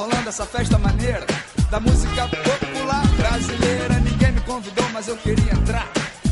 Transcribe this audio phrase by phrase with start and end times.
[0.00, 1.26] rolando essa festa maneira
[1.70, 4.00] da música popular brasileira.
[4.00, 5.86] Ninguém me convidou, mas eu queria entrar.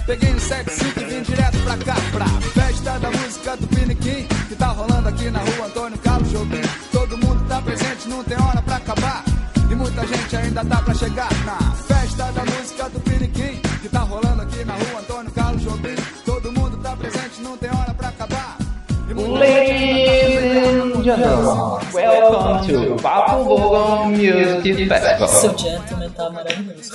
[0.07, 4.55] Peguei um 75 e vim direto pra cá, pra festa da música do Piniquim, que
[4.55, 6.63] tá rolando aqui na rua Antônio Carlos Jobim.
[6.91, 9.23] Todo mundo tá presente, não tem hora pra acabar.
[9.71, 14.01] E muita gente ainda tá pra chegar na festa da música do Piniquim, que tá
[14.01, 15.95] rolando aqui na rua Antônio Carlos Jobim.
[16.25, 18.57] Todo mundo tá presente, não tem hora pra acabar.
[19.11, 20.38] E muita Ladies and
[21.17, 25.29] gentlemen, welcome to Papo Bom Music Festival.
[25.29, 26.93] Seu gentleman tá maravilhoso.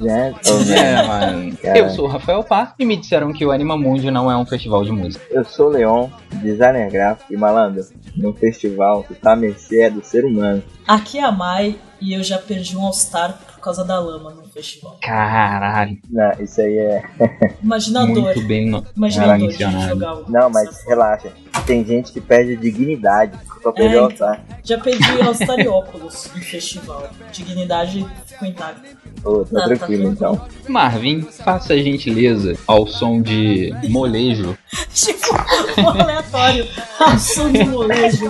[0.00, 1.56] Gentleman.
[1.62, 4.84] Eu sou o Rafael Pá e me disseram que o Animamundi não é um festival
[4.84, 5.24] de música.
[5.30, 7.84] Eu sou o Leon, designer gráfico e malandro.
[8.16, 10.62] No festival, tu tá à mercê é do ser humano.
[10.88, 14.43] Aqui é a Mai e eu já perdi um All-Star por causa da lama no
[14.54, 14.96] festival.
[15.02, 17.02] Caralho, Não, isso aí é.
[17.62, 18.84] Muito bem no...
[18.96, 19.88] Imagina a dor de mencionado.
[19.88, 20.30] jogar o.
[20.30, 21.32] Não, mas relaxa.
[21.66, 24.00] Tem gente que perde dignidade pra perder É.
[24.00, 24.44] o altar.
[24.62, 27.08] Já perdi All-Star e óculos em festival.
[27.32, 28.82] Dignidade ficou intacta.
[29.24, 30.40] Ô, tá Tá, tá tranquilo então.
[30.68, 34.56] Marvin, faça a gentileza ao som de molejo.
[34.94, 36.66] Tipo, um aleatório.
[37.00, 38.28] Ah, som de molejo.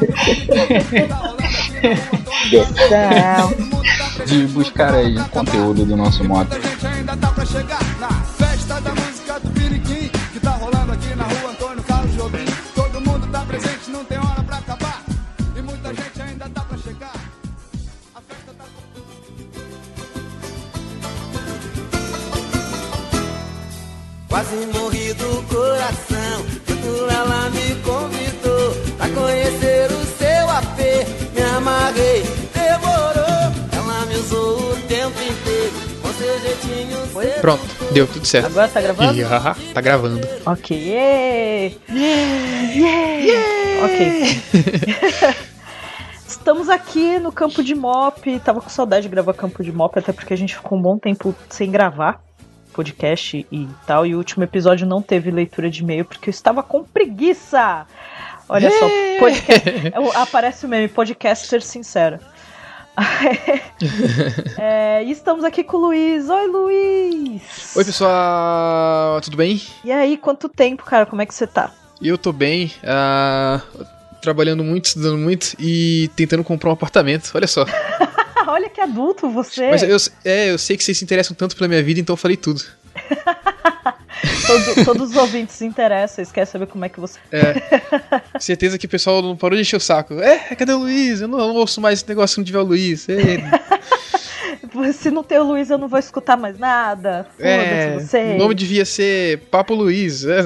[4.27, 6.48] De buscar aí conteúdo do nosso moto.
[6.48, 10.93] Muita gente ainda tá pra chegar na festa da música do Piniquim, que tá rolando
[10.93, 12.45] aqui na rua Antônio Carlos Jobim.
[12.75, 15.03] Todo mundo tá presente, não tem hora pra acabar.
[15.57, 17.15] E muita gente ainda tá pra chegar.
[18.15, 18.65] A festa tá
[24.29, 26.45] Quase morri do coração.
[26.67, 30.79] Quando ela me convidou pra conhecer o seu AP,
[31.35, 33.53] me amarrei, demorou.
[33.73, 34.73] Ela me usou
[37.23, 38.47] seu Pronto, deu tudo certo.
[38.47, 39.23] Agora tá gravando?
[39.23, 40.29] Haha, tá gravando.
[40.47, 40.77] Ok.
[40.77, 41.75] Yeah.
[41.92, 43.85] Yeah.
[43.85, 45.45] Ok.
[46.27, 48.41] Estamos aqui no campo de mop.
[48.41, 50.98] Tava com saudade de gravar campo de mop, até porque a gente ficou um bom
[50.98, 52.23] tempo sem gravar
[52.74, 54.05] podcast e tal.
[54.05, 57.86] E o último episódio não teve leitura de e-mail porque eu estava com preguiça.
[58.48, 58.89] Olha só,
[59.19, 62.19] podcast, aparece o meme, podcaster sincero.
[64.58, 66.28] É, e estamos aqui com o Luiz.
[66.28, 67.77] Oi, Luiz!
[67.77, 69.60] Oi, pessoal, tudo bem?
[69.84, 71.05] E aí, quanto tempo, cara?
[71.05, 71.72] Como é que você tá?
[72.00, 73.60] Eu tô bem, ah,
[74.22, 77.30] trabalhando muito, estudando muito e tentando comprar um apartamento.
[77.34, 77.64] Olha só.
[78.46, 79.70] Olha que adulto você!
[79.70, 82.18] Mas eu, é, eu sei que vocês se interessam tanto pela minha vida, então eu
[82.18, 82.62] falei tudo.
[84.47, 87.19] Todo- todos os ouvintes se interessam, eles querem saber como é que você.
[87.33, 87.55] É.
[88.39, 90.14] Certeza que o pessoal não parou de encher o saco.
[90.20, 91.20] É, cadê o Luiz?
[91.20, 93.07] Eu não, eu não ouço mais esse negócio se não tiver o Luiz.
[93.08, 93.14] É,
[94.92, 97.27] Se não tem o Luiz, eu não vou escutar mais nada.
[97.39, 97.97] é,
[98.35, 100.24] o nome devia ser Papo Luiz.
[100.24, 100.41] É.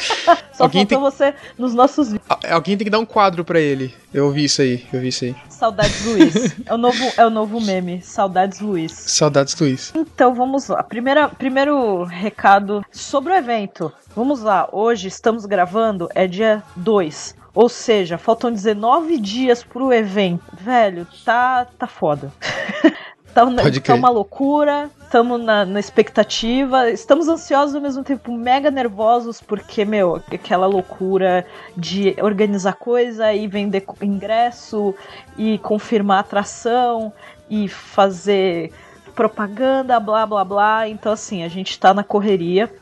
[0.52, 2.26] Só alguém faltou você nos nossos vídeos.
[2.50, 3.94] Alguém tem que dar um quadro pra ele.
[4.12, 5.36] Eu ouvi isso aí, eu ouvi isso aí.
[5.48, 6.56] Saudades Luiz.
[6.66, 8.00] É o novo, é o novo meme.
[8.02, 8.92] Saudades Luiz.
[8.92, 9.92] Saudades, Luiz.
[9.94, 10.82] Então vamos lá.
[10.82, 13.92] Primeira, primeiro recado sobre o evento.
[14.14, 14.68] Vamos lá.
[14.72, 17.36] Hoje estamos gravando, é dia 2.
[17.54, 20.44] Ou seja, faltam 19 dias pro evento.
[20.60, 22.32] Velho, tá, tá foda.
[23.34, 24.90] tá, uma- Pode tá uma loucura.
[25.02, 26.88] Estamos na, na expectativa.
[26.90, 31.44] Estamos ansiosos ao mesmo tempo, mega nervosos, porque, meu, aquela loucura
[31.76, 34.94] de organizar coisa e vender ingresso
[35.36, 37.12] e confirmar atração
[37.48, 38.72] e fazer
[39.14, 40.88] propaganda, blá blá blá.
[40.88, 42.72] Então, assim, a gente tá na correria.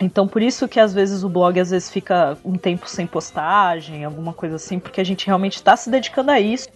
[0.00, 4.02] Então, por isso que às vezes o blog às vezes fica um tempo sem postagem,
[4.02, 6.68] alguma coisa assim, porque a gente realmente tá se dedicando a isso.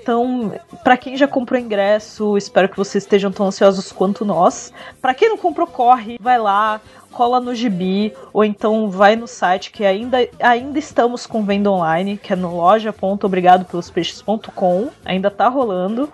[0.00, 0.52] Então,
[0.82, 4.72] pra quem já comprou ingresso, espero que vocês estejam tão ansiosos quanto nós.
[5.00, 6.80] Pra quem não comprou, corre, vai lá,
[7.12, 12.16] cola no gibi, ou então vai no site que ainda, ainda estamos com venda online,
[12.16, 16.10] que é no loja.obrigadopelospeixes.com, ainda tá rolando.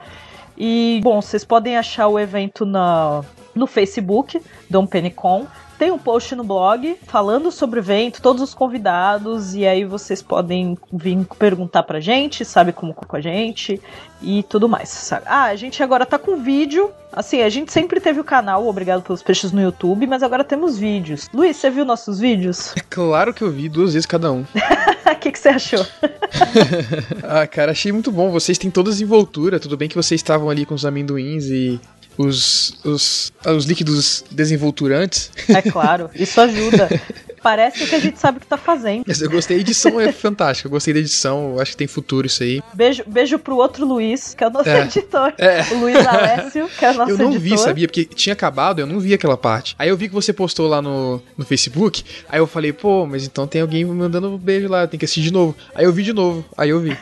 [0.59, 3.23] E, bom, vocês podem achar o evento na,
[3.55, 5.47] no Facebook, Dom Penicon.
[5.79, 10.23] Tem um post no blog falando sobre o evento, todos os convidados, e aí vocês
[10.23, 13.81] podem vir perguntar pra gente, sabe como com a gente
[14.23, 14.89] e tudo mais.
[14.89, 15.27] Sabe?
[15.27, 16.91] Ah, a gente agora tá com vídeo.
[17.13, 20.79] Assim, a gente sempre teve o canal Obrigado pelos Peixes no YouTube, mas agora temos
[20.79, 21.29] vídeos.
[21.33, 22.75] Luiz, você viu nossos vídeos?
[22.77, 24.45] É claro que eu vi duas vezes cada um.
[25.07, 25.87] O que, que você achou?
[27.23, 28.31] Ah, cara, achei muito bom.
[28.31, 29.59] Vocês têm toda a desenvoltura.
[29.59, 31.81] Tudo bem que vocês estavam ali com os amendoins e
[32.19, 35.31] os, os, os líquidos desenvolturantes.
[35.49, 36.89] É claro, isso ajuda.
[37.43, 39.05] Parece que a gente sabe o que tá fazendo.
[39.07, 40.67] Eu gostei, a edição é fantástica.
[40.67, 42.61] Eu gostei da edição, eu acho que tem futuro isso aí.
[42.75, 44.81] Beijo, beijo pro outro Luiz, que é o nosso É.
[44.81, 45.33] editor.
[45.39, 45.63] É.
[45.73, 47.41] O Luiz Alessio, que é o nosso eu não editor.
[47.43, 47.87] vi, sabia?
[47.87, 49.77] Porque tinha acabado, eu não vi aquela parte.
[49.79, 52.03] Aí eu vi que você postou lá no, no Facebook.
[52.29, 55.05] Aí eu falei, pô, mas então tem alguém me mandando um beijo lá, tem que
[55.05, 55.55] assistir de novo.
[55.73, 56.99] Aí eu vi de novo, aí eu vi.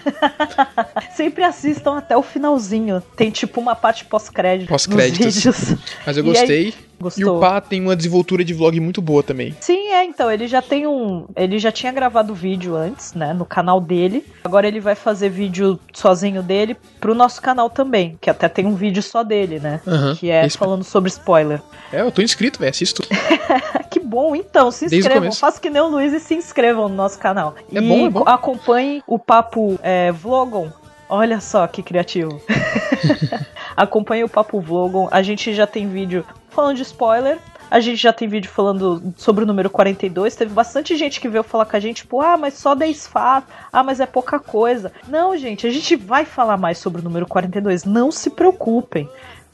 [1.16, 3.02] sempre assistam até o finalzinho.
[3.16, 4.68] Tem tipo uma parte pós-crédito.
[4.68, 5.03] Pós-créditos.
[5.10, 5.74] Vídeos.
[6.06, 6.74] Mas eu aí- gostei.
[7.18, 9.54] E o Pá tem uma desenvoltura de vlog muito boa também.
[9.60, 11.26] Sim, é, então, ele já tem um.
[11.36, 14.24] Ele já tinha gravado vídeo antes, né, no canal dele.
[14.42, 18.74] Agora ele vai fazer vídeo sozinho dele pro nosso canal também, que até tem um
[18.74, 19.80] vídeo só dele, né?
[19.86, 20.14] Aham.
[20.16, 21.60] Que é Esse- falando sobre spoiler.
[21.92, 22.70] É, eu tô inscrito, velho.
[22.70, 23.02] Assisto.
[23.90, 25.30] que bom, então, se inscrevam.
[25.32, 27.54] Faça que nem o Luiz e se inscrevam no nosso canal.
[27.70, 28.22] É e bom, é bom.
[28.26, 30.70] acompanhe o papo é, Vlogon.
[31.06, 32.40] Olha só que criativo.
[33.76, 35.08] acompanhe o papo Vlogon.
[35.10, 37.38] A gente já tem vídeo falando de spoiler.
[37.70, 40.36] A gente já tem vídeo falando sobre o número 42.
[40.36, 43.52] Teve bastante gente que veio falar com a gente, tipo, ah, mas só 10 fatos.
[43.72, 44.92] Ah, mas é pouca coisa.
[45.08, 47.84] Não, gente, a gente vai falar mais sobre o número 42.
[47.84, 49.08] Não se preocupem.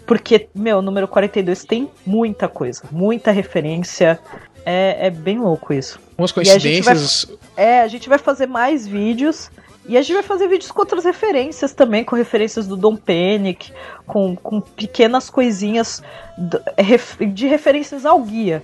[0.07, 4.19] Porque, meu, o número 42 tem muita coisa, muita referência.
[4.67, 5.99] É, é bem louco isso.
[6.19, 7.27] Umas gente vai- coincidências.
[7.57, 9.51] É, a gente vai fazer mais vídeos.
[9.91, 13.73] E a gente vai fazer vídeos com outras referências também, com referências do Dom Panic,
[14.07, 16.01] com, com pequenas coisinhas
[17.35, 18.63] de referências ao guia.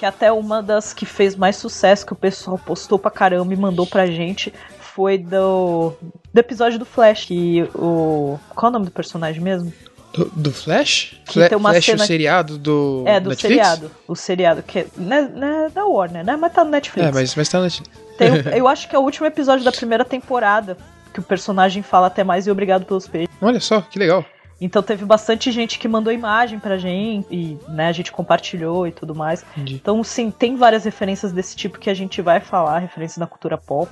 [0.00, 3.56] Que até uma das que fez mais sucesso, que o pessoal postou pra caramba e
[3.56, 5.92] mandou pra gente, foi do,
[6.32, 7.26] do episódio do Flash.
[7.26, 8.36] Que o.
[8.52, 9.72] Qual é o nome do personagem mesmo?
[10.16, 11.20] Do, do Flash?
[11.26, 13.02] Fla- Flash, cena- o seriado do.
[13.06, 13.40] É, do Netflix?
[13.66, 13.90] seriado.
[14.06, 16.36] O seriado, que é, né, né, da Warner, né?
[16.36, 17.08] Mas tá no Netflix.
[17.08, 17.90] É, mas, mas tá na Netflix.
[18.16, 20.76] Tem eu acho que é o último episódio da primeira temporada.
[21.12, 23.32] Que o personagem fala até mais e obrigado pelos peixes.
[23.40, 24.24] Olha só, que legal.
[24.60, 28.92] Então teve bastante gente que mandou imagem pra gente e né, a gente compartilhou e
[28.92, 29.44] tudo mais.
[29.56, 29.74] Entendi.
[29.74, 33.58] Então, sim, tem várias referências desse tipo que a gente vai falar, referências da cultura
[33.58, 33.90] pop.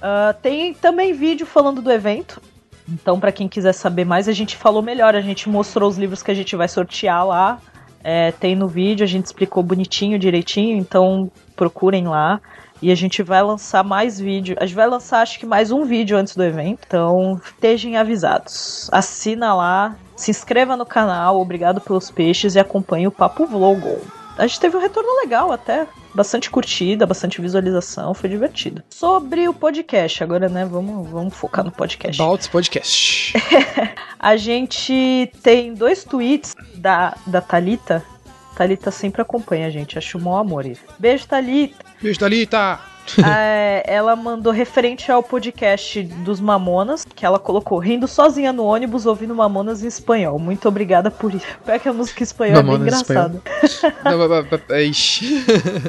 [0.00, 2.40] Ah, tem também vídeo falando do evento.
[2.88, 5.14] Então, pra quem quiser saber mais, a gente falou melhor.
[5.14, 7.58] A gente mostrou os livros que a gente vai sortear lá.
[8.02, 10.76] É, tem no vídeo, a gente explicou bonitinho, direitinho.
[10.76, 12.40] Então, procurem lá.
[12.80, 14.56] E a gente vai lançar mais vídeo.
[14.60, 16.80] A gente vai lançar, acho que mais um vídeo antes do evento.
[16.86, 18.88] Então, estejam avisados.
[18.92, 23.98] Assina lá, se inscreva no canal, obrigado pelos peixes e acompanhe o Papo Vlogon.
[24.36, 25.86] A gente teve um retorno legal até.
[26.16, 28.82] Bastante curtida, bastante visualização, foi divertido.
[28.88, 30.64] Sobre o podcast, agora, né?
[30.64, 32.16] Vamos, vamos focar no podcast.
[32.16, 33.34] Baltz Podcast.
[34.18, 38.02] A gente tem dois tweets da, da Thalita.
[38.56, 40.64] Thalita sempre acompanha a gente, acho um maior amor.
[40.98, 41.84] Beijo, Thalita.
[42.00, 42.95] Beijo, Thalita!
[43.26, 49.06] É, ela mandou referente ao podcast dos Mamonas, que ela colocou rindo sozinha no ônibus
[49.06, 50.38] ouvindo Mamonas em espanhol.
[50.38, 51.46] Muito obrigada por isso.
[51.64, 53.42] Pior que a música em espanhol é bem engraçada.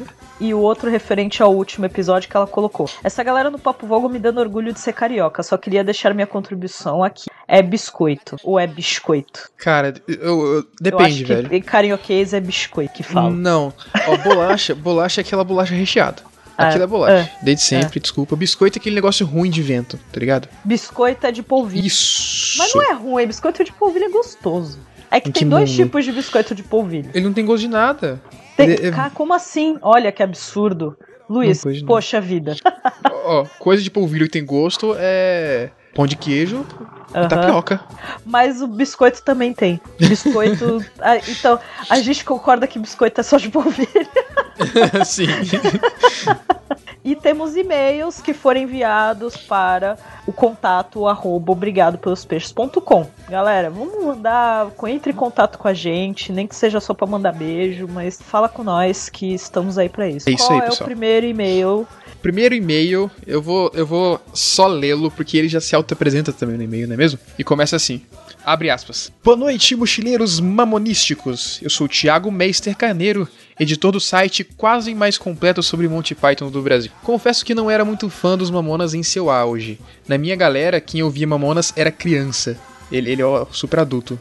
[0.39, 2.87] E o outro referente ao último episódio que ela colocou.
[3.03, 5.41] Essa galera no Papo Vogo me dando orgulho de ser carioca.
[5.41, 7.25] Só queria deixar minha contribuição aqui.
[7.47, 8.35] É biscoito.
[8.43, 9.49] Ou é biscoito?
[9.57, 11.51] Cara, eu, eu- Eu depende, que velho.
[11.55, 13.31] em carioquês é biscoito que fala.
[13.31, 13.73] Não.
[14.07, 16.21] Ó, bolacha, bolacha é aquela bolacha recheada.
[16.57, 17.13] Ah, Aquilo é bolacha.
[17.39, 18.35] é, Desde sempre, desculpa.
[18.35, 20.49] Biscoito é aquele negócio ruim de vento, tá ligado?
[20.65, 21.85] Biscoito é de polvilho.
[21.85, 22.55] Isso.
[22.57, 24.79] Mas não é ruim, biscoito de polvilho é gostoso.
[25.11, 25.83] É que Em tem que dois mundo?
[25.85, 27.09] tipos de biscoito de polvilho.
[27.13, 28.19] Ele não tem gosto de nada.
[28.57, 28.71] Tem...
[28.71, 29.77] É- Cara, como assim?
[29.81, 30.97] Olha que absurdo.
[31.29, 32.55] Luiz, poxa vida.
[33.25, 36.63] Ó, coisa de polvilho que tem gosto é pão de queijo
[37.09, 37.27] e Aham.
[37.27, 37.81] tapioca.
[38.23, 39.81] Mas o biscoito também tem.
[39.99, 40.85] Biscoito.
[40.99, 43.87] Ah, então, a gente concorda que biscoito é só de polvilho.
[45.05, 45.27] Sim.
[47.07, 53.07] E temos e-mails que foram enviados para o contato arroba obrigado pelos peixes.com.
[53.29, 57.31] Galera, vamos mandar, entre em contato com a gente, nem que seja só para mandar
[57.31, 60.27] beijo, mas fala com nós que estamos aí para isso.
[60.27, 60.85] É isso Qual aí, é o pessoal.
[60.85, 61.87] primeiro e-mail?
[62.21, 66.63] Primeiro e-mail, eu vou, eu vou só lê-lo, porque ele já se auto-apresenta também no
[66.63, 67.17] e-mail, não é mesmo?
[67.39, 68.01] E começa assim.
[68.45, 69.11] Abre aspas.
[69.23, 71.61] Boa noite, mochileiros mamonísticos.
[71.61, 73.27] Eu sou o Thiago Meister Carneiro,
[73.59, 76.91] editor do site quase mais completo sobre Monty Python do Brasil.
[77.03, 79.79] Confesso que não era muito fã dos Mamonas em seu auge.
[80.07, 82.57] Na minha galera, quem ouvia Mamonas era criança.
[82.91, 84.19] Ele, ele é super adulto.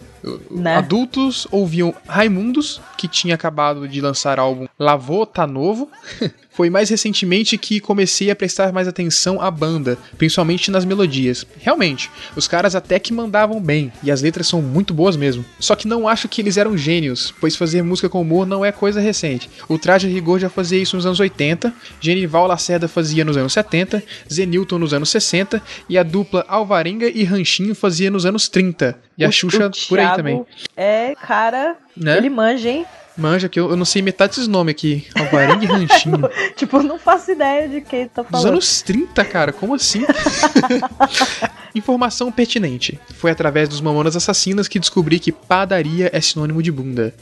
[0.51, 0.77] Né?
[0.77, 5.91] Adultos ouviam Raimundos, que tinha acabado de lançar álbum Lavô Tá Novo.
[6.57, 11.47] Foi mais recentemente que comecei a prestar mais atenção à banda, principalmente nas melodias.
[11.59, 15.45] Realmente, os caras até que mandavam bem, e as letras são muito boas mesmo.
[15.61, 18.73] Só que não acho que eles eram gênios, pois fazer música com humor não é
[18.73, 19.51] coisa recente.
[19.69, 24.03] O Traje Rigor já fazia isso nos anos 80, Genival Lacerda fazia nos anos 70,
[24.33, 28.99] Zenilton nos anos 60, e a dupla Alvarenga e Ranchinho fazia nos anos 30.
[29.19, 30.45] E a O- Xuxa o por aí também.
[30.77, 32.17] É, cara, Né?
[32.19, 32.85] ele manja, hein?
[33.19, 35.07] Manja, que eu, eu não sei metade desses nomes aqui.
[35.19, 36.29] Alvarenga e Ranchinho.
[36.55, 38.49] Tipo, não faço ideia de quem tá Dos falando.
[38.49, 40.05] anos 30, cara, como assim?
[41.75, 43.01] Informação pertinente.
[43.15, 47.15] Foi através dos Mamonas Assassinas que descobri que padaria é sinônimo de bunda.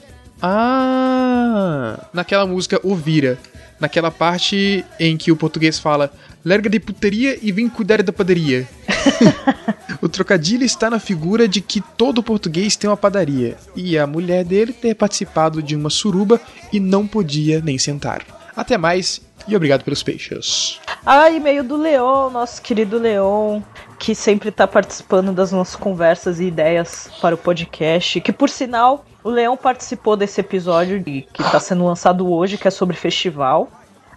[0.42, 2.06] Ah!
[2.12, 3.38] Naquela música O Vira.
[3.80, 6.12] Naquela parte em que o português fala
[6.44, 8.68] Larga de putaria e vem cuidar da padaria.
[10.02, 14.44] O trocadilho está na figura de que todo português tem uma padaria e a mulher
[14.44, 16.38] dele ter participado de uma suruba
[16.70, 18.22] e não podia nem sentar.
[18.54, 20.78] Até mais e obrigado pelos peixes.
[21.06, 23.62] Ah, e-mail do Leon, nosso querido Leon,
[23.98, 28.20] que sempre tá participando das nossas conversas e ideias para o podcast.
[28.20, 32.70] Que por sinal, o Leão participou desse episódio que tá sendo lançado hoje, que é
[32.70, 33.70] sobre festival.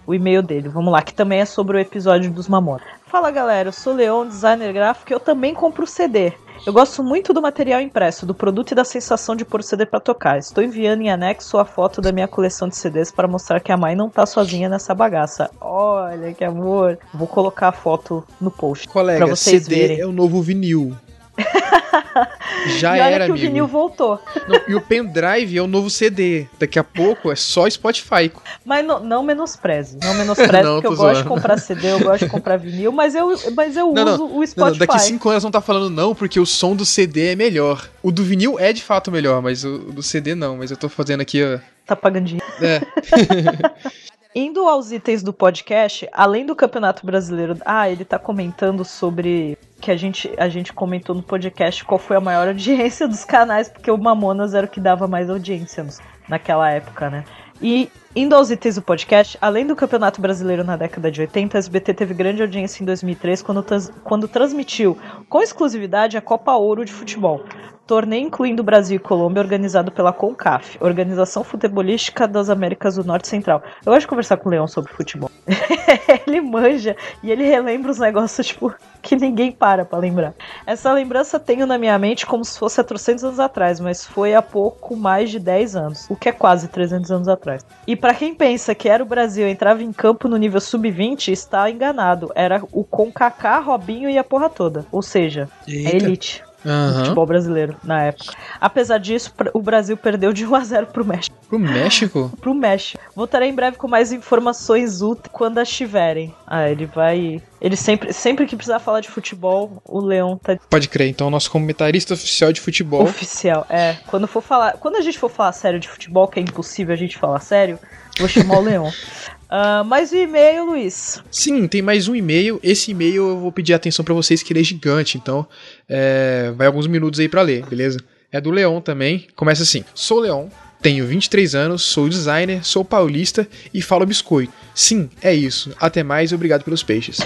[0.07, 2.87] O e-mail dele, vamos lá, que também é sobre o episódio dos Mamonas.
[3.07, 6.31] Fala galera, eu sou o Leon, designer gráfico e eu também compro CD.
[6.65, 9.85] Eu gosto muito do material impresso, do produto e da sensação de pôr o CD
[9.85, 10.39] para tocar.
[10.39, 13.75] Estou enviando em anexo a foto da minha coleção de CDs para mostrar que a
[13.75, 15.51] mãe não tá sozinha nessa bagaça.
[15.59, 16.97] Olha que amor.
[17.13, 18.87] Vou colocar a foto no post.
[18.87, 19.99] Colega, pra vocês CD verem.
[19.99, 20.95] é o novo vinil.
[22.79, 23.45] Já e olha era, que amigo.
[23.45, 24.19] o vinil voltou.
[24.47, 26.47] Não, e o pendrive é o novo CD.
[26.59, 28.31] Daqui a pouco é só Spotify.
[28.65, 29.97] Mas não, não menospreze.
[30.01, 31.29] Não menospreze, Não, porque eu tô gosto de zoando.
[31.29, 34.79] comprar CD, eu gosto de comprar vinil, mas eu, mas eu Não, uso o Spotify.
[34.79, 37.87] daqui cinco anos não tá falando não, porque o som do CD é melhor.
[38.01, 40.57] O do vinil é de fato melhor, mas o do CD não.
[40.57, 41.59] Mas eu tô fazendo aqui, ó.
[41.85, 42.47] Tá pagando dinheiro.
[42.61, 42.81] É.
[44.35, 47.57] Indo aos itens do podcast, além do Campeonato Brasileiro.
[47.65, 49.57] Ah, ele tá comentando sobre.
[49.79, 53.69] Que a gente, a gente comentou no podcast qual foi a maior audiência dos canais,
[53.69, 57.23] porque o Mamonas era o que dava mais audiência nos- naquela época, né?
[57.61, 61.59] E indo aos itens do podcast, além do Campeonato Brasileiro na década de 80, a
[61.59, 63.65] SBT teve grande audiência em 2003 quando,
[64.03, 67.43] quando transmitiu com exclusividade a Copa Ouro de Futebol.
[67.87, 73.29] Torneio incluindo Brasil e Colômbia, organizado pela CONCAF, Organização Futebolística das Américas do Norte e
[73.29, 73.63] Central.
[73.85, 75.31] Eu gosto de conversar com o Leão sobre futebol.
[76.27, 80.33] ele manja e ele relembra os negócios, tipo, que ninguém para pra lembrar.
[80.65, 84.35] Essa lembrança tenho na minha mente como se fosse há trocentos anos atrás, mas foi
[84.35, 87.65] há pouco mais de 10 anos, o que é quase 300 anos atrás.
[87.87, 91.69] E pra quem pensa que era o Brasil entrava em campo no nível sub-20, está
[91.69, 92.31] enganado.
[92.35, 94.85] Era o Concacá, Robinho e a porra toda.
[94.91, 96.46] Ou seja, a Eita.
[96.65, 98.33] Elite do futebol brasileiro na época.
[98.59, 101.35] Apesar disso, o Brasil perdeu de 1 a 0 pro México.
[101.47, 102.31] Pro México?
[102.41, 103.01] Pro México.
[103.15, 106.33] Voltarei em breve com mais informações úteis quando as tiverem.
[106.45, 107.41] Ah, ele vai.
[107.61, 111.49] Ele sempre, sempre que precisar falar de futebol, o Leão tá Pode crer, então nosso
[111.49, 113.03] comentarista oficial de futebol.
[113.03, 113.65] oficial.
[113.69, 116.93] É, quando for falar, quando a gente for falar sério de futebol, que é impossível
[116.93, 117.79] a gente falar sério,
[118.19, 118.91] vou chamar o Leão.
[119.49, 121.23] Ah, mais um e-mail, Luiz.
[121.31, 122.59] Sim, tem mais um e-mail.
[122.61, 125.47] Esse e-mail eu vou pedir atenção pra vocês que ele é gigante, então
[125.87, 127.99] é, vai alguns minutos aí pra ler, beleza?
[128.31, 129.27] É do Leon também.
[129.35, 130.47] Começa assim: Sou Leon,
[130.81, 134.51] tenho 23 anos, sou designer, sou paulista e falo biscoito.
[134.75, 135.73] Sim, é isso.
[135.79, 137.17] Até mais e obrigado pelos peixes.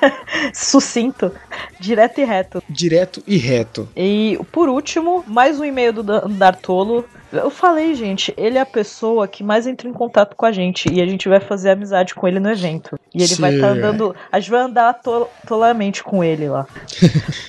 [0.54, 1.30] Sucinto,
[1.78, 2.62] direto e reto.
[2.68, 3.88] Direto e reto.
[3.94, 7.04] E por último, mais um e-mail do Dartolo.
[7.32, 10.88] Eu falei, gente, ele é a pessoa que mais entra em contato com a gente
[10.92, 12.98] e a gente vai fazer amizade com ele no evento.
[13.14, 13.78] E ele vai estar Sim.
[13.78, 14.14] andando.
[14.30, 16.66] A gente vai andar tol- tolamente com ele lá.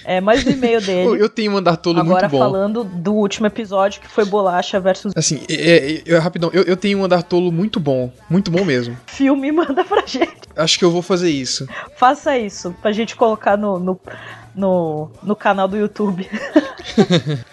[0.03, 1.22] é mais um e-mail dele.
[1.22, 2.39] Eu tenho um andar tolo Agora muito bom.
[2.39, 6.75] falando do último episódio que foi Bolacha versus Assim, é, é, é, rapidão, eu, eu
[6.77, 8.12] tenho um andar tolo muito bom.
[8.29, 8.98] Muito bom mesmo.
[9.07, 10.36] filme, manda pra gente.
[10.55, 11.67] Acho que eu vou fazer isso.
[11.98, 14.00] Faça isso, pra gente colocar no, no,
[14.58, 16.28] no, no canal do YouTube.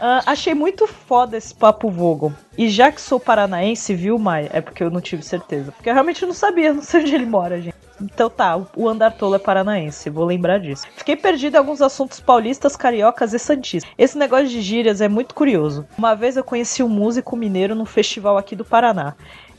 [0.00, 2.32] Ah, achei muito foda esse papo Vogon.
[2.56, 4.49] E já que sou paranaense, viu, Mai?
[4.50, 5.70] É porque eu não tive certeza.
[5.73, 7.75] Porque eu realmente não sabia, não sei onde ele mora, gente.
[8.00, 10.87] Então tá, o andar tolo é paranaense, vou lembrar disso.
[10.96, 13.90] Fiquei perdido em alguns assuntos paulistas, cariocas e santistas.
[13.99, 15.87] Esse negócio de gírias é muito curioso.
[15.96, 19.14] Uma vez eu conheci um músico mineiro num festival aqui do Paraná.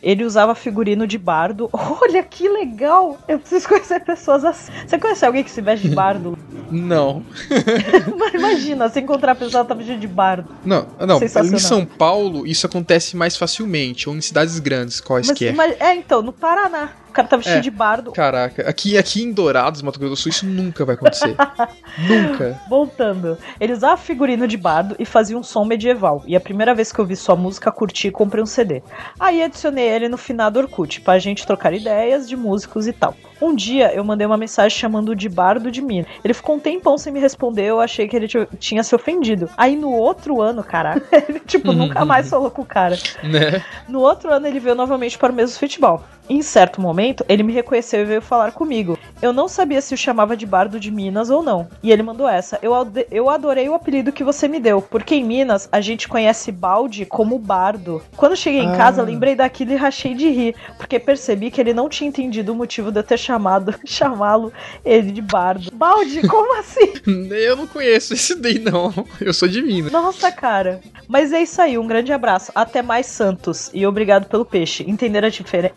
[0.06, 1.68] Ele usava figurino de bardo.
[1.74, 3.18] Olha que legal!
[3.28, 4.72] Eu preciso conhecer pessoas assim.
[4.88, 6.38] Você conhece alguém que se veste de bardo?
[6.70, 7.24] Não.
[8.18, 10.50] Mas Imagina, você encontrar a pessoa que tá vestida de bardo.
[10.64, 11.20] Não, não.
[11.22, 15.54] Em São Paulo, isso acontece mais facilmente, ou em cidades grandes, Mas, quaisquer.
[15.56, 16.90] mas- é, então, no Paraná.
[17.16, 17.62] O cara tá vestido É.
[17.62, 18.12] de bardo.
[18.12, 21.34] Caraca, aqui, aqui em Dourados, Mato Grosso do Sul, isso nunca vai acontecer.
[21.98, 22.60] nunca.
[22.70, 23.38] Voltando.
[23.58, 26.22] Ele usava figurino de bardo e fazia um som medieval.
[26.28, 28.84] E a primeira vez que eu vi sua música, curti e comprei um CD.
[29.18, 33.16] Aí adicionei ele no finado Orkut, pra gente trocar ideias de músicos e tal.
[33.42, 36.06] Um dia eu mandei uma mensagem chamando de bardo de mim.
[36.24, 38.28] Ele ficou um tempão sem me responder, eu achei que ele
[38.60, 39.50] tinha se ofendido.
[39.58, 42.98] Aí no outro ano, caraca, ele tipo nunca mais falou com o cara.
[43.24, 43.64] Né?
[43.88, 46.04] No outro ano ele veio novamente para o mesmo futebol.
[46.28, 48.98] Em certo momento, ele me reconheceu e veio falar comigo.
[49.22, 51.68] Eu não sabia se o chamava de Bardo de Minas ou não.
[51.84, 52.58] E ele mandou essa.
[52.64, 52.74] Eu,
[53.12, 57.06] eu adorei o apelido que você me deu, porque em Minas a gente conhece balde
[57.06, 58.02] como bardo.
[58.18, 58.76] Quando cheguei em Ah.
[58.76, 62.56] casa, lembrei daquilo e rachei de rir, porque percebi que ele não tinha entendido o
[62.56, 64.52] motivo de eu ter chamado, chamá-lo
[64.84, 65.72] ele de bardo.
[65.74, 66.94] Balde, como assim?
[67.32, 68.94] Eu não conheço esse daí, não.
[69.20, 69.92] Eu sou de Minas.
[69.92, 70.80] Nossa, cara.
[71.08, 72.52] Mas é isso aí, um grande abraço.
[72.56, 73.70] Até mais, Santos.
[73.74, 74.84] E obrigado pelo peixe.
[74.90, 75.30] Entender a,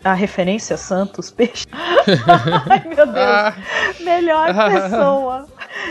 [0.03, 1.65] a referência, Santos, peixe?
[2.69, 3.17] Ai, meu Deus.
[3.17, 3.53] Ah,
[3.99, 5.47] Melhor pessoa.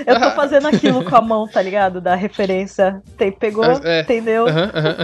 [0.06, 2.00] Eu tô fazendo aquilo com a mão, tá ligado?
[2.00, 3.02] Da referência.
[3.16, 4.00] Tem, pegou, É.
[4.00, 4.46] entendeu?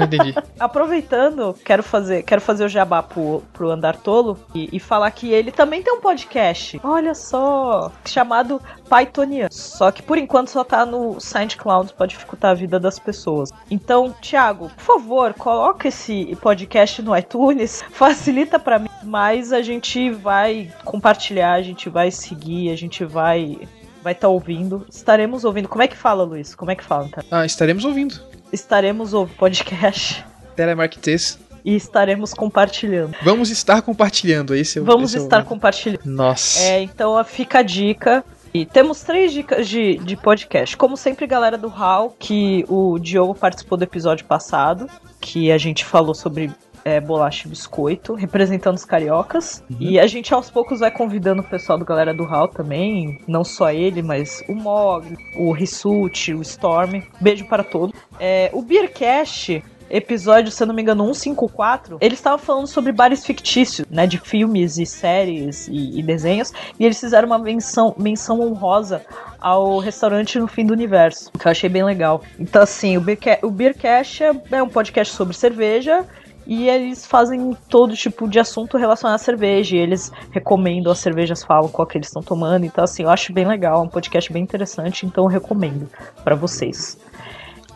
[0.02, 0.34] Entendi.
[0.58, 5.32] Aproveitando, quero fazer, quero fazer o jabá pro, pro Andar Tolo e, e falar que
[5.32, 6.43] ele também tem um podcast.
[6.82, 9.48] Olha só, chamado Pythonian.
[9.50, 13.50] Só que por enquanto só tá no SoundCloud pra dificultar a vida das pessoas.
[13.70, 20.10] Então, Thiago, por favor, coloca esse podcast no iTunes, facilita pra mim, mas a gente
[20.10, 23.58] vai compartilhar, a gente vai seguir, a gente vai
[24.02, 24.86] vai estar ouvindo.
[24.90, 25.66] Estaremos ouvindo.
[25.66, 26.54] Como é que fala, Luiz?
[26.54, 27.08] Como é que fala?
[27.08, 27.24] Tá?
[27.30, 28.20] Ah, estaremos ouvindo.
[28.52, 30.22] Estaremos ouvindo podcast
[30.54, 31.38] Telemarketes.
[31.64, 33.14] E estaremos compartilhando.
[33.22, 34.54] Vamos estar compartilhando.
[34.54, 36.00] Esse é o, Vamos esse é o- estar compartilhando.
[36.04, 36.60] Nossa.
[36.60, 38.24] É, então fica a dica.
[38.52, 40.76] E temos três dicas de, de podcast.
[40.76, 44.88] Como sempre, galera do HAL, que o Diogo participou do episódio passado,
[45.20, 46.52] que a gente falou sobre
[46.84, 49.64] é, bolacha e biscoito, representando os cariocas.
[49.80, 53.42] E a gente aos poucos vai convidando o pessoal do galera do HAL também, não
[53.42, 55.04] só ele, mas o Mog,
[55.36, 57.02] o Rissuti, o Storm.
[57.20, 57.98] Beijo para todos.
[58.20, 63.24] É, o Beercast episódio, se eu não me engano, 154, eles estavam falando sobre bares
[63.24, 68.40] fictícios, né, de filmes e séries e, e desenhos, e eles fizeram uma menção, menção
[68.40, 69.02] honrosa
[69.40, 72.22] ao restaurante no fim do universo, que eu achei bem legal.
[72.38, 73.54] Então, assim, o, Beerca o
[73.92, 76.04] é, é um podcast sobre cerveja,
[76.46, 79.76] e eles fazem todo tipo de assunto relacionado à cerveja.
[79.76, 82.66] Eles recomendam as cervejas, falam qual que eles estão tomando.
[82.66, 83.78] Então, assim, eu acho bem legal.
[83.78, 85.06] É um podcast bem interessante.
[85.06, 85.88] Então, eu recomendo
[86.22, 86.98] para vocês.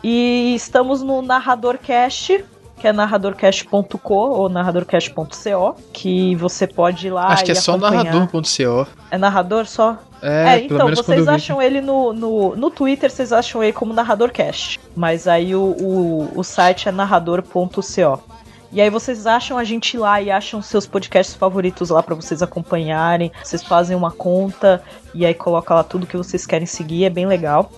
[0.03, 2.45] E estamos no NarradorCast,
[2.77, 7.77] que é narradorcast.co ou narradorcast.co, que você pode ir lá Acho que e é só
[7.77, 8.87] narrador.co.
[9.11, 9.97] É narrador só?
[10.21, 14.79] É, É, então, vocês acham ele no, no, no Twitter, vocês acham ele como narradorcast.
[14.95, 18.23] Mas aí o, o, o site é narrador.co.
[18.71, 22.43] E aí vocês acham a gente lá e acham seus podcasts favoritos lá pra vocês
[22.43, 23.31] acompanharem.
[23.43, 24.81] Vocês fazem uma conta
[25.13, 27.71] e aí coloca lá tudo que vocês querem seguir, é bem legal.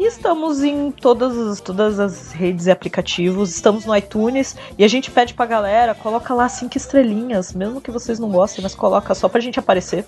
[0.00, 4.88] E estamos em todas as, todas as redes e aplicativos, estamos no iTunes e a
[4.88, 9.14] gente pede pra galera, coloca lá cinco estrelinhas, mesmo que vocês não gostem, mas coloca
[9.14, 10.06] só pra gente aparecer.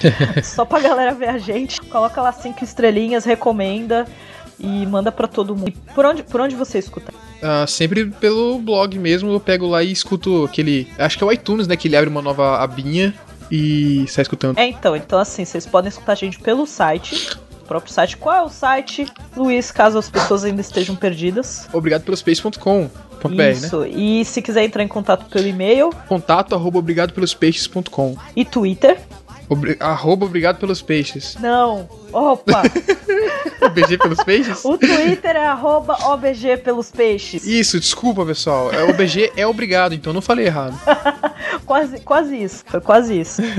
[0.42, 1.78] só pra galera ver a gente.
[1.78, 4.06] Coloca lá cinco estrelinhas, recomenda
[4.58, 5.68] e manda pra todo mundo.
[5.68, 7.12] E por onde, por onde você escuta?
[7.42, 10.88] Ah, sempre pelo blog mesmo, eu pego lá e escuto aquele.
[10.98, 11.76] Acho que é o iTunes, né?
[11.76, 13.14] Que ele abre uma nova abinha
[13.50, 14.56] e sai escutando.
[14.56, 17.36] É, então, então assim, vocês podem escutar a gente pelo site,
[17.68, 18.16] próprio site.
[18.16, 21.68] Qual é o site, Luiz, caso as pessoas ainda estejam perdidas?
[21.72, 22.90] Obrigado pelo space.com.
[23.22, 23.50] .br, né?
[23.50, 23.84] Isso.
[23.84, 28.16] E se quiser entrar em contato pelo e-mail Contato arroba obrigado pelos peixes.com.
[28.36, 28.96] e Twitter.
[29.48, 31.36] Obri arroba obrigado pelos peixes.
[31.40, 31.88] Não.
[32.12, 32.62] Opa!
[33.62, 34.64] OBG pelos peixes?
[34.64, 37.44] o Twitter é arroba OBG pelos peixes.
[37.44, 38.70] Isso, desculpa pessoal.
[38.72, 40.78] É, OBG é obrigado, então não falei errado.
[41.68, 42.64] Quase, quase isso.
[42.66, 43.42] Foi quase isso.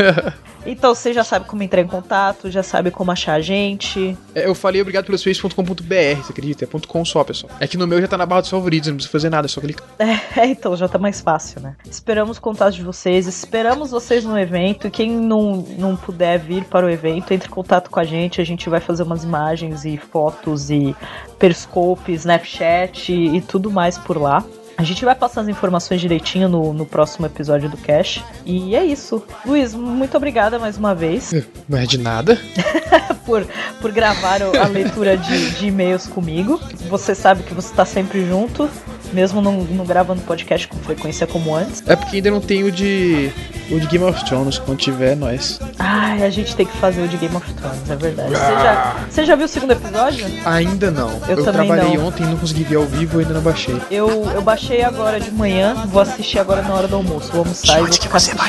[0.66, 4.18] Então você já sabe como entrar em contato, já sabe como achar a gente.
[4.36, 6.66] É, eu falei obrigado pelos peixes.com.br, você acredita?
[6.66, 7.52] É ponto .com só, pessoal.
[7.62, 9.50] É que no meu já tá na barra dos favoritos, não precisa fazer nada, é
[9.50, 9.88] só clicar.
[10.36, 11.76] É, então já tá mais fácil, né?
[11.90, 14.92] Esperamos o contato de vocês, esperamos vocês no evento.
[14.92, 18.42] Quem não, não puder vir para o evento, entre em contato com a gente.
[18.42, 20.96] A gente vai fazer umas imagens e fotos e
[21.38, 24.44] Periscope, Snapchat e, e tudo mais por lá.
[24.80, 28.24] A gente vai passar as informações direitinho no, no próximo episódio do Cash.
[28.46, 29.22] E é isso.
[29.46, 31.34] Luiz, muito obrigada mais uma vez
[31.68, 32.40] Não é de nada.
[33.26, 33.46] por,
[33.82, 36.62] por gravar a leitura de, de e-mails comigo.
[36.90, 38.70] Você sabe que você tá sempre junto,
[39.14, 41.84] mesmo não, não gravando podcast com frequência como antes.
[41.88, 43.32] É porque ainda não tem o de.
[43.72, 44.58] o de Game of Thrones.
[44.58, 45.60] Quando tiver, nós.
[45.78, 48.30] Ai, a gente tem que fazer o de Game of Thrones, é verdade.
[48.30, 50.26] Você já, você já viu o segundo episódio?
[50.46, 51.12] Ainda não.
[51.28, 52.08] Eu também trabalhei não.
[52.08, 53.80] ontem, não consegui ver ao vivo, ainda não baixei.
[53.90, 57.32] Eu, eu baixei agora de manhã, vou assistir agora na hora do almoço.
[57.32, 58.40] Vou almoçar e vou ficar assistindo.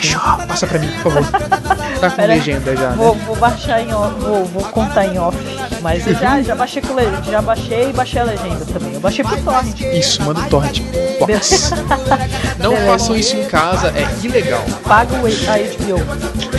[0.46, 1.31] Passa pra mim, por favor.
[2.01, 3.23] tá com Pera legenda já, Vou, né?
[3.27, 5.37] vou baixar em off, vou, vou contar em off.
[5.83, 6.94] Mas eu já, já baixei com
[7.31, 8.94] já baixei e baixei a legenda também.
[8.94, 9.81] Eu baixei por torrent.
[9.81, 10.82] Isso, manda torrent.
[11.18, 11.70] Box.
[12.58, 14.64] Não façam isso em casa, é ilegal.
[14.84, 16.00] Paga o, a HBO.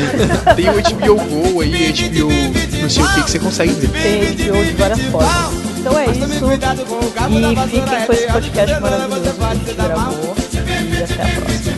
[0.56, 2.30] Tem o HBO Go aí, HBO
[2.82, 3.90] não sei o que que você consegue ver.
[3.90, 5.54] Tem HBO de várias formas.
[5.78, 6.24] Então é isso.
[7.30, 10.36] E fiquem com esse podcast maravilhoso que a gente gravou.
[10.92, 11.72] E até a próxima.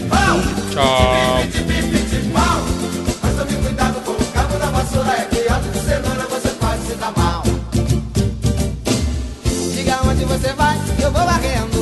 [0.72, 1.44] Tchau.
[3.22, 6.82] Mas tome cuidado com o cabo da vassoura É que antes de semana você pode
[6.82, 7.44] se dar mal
[9.74, 11.73] Diga onde você vai, eu vou varrendo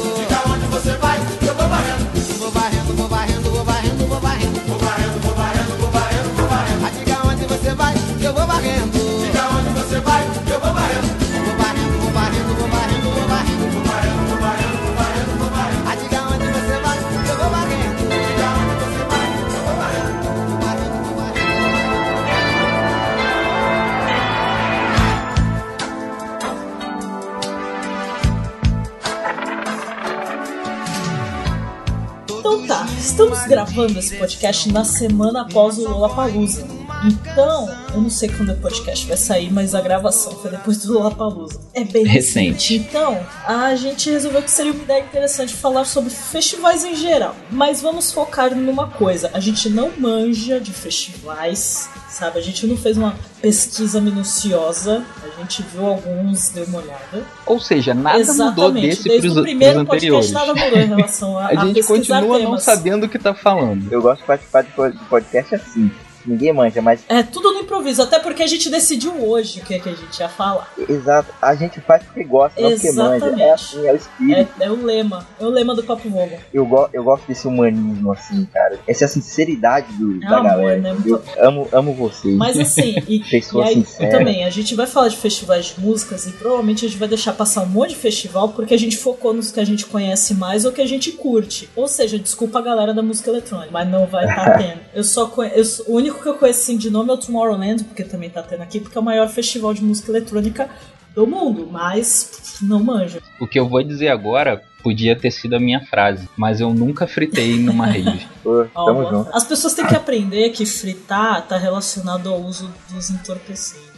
[33.02, 36.68] estamos gravando esse podcast na semana após o Lollapalooza.
[37.04, 40.94] Então, eu não sei quando o podcast vai sair, mas a gravação foi depois do
[40.94, 41.60] Lollapalooza.
[41.74, 42.76] É bem Recente.
[42.76, 47.36] Então, a gente resolveu que seria uma ideia interessante falar sobre festivais em geral.
[47.50, 49.32] Mas vamos focar numa coisa.
[49.34, 52.38] A gente não manja de festivais, sabe?
[52.38, 55.04] A gente não fez uma pesquisa minuciosa.
[55.42, 57.26] A gente viu alguns, deu uma olhada.
[57.48, 58.88] Ou seja, nada mudou Exatamente.
[58.88, 60.32] desse Desde pros, o primeiro pros anteriores.
[60.32, 62.64] podcast nada mudou em relação a, A gente continua não temas.
[62.64, 63.92] sabendo o que tá falando.
[63.92, 65.92] Eu gosto de participar de podcast assim.
[66.26, 69.76] Ninguém manja, mas É tudo no improviso, até porque a gente decidiu hoje o que,
[69.76, 70.72] é que a gente ia falar.
[70.90, 73.26] exato, a gente faz porque gosta, não porque manja.
[73.42, 74.52] É assim, é o espírito.
[74.60, 76.38] É, é o lema, é o lema do Papo Vogo.
[76.54, 78.80] Eu, go eu gosto desse humanismo, assim, cara.
[78.88, 80.82] Essa sinceridade do, É da amor, galera.
[80.82, 80.98] né?
[81.06, 82.36] Eu amo, amo vocês.
[82.36, 84.18] Mas assim, e, e aí sincera.
[84.18, 87.34] também, a gente vai falar de festivais de músicas e provavelmente a gente vai deixar
[87.34, 90.66] passar um monte de festival porque a gente focou nos que a gente conhece mais
[90.66, 91.70] ou que a gente curte.
[91.76, 94.80] Ou seja, desculpa a galera da música eletrônica, mas não vai estar tendo.
[94.94, 98.04] Eu só conheço, o único que eu conheço assim, de nome é o Tomorrowland, porque
[98.04, 100.70] também tá tendo aqui, porque é o maior festival de música eletrônica
[101.14, 103.22] do mundo, mas não manjo.
[103.40, 107.08] O que eu vou dizer agora podia ter sido a minha frase, mas eu nunca
[107.08, 108.26] fritei numa rave.
[108.42, 109.30] Pô, tamo junto.
[109.34, 113.91] As pessoas têm que aprender que fritar tá relacionado ao uso dos entorpecentes.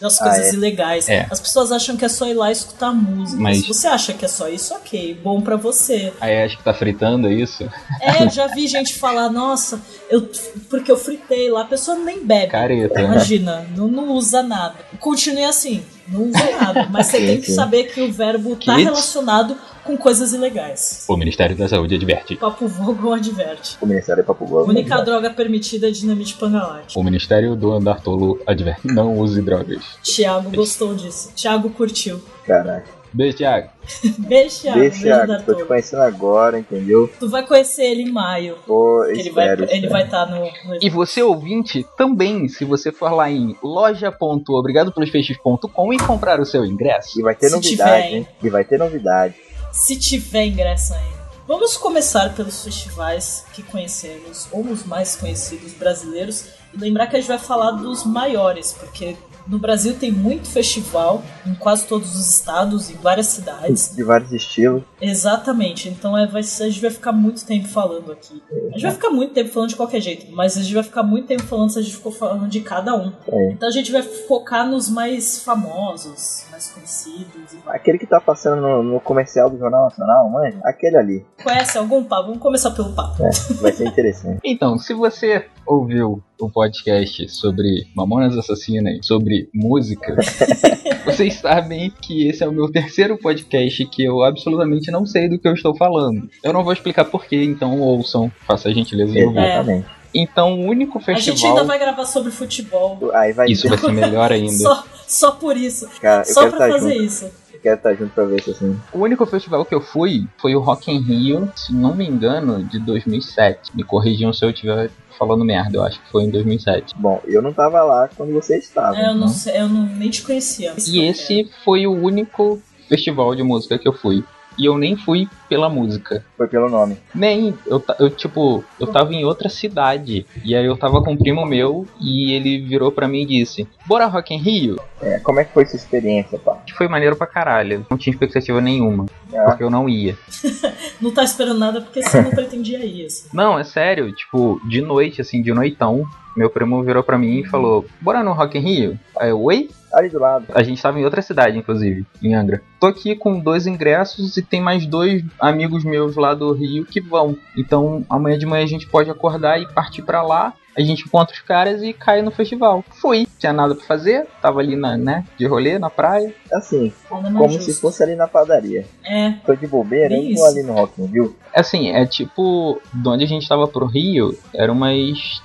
[0.00, 0.54] Das Ah, coisas é?
[0.54, 1.08] ilegais.
[1.08, 1.26] É.
[1.30, 3.40] As pessoas acham que é só ir lá escutar música.
[3.40, 6.12] Mas- Se você acha que é só isso, ok, bom pra você.
[6.20, 7.66] Aí acho que tá fritando é isso?
[8.02, 9.80] É, já vi gente falar, nossa,
[10.10, 10.28] eu,
[10.68, 12.48] porque eu fritei lá, a pessoa nem bebe.
[12.52, 13.04] Careta, né?
[13.04, 14.74] Imagina, não, não usa nada.
[15.00, 16.86] Continue assim, não usa nada.
[16.92, 19.56] Mas você tem que saber que o verbo tá relacionado
[19.86, 21.04] com coisas ilegais.
[21.08, 22.36] O Ministério da Saúde adverte.
[22.36, 23.76] Papo Vogo adverte.
[23.80, 24.70] O Ministério é Papo Globo.
[24.70, 26.98] Única droga permitida é dinamite pangalate.
[26.98, 28.86] O Ministério do Andar Tolo adverte.
[28.86, 29.82] Não use drogas.
[30.02, 31.32] Thiago gostou disso.
[31.34, 32.20] Thiago curtiu.
[32.44, 32.96] Caraca.
[33.12, 33.70] Beijo, Thiago.
[34.18, 34.78] Beijo, Thiago.
[34.80, 37.10] Beijo, tô te conhecendo agora, entendeu?
[37.18, 38.56] Tu vai conhecer ele em maio.
[38.66, 39.66] Pô, que Ele vai espero.
[39.70, 40.50] ele vai estar no, no
[40.82, 47.18] E você, ouvinte, também, se você for lá em loja.obrigadopelospeixes.com e comprar o seu ingresso.
[47.18, 48.28] E vai ter Se novidade, tiver, hein?
[48.42, 49.34] E vai ter novidade.
[49.76, 51.26] Se tiver ingresso ainda.
[51.46, 57.20] Vamos começar pelos festivais que conhecemos, ou os mais conhecidos brasileiros, e lembrar que a
[57.20, 62.28] gente vai falar dos maiores, porque no Brasil tem muito festival, em quase todos os
[62.28, 63.94] estados, em várias cidades.
[63.94, 64.82] De vários estilos.
[65.00, 68.42] Exatamente, então é, vai, a gente vai ficar muito tempo falando aqui.
[68.70, 71.02] A gente vai ficar muito tempo falando de qualquer jeito, mas a gente vai ficar
[71.02, 73.12] muito tempo falando se a gente ficou falando de cada um.
[73.28, 73.52] É.
[73.52, 77.52] Então a gente vai focar nos mais famosos, mais conhecidos.
[77.52, 77.58] e.
[77.66, 80.58] Aquele que tá passando no, no comercial do Jornal Nacional, manja?
[80.64, 81.26] Aquele ali.
[81.42, 82.28] Conhece algum papo?
[82.28, 83.22] Vamos começar pelo papo.
[83.60, 84.40] Vai ser interessante.
[84.56, 90.16] Então, se você ouviu o podcast sobre Mamonas Assassinas, sobre música,
[91.04, 95.38] vocês sabem que esse é o meu terceiro podcast que eu absolutamente não sei do
[95.38, 96.28] que eu estou falando.
[96.42, 99.38] Eu não vou explicar porquê, então ouçam, faça a gentileza de ouvir.
[99.38, 99.86] Exatamente.
[100.22, 101.50] Então, o único A gente festival.
[101.52, 103.10] ainda vai gravar sobre futebol.
[103.14, 104.52] Aí vai Isso vai ser melhor ainda.
[104.52, 105.88] Só, só por isso.
[106.00, 107.04] Cara, Só pra estar fazer junto.
[107.04, 107.30] isso.
[107.62, 108.78] Quero estar junto pra ver isso assim.
[108.92, 112.62] O único festival que eu fui foi o Rock in Rio, se não me engano,
[112.64, 113.72] de 2007.
[113.74, 116.94] Me corrijam se eu estiver falando merda, eu acho que foi em 2007.
[116.96, 118.96] Bom, eu não tava lá quando você estava.
[118.96, 120.74] É, eu não então- sei, eu não, nem te conhecia.
[120.86, 124.22] E esse foi o único festival de música que eu fui.
[124.58, 126.24] E eu nem fui pela música.
[126.36, 126.96] Foi pelo nome.
[127.14, 130.26] Nem, eu, eu tipo, eu tava em outra cidade.
[130.44, 133.68] E aí eu tava com um primo meu e ele virou pra mim e disse:
[133.86, 134.76] Bora Rock in Rio?
[135.00, 136.56] É, como é que foi sua experiência, pá?
[136.66, 137.86] Que foi maneiro pra caralho.
[137.90, 139.06] Não tinha expectativa nenhuma.
[139.34, 140.16] Ah, Porque eu não ia.
[141.00, 143.28] Não tá esperando nada porque você não pretendia isso.
[143.34, 146.04] Não, é sério, tipo, de noite, assim, de noitão,
[146.36, 148.98] meu primo virou pra mim e falou: Bora no Rock in Rio?
[149.18, 149.68] Aí eu, oi?
[149.96, 150.46] ali do lado.
[150.54, 152.62] A gente tava em outra cidade, inclusive, em Angra.
[152.78, 157.00] Tô aqui com dois ingressos e tem mais dois amigos meus lá do Rio que
[157.00, 157.36] vão.
[157.56, 160.52] Então amanhã de manhã a gente pode acordar e partir pra lá.
[160.76, 162.84] A gente encontra os caras e cai no festival.
[163.00, 166.34] Fui, tinha nada pra fazer, tava ali na, né, de rolê na praia.
[166.52, 167.72] Assim, como justo.
[167.72, 168.84] se fosse ali na padaria.
[169.02, 170.34] É, Tô de bobeira, eu isso.
[170.34, 171.34] vou ali no Rock in Rio.
[171.54, 175.40] Assim, é tipo, de onde a gente tava pro Rio, era umas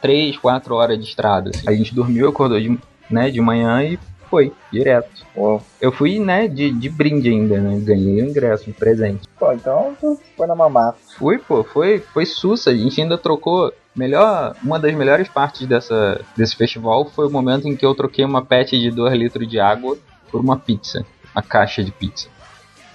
[0.00, 1.50] 3, 4 horas de estrada.
[1.50, 1.68] assim.
[1.68, 2.78] A gente dormiu, acordou de,
[3.10, 3.98] né, de manhã e
[4.28, 5.24] foi, direto.
[5.34, 7.78] Pô, Eu fui, né, de, de brinde ainda, né?
[7.80, 9.26] Ganhei o ingresso, um presente.
[9.38, 10.98] pô, então tu foi na mamata.
[11.16, 12.70] Fui, pô, foi, foi sussa.
[12.70, 13.72] A gente ainda trocou.
[13.94, 18.26] Melhor, uma das melhores partes dessa, desse festival foi o momento em que eu troquei
[18.26, 19.96] uma pet de 2 litros de água
[20.30, 21.06] por uma pizza.
[21.34, 22.28] Uma caixa de pizza.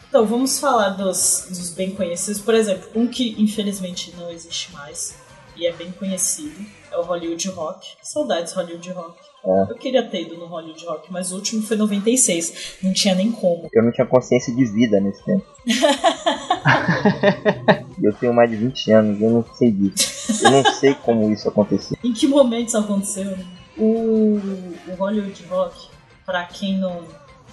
[0.10, 2.40] Então, vamos falar dos, dos bem conhecidos.
[2.42, 5.18] Por exemplo, um que infelizmente não existe mais
[5.62, 7.90] e é bem conhecido é o Hollywood Rock.
[8.02, 9.20] Saudades Hollywood Rock.
[9.46, 9.72] É.
[9.72, 12.78] Eu queria ter ido no Hollywood Rock, mas o último foi em 96.
[12.82, 13.70] Não tinha nem como.
[13.72, 15.46] Eu não tinha consciência de vida nesse tempo.
[18.02, 20.44] eu tenho mais de 20 anos eu não sei disso.
[20.44, 21.96] Eu não sei como isso aconteceu.
[22.04, 23.38] Em que momento isso aconteceu?
[23.78, 24.40] O,
[24.88, 25.90] o Hollywood Rock,
[26.26, 27.04] pra quem não,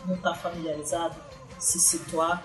[0.06, 1.14] não tá familiarizado,
[1.58, 2.42] se situar,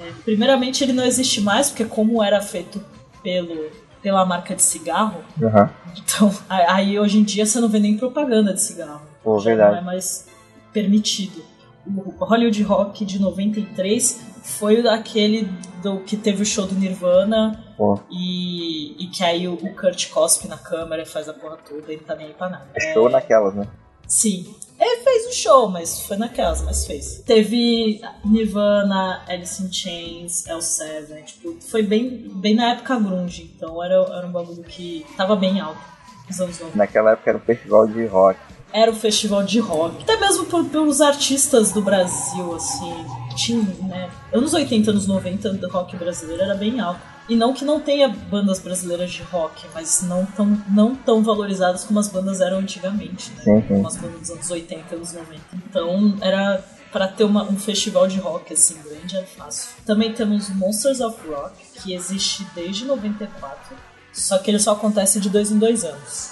[0.00, 2.82] é, primeiramente ele não existe mais, porque como era feito
[3.22, 3.70] pelo,
[4.04, 5.70] pela marca de cigarro, Aham.
[5.96, 9.00] então aí hoje em dia você não vê nem propaganda de cigarro.
[9.22, 9.72] Pô, verdade.
[9.72, 10.28] não é mais
[10.74, 11.42] permitido.
[11.86, 15.48] O Hollywood Rock de 93 foi aquele
[15.82, 17.98] do que teve o show do Nirvana Pô.
[18.10, 21.90] e, e que aí o, o Kurt cospe na câmera e faz a porra toda,
[21.90, 22.66] ele tá nem aí pra nada.
[22.74, 23.66] É show naquelas, né?
[24.06, 24.54] Sim.
[24.78, 27.22] Ele fez o show, mas foi naquelas, mas fez.
[27.24, 33.94] Teve Nirvana, Alice in Chains, L7, tipo, foi bem, bem na época grunge, então era,
[33.94, 35.80] era um bagulho que tava bem alto
[36.28, 36.76] nos anos 90.
[36.76, 38.40] Naquela época era um festival de rock.
[38.72, 40.02] Era o festival de rock.
[40.02, 44.10] Até mesmo por- pelos artistas do Brasil, assim, tinha, né?
[44.32, 47.00] Anos 80, anos 90, do rock brasileiro era bem alto.
[47.28, 51.82] E não que não tenha bandas brasileiras de rock, mas não tão, não tão valorizadas
[51.84, 53.42] como as bandas eram antigamente, né?
[53.44, 53.66] Sim, sim.
[53.68, 55.40] Como as bandas dos anos 80, anos 90.
[55.54, 59.70] Então era para ter uma- um festival de rock assim grande era fácil.
[59.86, 63.74] Também temos Monsters of Rock, que existe desde 94,
[64.12, 66.30] só que ele só acontece de dois em dois anos.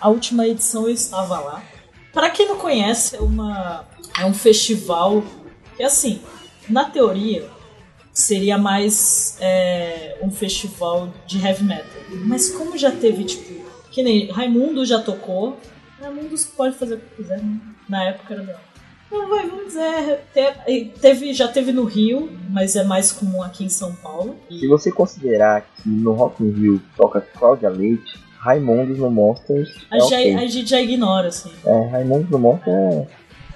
[0.00, 1.62] A última edição eu estava lá.
[2.12, 3.84] Para quem não conhece, é, uma,
[4.20, 5.24] é um festival
[5.76, 6.20] que, assim,
[6.68, 7.48] na teoria,
[8.14, 11.84] seria mais é, um festival de heavy metal.
[12.24, 15.58] Mas como já teve, tipo, que nem Raimundo já tocou,
[16.00, 17.58] Raimundo pode fazer o que quiser, né?
[17.88, 18.54] Na época era não.
[19.10, 23.64] Não, vai, vamos dizer, te- teve, já teve no Rio, mas é mais comum aqui
[23.64, 24.36] em São Paulo.
[24.48, 29.96] Se você considerar que no Rock in Rio toca Cláudia Leite, Raimundos no Monsters A,
[29.96, 30.34] é já, ok.
[30.34, 31.50] a gente já ignora, assim.
[31.64, 33.06] É, Raimundos no Monsters é, é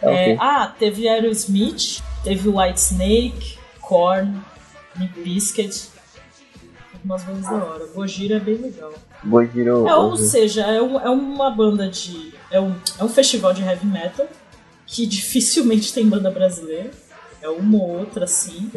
[0.03, 0.37] É, ok.
[0.41, 3.58] ah, teve Aerosmith, teve White Snake,
[3.89, 4.39] Korn,
[4.99, 5.89] Limp Bizkit.
[7.03, 7.87] Umas bandas da hora.
[7.95, 8.93] Gojira é bem legal.
[9.25, 9.89] Gojiro...
[9.89, 12.35] É, ou seja, é, um- é uma banda de.
[12.51, 14.27] É um, é um festival de heavy metal
[14.87, 16.91] que dificilmente tem banda brasileira.
[17.41, 18.71] É uma ou outra, assim.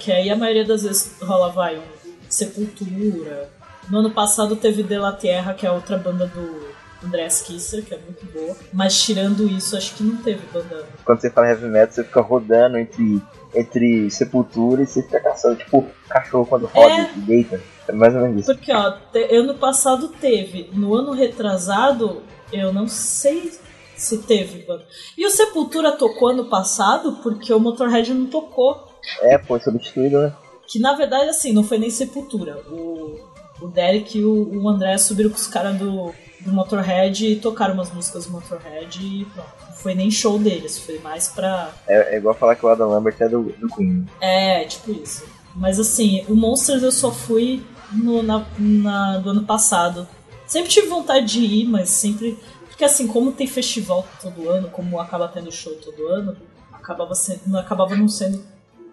[0.00, 1.82] Que aí a maioria das vezes rola, vai, um
[2.28, 3.48] Sepultura.
[3.88, 6.72] No ano passado teve De La Tierra, que é outra banda do
[7.04, 8.56] Andreas Kisser, que é muito boa.
[8.72, 10.84] Mas tirando isso, acho que não teve banda.
[11.04, 13.20] Quando você fala heavy metal, você fica rodando entre,
[13.54, 17.10] entre sepultura e você fica caçando, tipo, cachorro quando roda É.
[17.16, 17.60] e deita.
[17.88, 18.54] É mais ou menos isso.
[18.54, 20.70] Porque, ó, te- ano passado teve.
[20.72, 23.52] No ano retrasado, eu não sei
[23.96, 24.84] se teve banda.
[25.18, 28.88] E o Sepultura tocou ano passado porque o Motorhead não tocou.
[29.20, 30.32] É, foi substituído, né?
[30.66, 32.56] Que na verdade, assim, não foi nem Sepultura.
[32.70, 33.18] O,
[33.60, 37.74] o Derek e o, o André subiram com os caras do, do Motorhead e tocaram
[37.74, 39.61] umas músicas do Motorhead e pronto.
[39.82, 41.70] Foi nem show deles, foi mais pra.
[41.88, 44.06] É, é igual falar que o Adam Lambert é do, do Queen.
[44.20, 45.24] É, tipo isso.
[45.56, 50.06] Mas assim, o Monsters eu só fui no, na, na- do ano passado.
[50.46, 52.38] Sempre tive vontade de ir, mas sempre.
[52.68, 56.36] Porque assim, como tem festival todo ano, como acaba tendo show todo ano,
[56.72, 58.42] acabava, sendo, não, acabava não sendo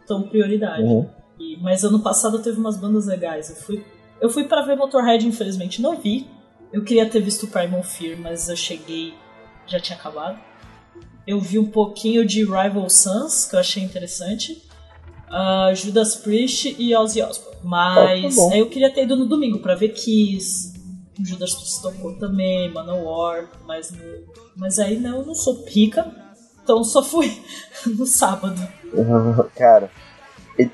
[0.08, 0.84] tão prioridade.
[0.84, 1.08] Uhum.
[1.40, 3.50] E- mas ano passado teve umas bandas legais.
[3.50, 3.86] Eu fui,
[4.20, 6.28] eu fui para ver Motorhead, infelizmente não vi.
[6.74, 9.14] Eu queria ter visto Primal Fear, mas eu cheguei,
[9.66, 10.38] já tinha acabado.
[11.28, 14.64] Eu vi um pouquinho de Rival Sons, que eu achei interessante.
[15.30, 17.60] Ah, Judas Priest e Ozzy Osbourne.
[17.64, 18.54] Mas Ah, tá bom.
[18.54, 20.74] aí eu queria ter ido no domingo pra ver Kiss.
[21.20, 23.94] O Judas Priest tocou também, Manowar, mas,
[24.56, 26.10] mas aí não, eu não sou pica.
[26.64, 27.32] Então só fui
[27.86, 28.60] no sábado.
[29.56, 29.92] Cara,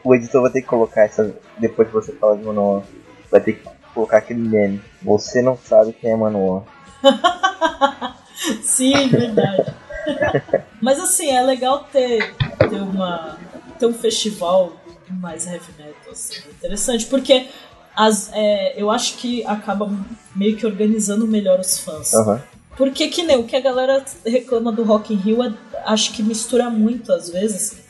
[0.03, 1.35] o editor vai ter que colocar essa.
[1.57, 2.83] Depois que você fala de Manoa,
[3.31, 4.81] vai ter que colocar aquele meme.
[5.01, 6.63] Você não sabe quem é Manoa.
[8.61, 9.73] Sim, verdade.
[10.81, 12.33] Mas assim, é legal ter,
[12.69, 13.37] ter, uma,
[13.79, 14.73] ter um festival
[15.09, 16.11] mais heavy metal.
[16.11, 17.47] Assim, é interessante, porque
[17.95, 19.89] as, é, eu acho que acaba
[20.35, 22.13] meio que organizando melhor os fãs.
[22.13, 22.41] Aham.
[22.77, 25.53] Porque que nem o que a galera reclama do Rock in Rio, é-
[25.85, 27.83] acho que mistura muito às vezes.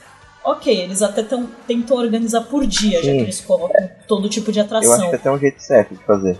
[0.43, 3.17] Ok, eles até tão, tentam organizar por dia, já Sim.
[3.17, 5.09] que eles colocam todo tipo de Eu acho atração.
[5.09, 6.37] que até um jeito certo de fazer.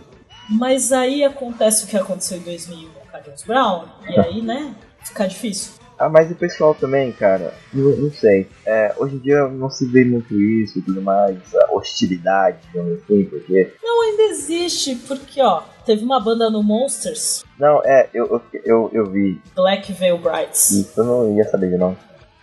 [0.47, 4.75] Mas aí acontece o que aconteceu em 2001 com o Carlos Brown, e aí, né,
[5.05, 5.73] fica difícil.
[5.97, 8.49] Ah, mas o pessoal também, cara, não, não sei.
[8.65, 13.01] É, hoje em dia não se vê muito isso e tudo mais, a hostilidade, digamos
[13.01, 13.73] assim, porque.
[13.81, 18.89] Não, ainda existe, porque, ó, teve uma banda no Monsters, Não, é, eu, eu, eu,
[18.91, 21.95] eu vi Black Veil Brides, isso, eu não ia saber de não.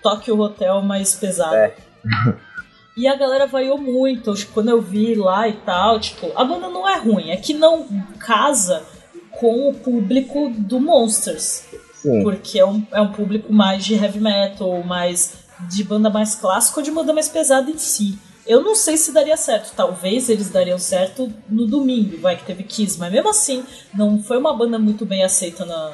[0.03, 1.55] Tokyo Hotel mais pesado.
[1.55, 1.75] É.
[2.95, 6.69] E a galera vaiou muito, que quando eu vi lá e tal, tipo, a banda
[6.69, 7.87] não é ruim, é que não
[8.19, 8.83] casa
[9.31, 11.65] com o público do Monsters.
[12.03, 15.35] Sim, Porque é um, é um público mais de heavy metal, mais
[15.71, 18.19] de banda mais clássica ou de banda mais pesada em si.
[18.45, 19.73] Eu não sei se daria certo.
[19.77, 24.37] Talvez eles dariam certo no domingo, vai que teve Kiss, mas mesmo assim, não foi
[24.37, 25.93] uma banda muito bem aceita na,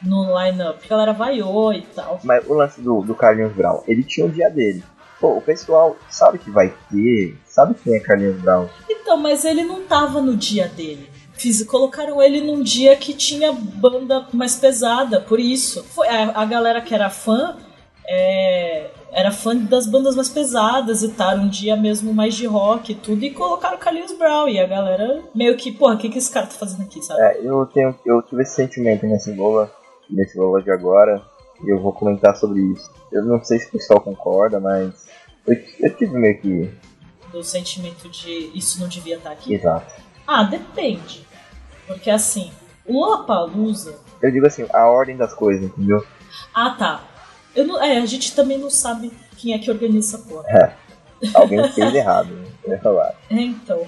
[0.00, 0.78] no line-up.
[0.84, 2.20] A galera vaiou e tal.
[2.22, 4.84] Mas o lance do, do Carlinhos Brown, ele tinha o dia dele.
[5.20, 8.68] Pô, o pessoal sabe que vai ter, sabe quem é Carlinhos Brown.
[8.88, 11.10] Então, mas ele não tava no dia dele.
[11.38, 15.84] Fiz, colocaram ele num dia que tinha banda mais pesada, por isso.
[15.84, 17.56] Foi a, a galera que era fã
[18.08, 22.92] é, era fã das bandas mais pesadas e tal, um dia mesmo mais de rock
[22.92, 24.48] e tudo, e colocaram o Carlinhos Brown.
[24.48, 27.20] E a galera meio que, porra, o que, que esse cara tá fazendo aqui, sabe?
[27.20, 29.70] É, eu, tenho, eu tive esse sentimento nesse Lola,
[30.08, 31.22] nesse Lola de agora,
[31.62, 32.90] e eu vou comentar sobre isso.
[33.12, 35.06] Eu não sei se o pessoal concorda, mas
[35.46, 36.70] eu, eu tive meio que.
[37.30, 39.52] Do sentimento de isso não devia estar aqui.
[39.52, 39.92] Exato.
[40.26, 41.27] Ah, depende.
[41.88, 42.52] Porque assim,
[42.86, 43.98] o Lollapalooza...
[44.22, 46.04] Eu digo assim, a ordem das coisas, entendeu?
[46.54, 47.02] Ah, tá.
[47.56, 50.48] Eu não, é, a gente também não sabe quem é que organiza essa porra.
[50.48, 50.72] É.
[51.34, 53.14] Alguém fez errado, ia falar.
[53.30, 53.82] É, então.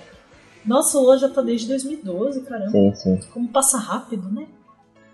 [0.64, 2.70] Nossa, o Lola já tá desde 2012, caramba.
[2.70, 3.20] Sim, sim.
[3.32, 4.46] Como passa rápido, né?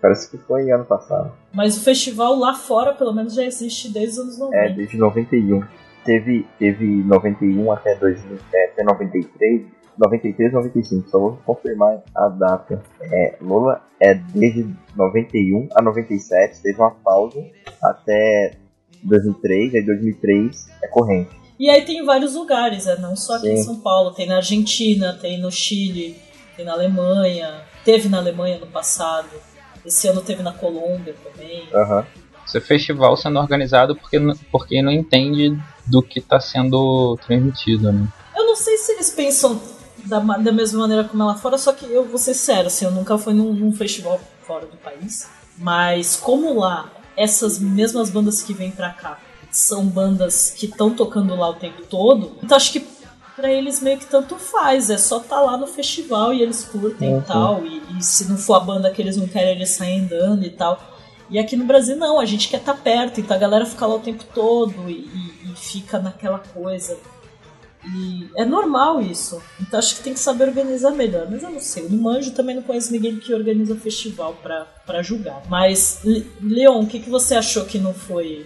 [0.01, 1.31] Parece que foi ano passado.
[1.53, 4.57] Mas o festival lá fora, pelo menos, já existe desde os anos 90.
[4.57, 5.63] É, desde 91.
[6.03, 9.65] Teve, teve 91 até, 2000, é, até 93.
[9.97, 12.81] 93, 95, só vou confirmar a data.
[13.01, 17.43] É, Lola é desde 91 a 97, teve uma pausa
[17.81, 18.57] até
[19.03, 21.29] 2003, aí 2003 é corrente.
[21.59, 23.63] E aí tem em vários lugares, é, não só aqui em Sim.
[23.63, 26.15] São Paulo, tem na Argentina, tem no Chile,
[26.55, 29.29] tem na Alemanha, teve na Alemanha no passado,
[29.83, 31.67] esse ano teve na Colômbia também.
[31.73, 32.05] Aham.
[32.45, 34.19] Esse festival sendo organizado porque,
[34.51, 38.07] porque não entende do que está sendo transmitido, né?
[38.35, 39.59] Eu não sei se eles pensam
[40.07, 42.91] da, da mesma maneira como lá fora, só que eu vou ser sério, assim, eu
[42.91, 45.27] nunca fui num, num festival fora do país.
[45.57, 49.19] Mas como lá, essas mesmas bandas que vêm pra cá
[49.51, 52.85] são bandas que estão tocando lá o tempo todo, então acho que
[53.35, 57.13] pra eles meio que tanto faz, é só tá lá no festival e eles curtem
[57.13, 57.19] Uhum.
[57.19, 60.01] e tal, e, e se não for a banda que eles não querem, eles saem
[60.01, 60.79] andando e tal.
[61.29, 63.95] E aqui no Brasil não, a gente quer estar perto, então a galera fica lá
[63.95, 65.07] o tempo todo e-
[65.43, 66.97] e fica naquela coisa.
[67.85, 69.41] E é normal isso.
[69.61, 71.27] Então acho que tem que saber organizar melhor.
[71.29, 74.65] Mas eu não sei, eu não manjo também não conheço ninguém que organiza festival pra,
[74.85, 75.41] pra julgar.
[75.49, 78.45] Mas, Le- Leon, o que, que você achou que não foi.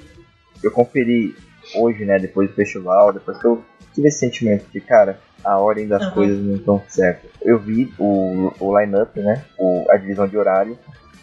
[0.63, 1.36] Eu conferi
[1.76, 3.63] hoje, né, depois do festival, depois que eu
[3.96, 6.12] tive esse sentimento de, cara, a ordem das Aham.
[6.12, 7.32] coisas não estão certas.
[7.41, 10.78] Eu vi o, o line-up, né, o, a divisão de horário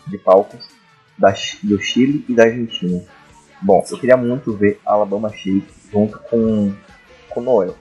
[0.07, 0.67] de palcos
[1.17, 3.01] da, do Chile e da Argentina.
[3.63, 6.73] Bom, eu queria muito ver Alabama Shake junto com,
[7.29, 7.77] com Noel.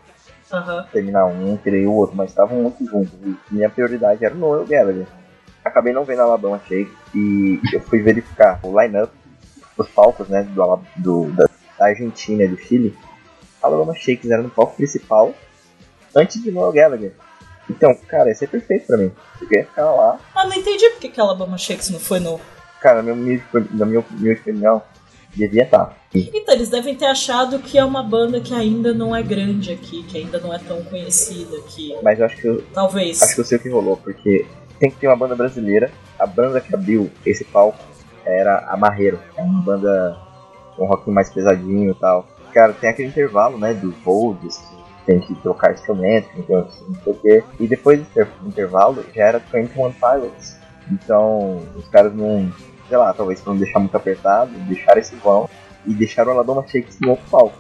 [0.52, 0.86] Aham.
[0.92, 3.14] terminar um, tirei o outro, mas estavam muito juntos.
[3.24, 5.06] E minha prioridade era o Noel Gallagher.
[5.64, 9.12] Acabei não vendo Alabama Shake e eu fui verificar o line-up,
[9.78, 11.48] os palcos, né, do, do- da,
[11.80, 12.98] Argentina e do Chile.
[13.62, 15.34] Alabama Shakes era no palco principal
[16.16, 17.12] antes de Noel Gallagher.
[17.70, 19.12] Então, cara, ia ser perfeito pra mim.
[19.42, 20.18] Eu ia ficar lá.
[20.34, 22.40] Ah, não entendi porque que a Alabama Shakes não foi no.
[22.80, 24.00] Cara, na minha, na minha
[24.34, 24.82] opinião,
[25.38, 25.96] devia estar.
[26.14, 30.04] Então, eles devem ter achado que é uma banda que ainda não é grande aqui,
[30.04, 31.96] que ainda não é tão conhecida aqui.
[32.02, 33.22] Mas eu acho que eu, Talvez.
[33.22, 34.46] Acho que eu sei o que rolou, porque
[34.80, 35.92] tem que ter uma banda brasileira.
[36.18, 37.78] A banda que abriu esse palco
[38.26, 39.20] era a Marreiro.
[39.36, 40.18] É uma banda
[40.76, 42.28] com um rock mais pesadinho e tal.
[42.54, 44.64] Cara, tem aquele intervalo, né, dos holds,
[45.06, 46.68] tem que trocar instrumento, que não
[47.04, 47.44] sei o quê.
[47.60, 50.58] E depois do do intervalo já era 21 Pilots.
[50.92, 52.52] Então, os caras não,
[52.88, 55.50] sei lá, talvez pra não deixar muito apertado, deixaram esse vão
[55.86, 57.58] e deixaram o Aladoma Shakes no outro palco.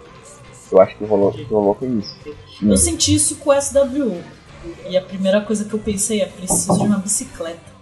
[0.71, 2.15] Eu acho que rolou, que rolou foi isso.
[2.61, 2.71] Hum.
[2.71, 4.21] Eu senti isso com o SWU.
[4.89, 7.77] E a primeira coisa que eu pensei é: preciso de uma bicicleta.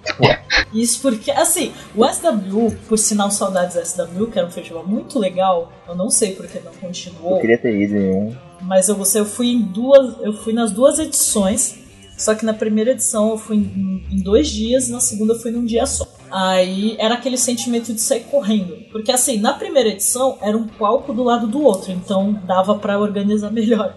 [0.71, 5.71] Isso porque, assim, o SWU, por sinal saudades SWU, que era um festival muito legal,
[5.87, 8.35] eu não sei porque não continuou, Eu queria ter ido em um.
[8.61, 10.15] mas eu, você, eu fui em duas.
[10.21, 11.83] Eu fui nas duas edições.
[12.17, 15.51] Só que na primeira edição eu fui em, em dois dias, na segunda eu fui
[15.51, 16.07] num dia só.
[16.31, 18.75] Aí era aquele sentimento de sair correndo.
[18.91, 22.99] Porque assim, na primeira edição era um palco do lado do outro, então dava pra
[22.99, 23.95] organizar melhor.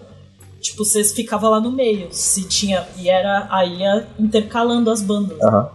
[0.59, 2.85] Tipo, vocês ficavam lá no meio, se tinha.
[2.97, 5.41] E era aí ia intercalando as bandas.
[5.41, 5.69] Aham.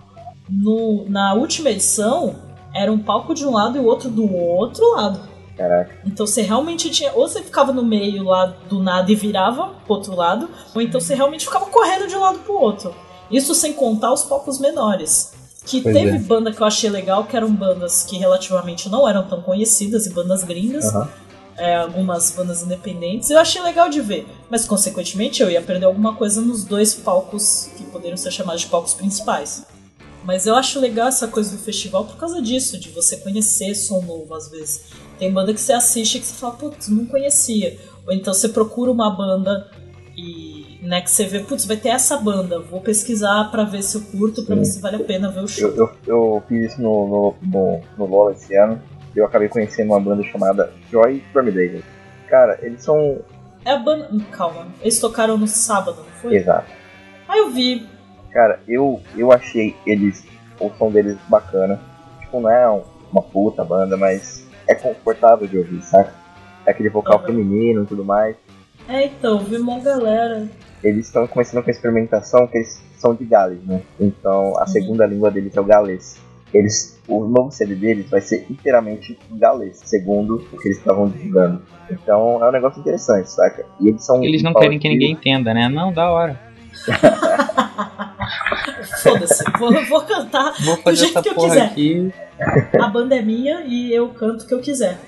[0.49, 2.37] No, na última edição,
[2.75, 5.21] era um palco de um lado e o outro do outro lado.
[5.57, 6.01] Caraca.
[6.05, 7.13] Então você realmente tinha.
[7.15, 11.01] Ou você ficava no meio lá do nada e virava pro outro lado, ou então
[11.01, 12.95] você realmente ficava correndo de um lado pro outro.
[13.31, 15.33] Isso sem contar os palcos menores.
[15.67, 16.19] Que Pois teve é.
[16.19, 20.11] banda que eu achei legal, que eram bandas que relativamente não eram tão conhecidas e
[20.11, 20.85] bandas gringas,
[21.57, 23.31] é, algumas bandas independentes.
[23.31, 27.71] Eu achei legal de ver, mas consequentemente eu ia perder alguma coisa nos dois palcos
[27.77, 29.65] que poderiam ser chamados de palcos principais.
[30.25, 34.01] Mas eu acho legal essa coisa do festival por causa disso, de você conhecer som
[34.01, 34.85] novo às vezes.
[35.19, 37.79] Tem banda que você assiste que você fala, putz, não conhecia.
[38.07, 39.71] Ou então você procura uma banda
[40.17, 43.97] E né, que você vê, putz, vai ter essa banda, vou pesquisar pra ver se
[43.97, 45.71] eu curto, pra ver se vale a pena ver o show.
[45.71, 48.81] Eu, eu, eu fiz isso no, no, no, no LoL esse ano.
[49.15, 51.83] e Eu acabei conhecendo uma banda chamada Joy Formidable.
[52.29, 53.19] Cara, eles são.
[53.65, 54.09] É a banda.
[54.31, 56.35] Calma, eles tocaram no sábado, não foi?
[56.37, 56.71] Exato.
[57.29, 57.87] Ah, eu vi.
[58.31, 60.25] Cara, eu, eu achei eles.
[60.61, 61.81] O som deles bacana.
[62.21, 62.83] Tipo, não é um-
[63.13, 66.13] uma puta banda, mas é confortável de ouvir, saca?
[66.67, 67.27] É aquele vocal Aham.
[67.27, 68.37] feminino e tudo mais.
[68.89, 70.49] É, então, vi uma galera.
[70.83, 73.83] Eles estão começando com a experimentação que eles são de Gales, né?
[74.01, 76.19] Então a segunda língua deles é o galês.
[76.53, 81.09] Eles, o novo CD deles vai ser inteiramente em galês, segundo o que eles estavam
[81.09, 81.63] divulgando.
[81.91, 83.67] Então é um negócio interessante, saca?
[83.81, 85.69] E eles são Eles não querem que ninguém entenda, né?
[85.69, 86.41] Não, da hora.
[89.03, 91.63] Foda-se, vou, vou cantar Vou do jeito essa que eu quiser.
[91.63, 92.13] aqui.
[92.81, 94.99] A banda é minha e eu canto o que eu quiser.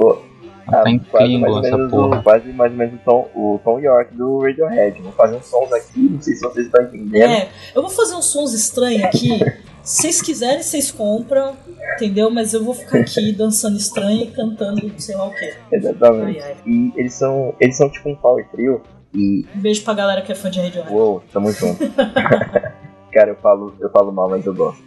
[0.68, 0.90] Ah, Tá
[1.20, 2.18] ou essa menos porra.
[2.18, 5.00] o, quase mais ou menos o Tom, o Tom York do Radiohead.
[5.00, 7.30] Vou fazer uns sons aqui, não sei se vocês estão entendendo.
[7.30, 9.38] É, eu vou fazer uns sons estranhos aqui.
[9.86, 11.54] Se vocês quiserem, vocês compram,
[11.94, 12.28] entendeu?
[12.28, 15.54] Mas eu vou ficar aqui dançando estranho e cantando sei lá o quê.
[15.70, 16.40] Exatamente.
[16.40, 16.56] Ai, ai.
[16.66, 18.82] E eles são, eles são tipo um power trio.
[19.14, 20.92] E Um beijo pra galera que é fã de Radiohead.
[20.92, 21.78] Uou, tamo junto.
[23.12, 24.82] Cara, eu falo, eu falo mal, mas eu gosto.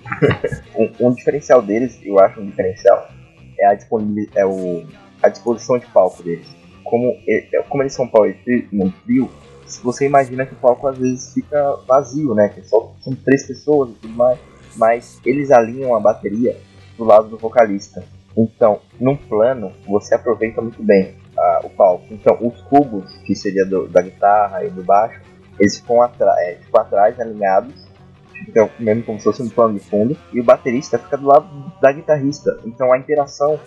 [0.75, 3.07] um, um diferencial deles, eu acho um diferencial,
[3.57, 4.83] é a, disponibil- é o,
[5.21, 6.47] a disposição de palco deles.
[6.83, 9.29] Como, e- é- como eles são power trio, um trio,
[9.65, 12.49] se você imagina que o palco às vezes fica vazio, né?
[12.49, 14.39] Que só são três pessoas e tudo mais.
[14.75, 16.57] Mas eles alinham a bateria
[16.97, 18.03] do lado do vocalista.
[18.37, 22.05] Então, num plano, você aproveita muito bem ah, o palco.
[22.11, 25.21] Então, os cubos, que seria do- da guitarra e do baixo,
[25.59, 27.73] eles ficam atra é, tipo, atrás, alinhados,
[28.47, 31.47] então, mesmo como se fosse um plano de fundo, e o baterista fica do lado
[31.81, 32.59] da guitarrista.
[32.65, 33.59] Então a interação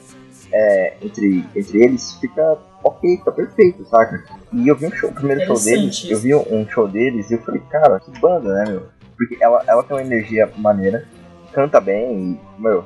[0.52, 4.24] é, entre, entre eles fica ok, fica perfeito, saca?
[4.52, 7.34] E eu vi um show, o primeiro show deles, eu vi um show deles e
[7.34, 8.82] eu falei, cara, que banda, né, meu?
[9.16, 11.06] Porque ela, ela tem uma energia maneira,
[11.52, 12.84] canta bem e, meu,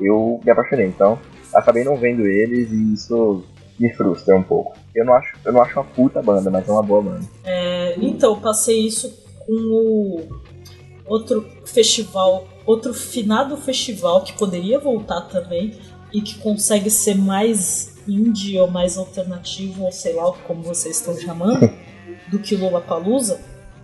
[0.00, 0.86] eu me apaixonei.
[0.86, 1.18] Então,
[1.54, 3.44] acabei não vendo eles e isso
[3.78, 4.76] me frustra um pouco.
[4.94, 7.24] Eu não acho, eu não acho uma puta banda, mas é uma boa banda.
[7.44, 9.08] É, então, passei isso
[9.46, 10.28] com o
[11.06, 15.78] outro festival, outro finado festival que poderia voltar também
[16.12, 21.16] e que consegue ser mais indie ou mais alternativo, ou sei lá como vocês estão
[21.16, 21.70] chamando,
[22.28, 23.40] do que o Lollapalooza,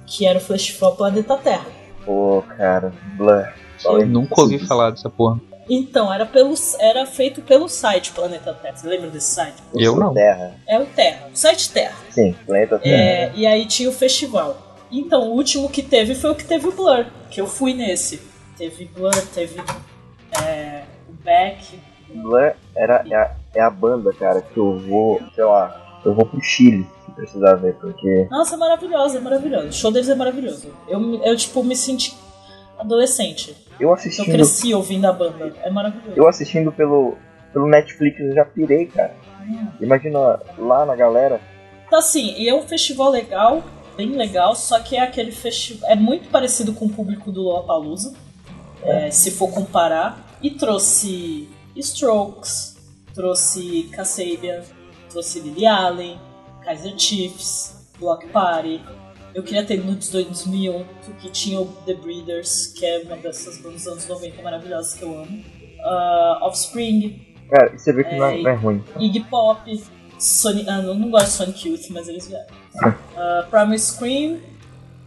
[0.06, 1.66] que era o Festival Planeta Terra.
[2.04, 3.46] Pô, cara, Blur.
[3.84, 5.40] Eu nunca ouvi falar dessa porra.
[5.68, 8.76] Então, era, pelo, era feito pelo site Planeta Terra.
[8.76, 9.56] Você lembra desse site?
[9.74, 10.12] Eu não.
[10.12, 10.54] Terra.
[10.66, 11.96] É o Terra, o site Terra.
[12.10, 13.02] Sim, planeta Terra.
[13.02, 14.76] É, e aí tinha o festival.
[14.92, 18.20] Então, o último que teve foi o que teve o Blur, que eu fui nesse.
[18.56, 19.58] Teve Blur, teve
[20.42, 21.80] é, o Beck.
[22.14, 26.26] Blur era, é, a, é a banda, cara, que eu vou, sei lá, eu vou
[26.26, 28.26] pro Chile, se precisar ver, porque.
[28.30, 29.68] Nossa, é maravilhosa, é maravilhosa.
[29.68, 30.68] O show deles é maravilhoso.
[30.88, 32.14] Eu, eu tipo, me senti
[32.78, 33.56] adolescente.
[33.80, 34.30] Eu Eu assistindo.
[34.30, 35.52] cresci ouvindo a banda.
[35.62, 36.12] É maravilhoso.
[36.16, 37.16] Eu assistindo pelo,
[37.52, 39.14] pelo Netflix eu já pirei, cara.
[39.80, 41.40] Imagina lá na galera.
[41.86, 43.62] Então, assim, e é um festival legal,
[43.96, 45.90] bem legal, só que é aquele festival.
[45.90, 48.14] É muito parecido com o público do Lollapalooza,
[48.82, 50.22] é, se for comparar.
[50.42, 52.76] E trouxe Strokes,
[53.14, 54.62] trouxe Kasabian,
[55.10, 56.18] trouxe Lily Allen,
[56.64, 58.80] Kaiser Chiefs, Block Party.
[59.34, 60.86] Eu queria ter Nudes 2000,
[61.20, 65.02] que tinha o The Breeders, que é uma dessas bandas dos anos 90 maravilhosas que
[65.02, 65.44] eu amo.
[65.82, 67.20] Ah, Offspring,
[67.50, 68.84] Cara, você vê que não, é, É, não é ruim.
[68.98, 69.84] Iggy Pop,
[70.18, 72.46] Sonic, ah, não, não gosto de Sonic Youth, mas eles vieram.
[72.84, 74.38] uh, Primal Scream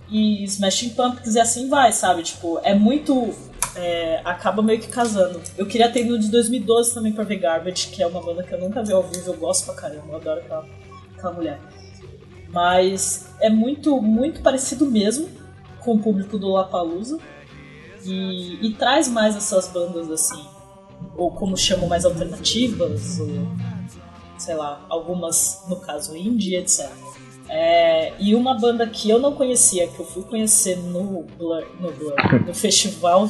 [0.10, 2.22] e Smashing Pumpkins e assim vai, sabe?
[2.24, 3.34] Tipo, é muito.
[3.78, 5.42] É, acaba meio que casando.
[5.58, 8.54] Eu queria ter no de 2012 também pra ver Garbage, que é uma banda que
[8.54, 10.66] eu nunca vi ao vivo, eu gosto pra caramba, eu adoro aquela,
[11.16, 11.60] aquela mulher.
[12.50, 15.30] Mas é muito, muito parecido mesmo
[15.80, 17.20] com o público do Lapalooza
[18.04, 20.44] e, e traz mais essas bandas assim,
[21.16, 23.28] ou como chamam mais alternativas, ou
[24.38, 26.90] sei lá, algumas, no caso, indie, etc.
[27.50, 31.92] É, e uma banda que eu não conhecia, que eu fui conhecer no Blur, no,
[31.92, 32.14] Blur,
[32.46, 33.30] no festival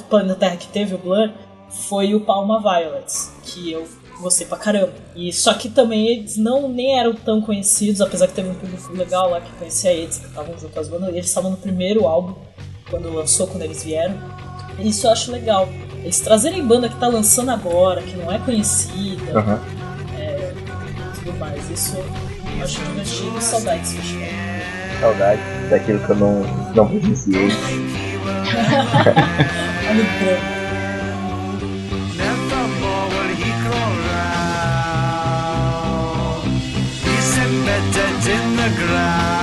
[0.60, 1.32] que teve o Blur,
[1.70, 3.88] foi o Palma Violets, que eu
[4.20, 4.94] gostei pra caramba.
[5.16, 8.92] E só que também eles não nem eram tão conhecidos, apesar que teve um público
[8.94, 11.10] legal lá que conhecia eles, que estavam junto às bandas.
[11.10, 12.34] Eles estavam no primeiro álbum,
[12.90, 14.16] quando lançou, quando eles vieram.
[14.80, 15.68] Isso eu acho legal.
[16.04, 19.62] Eles trazerem banda que tá lançando agora, que não é conhecida, Aham.
[21.16, 21.70] tudo mais.
[21.70, 21.98] Isso
[22.60, 24.28] eu saudades festival.
[25.00, 26.42] Saudade daquilo que eu não,
[26.74, 27.50] não presenciei.
[29.90, 30.58] Olha o
[38.30, 39.37] in the ground.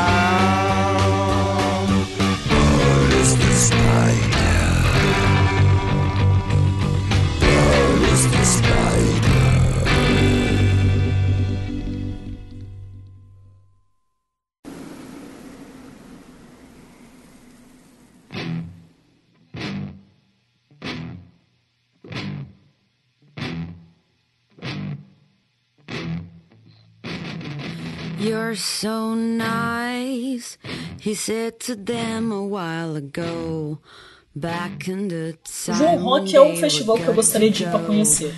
[28.54, 30.58] You're so nice,
[31.00, 33.80] he said to them a while ago.
[34.32, 35.34] Back in the
[35.72, 38.32] João Rock é um festival que eu gostaria de ir pra conhecer.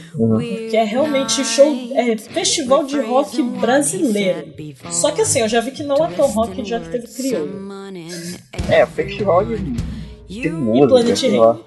[0.71, 1.71] Que é realmente show.
[1.93, 4.55] É festival de rock brasileiro.
[4.91, 7.51] Só que assim, eu já vi que não é tão rock já que teve crioulo.
[8.71, 10.51] É, festival de, de E.
[10.89, 11.23] Planet.
[11.25, 11.61] Ramp.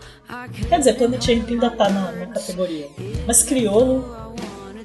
[0.68, 2.88] Quer dizer, Planet Ramp ainda tá na, na categoria.
[3.28, 4.34] Mas crioulo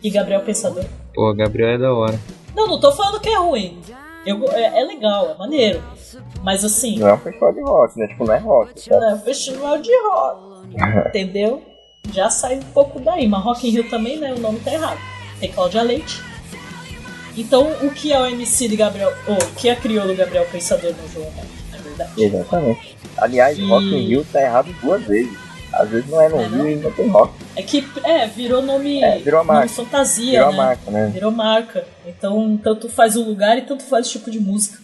[0.03, 0.85] e Gabriel Pensador.
[1.15, 2.21] Pô, Gabriel é da hora.
[2.55, 3.81] Não, não tô falando que é ruim.
[4.27, 5.83] Eu, é, é legal, é maneiro.
[6.43, 8.07] Mas assim, Não é um festival de rock, né?
[8.09, 8.81] Tipo, não é rock.
[8.81, 9.05] Sabe?
[9.05, 10.41] é um festival de rock.
[11.09, 11.63] Entendeu?
[12.13, 13.27] Já sai um pouco daí.
[13.29, 14.33] Mas Rock in Rio também, né?
[14.35, 14.99] O nome tá errado.
[15.41, 16.23] Tem Cláudia Leite.
[17.37, 19.13] Então, o que é o MC de Gabriel.
[19.27, 22.23] Ou o que é crioulo Gabriel Pensador no João Rock, na verdade.
[22.25, 22.97] Exatamente.
[23.17, 25.37] Aliás, E- Rock in Rio tá errado duas vezes.
[25.73, 26.69] Às vezes não é no É, Rio não?
[26.71, 27.33] e não tem rock.
[27.57, 29.03] É que, é, virou nome.
[29.03, 29.73] É, virou a nome marca.
[29.75, 30.57] fantasia, Virou a né?
[30.57, 31.07] marca, né?
[31.13, 31.87] Virou marca.
[32.07, 34.79] Então, tanto faz o lugar e tanto faz o tipo de música.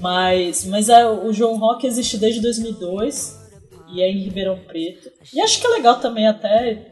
[0.00, 3.38] Mas, mas é, o João Rock existe desde 2002
[3.88, 5.10] e é em Ribeirão Preto.
[5.32, 6.86] E acho que é legal também até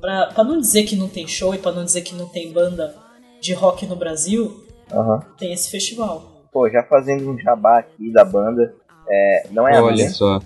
[0.00, 2.52] pra, pra não dizer que não tem show e pra não dizer que não tem
[2.52, 2.94] banda
[3.40, 5.20] de rock no Brasil, Aham.
[5.36, 6.44] tem esse festival.
[6.52, 8.72] Pô, já fazendo um jabá aqui da banda.
[9.08, 10.40] é, não é a Olha minha, só.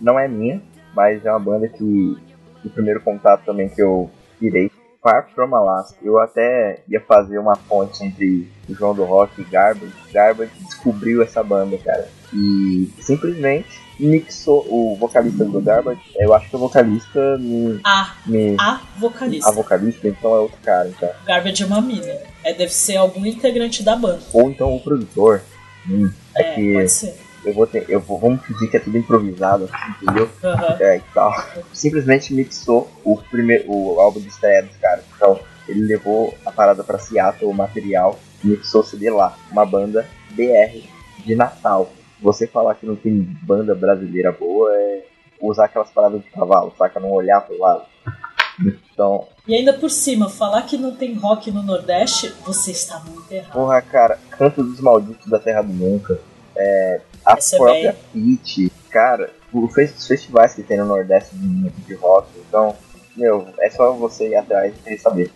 [0.00, 0.60] não é minha,
[0.96, 2.16] mas é uma banda que
[2.64, 4.70] o primeiro contato também que eu tirei.
[5.02, 5.96] Far From Alaska.
[6.00, 9.92] Eu até ia fazer uma ponte entre o João do Rock e Garbage.
[10.12, 12.08] Garbage descobriu essa banda, cara.
[12.32, 16.00] E simplesmente mixou o vocalista do Garbage.
[16.16, 17.80] Eu acho que o vocalista me.
[17.84, 19.50] A, me a vocalista.
[19.50, 21.10] a vocalista, então é outro cara, então.
[21.26, 22.18] Garbage é uma mina.
[22.44, 24.22] É, deve ser algum integrante da banda.
[24.32, 25.42] Ou então o produtor.
[25.88, 27.14] Hum, é, É, que pode ser.
[27.44, 27.84] Eu vou ter.
[27.88, 29.68] Eu vou, vamos fingir que é tudo improvisado,
[30.02, 30.28] entendeu?
[30.44, 30.76] Aham.
[30.80, 31.32] É, e tal.
[31.72, 35.04] Simplesmente mixou o primeiro o álbum de estreia dos caras.
[35.16, 35.38] Então,
[35.68, 39.36] ele levou a parada pra Seattle, o material, mixou CD lá.
[39.50, 40.82] Uma banda BR
[41.24, 41.90] de Natal.
[42.20, 45.04] Você falar que não tem banda brasileira boa é
[45.40, 47.00] usar aquelas paradas de cavalo, saca?
[47.00, 47.82] Não olhar pro lado.
[48.92, 53.32] Então, E ainda por cima, falar que não tem rock no Nordeste, você está muito
[53.32, 53.52] errado.
[53.52, 56.20] porra, cara, Canto dos Malditos da Terra do Nunca.
[56.54, 61.34] É, a Essa é própria Pit, cara, os fe- os festivais que tem no Nordeste
[61.34, 62.74] de, rock, então,
[63.16, 65.30] meu, é só você ir atrás e saber.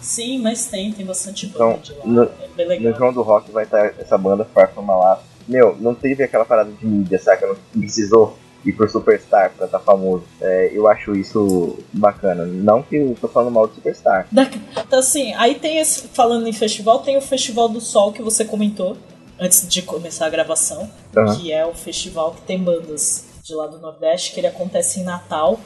[0.00, 2.06] Sim, mas tem, tem bastante Então, banda lá.
[2.06, 2.30] no-
[2.72, 2.94] é No.
[2.96, 5.24] João do Rock vai estar essa banda Far From Alaska.
[5.46, 7.46] Meu, não teve aquela parada de mídia, saca?
[7.46, 10.24] Não precisou ir pro Superstar pra estar famoso.
[10.40, 12.44] É, eu acho isso bacana.
[12.46, 14.26] Não que eu tô falando mal do Superstar.
[14.30, 16.08] Daqui- Então, assim, aí tem esse.
[16.08, 18.96] Falando em festival, tem o Festival do Sol que você comentou
[19.40, 21.36] antes de começar a gravação, Aham.
[21.36, 25.04] que é o festival que tem bandas de lá do Nordeste, que ele acontece em
[25.04, 25.58] Natal.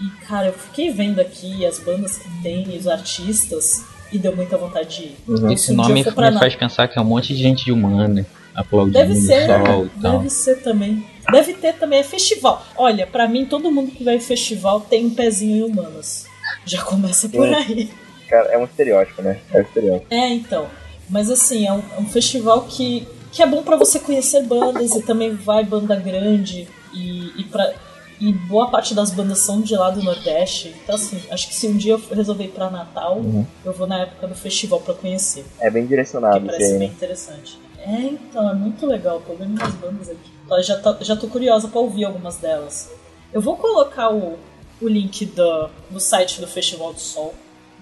[0.00, 4.34] E, cara, eu fiquei vendo aqui as bandas que tem e os artistas, e deu
[4.36, 5.16] muita vontade de ir.
[5.28, 7.72] Então, Esse se um nome me faz pensar que é um monte de gente de
[7.72, 8.24] humana
[8.54, 10.18] aplaudindo Deve ser, o sol e tal.
[10.18, 11.04] deve ser também.
[11.30, 12.64] Deve ter também, é festival.
[12.76, 16.26] Olha, pra mim, todo mundo que vai em festival tem um pezinho em humanas.
[16.64, 17.54] Já começa por É.
[17.56, 17.90] aí.
[18.28, 19.40] Cara, é um estereótipo, né?
[19.52, 20.14] É um estereótipo.
[20.14, 20.66] É, então.
[21.08, 23.06] Mas assim, é um, é um festival que,
[23.36, 27.72] que é bom pra você conhecer bandas e também vai banda grande e, e, pra,
[28.20, 30.74] e boa parte das bandas são de lá do Nordeste.
[30.82, 33.46] Então assim, acho que se um dia eu resolver ir pra Natal, Uhum.
[33.64, 35.44] eu vou na época do festival pra conhecer.
[35.60, 37.58] É bem Que direcionado isso parece bem interessante.
[37.78, 39.20] É, então, é muito legal.
[39.24, 40.62] Tô vendo umas bandas aqui.
[40.64, 42.90] Já tô, já tô curiosa pra ouvir algumas delas.
[43.32, 44.38] Eu vou colocar o,
[44.80, 47.32] o link do, do site do Festival do Sol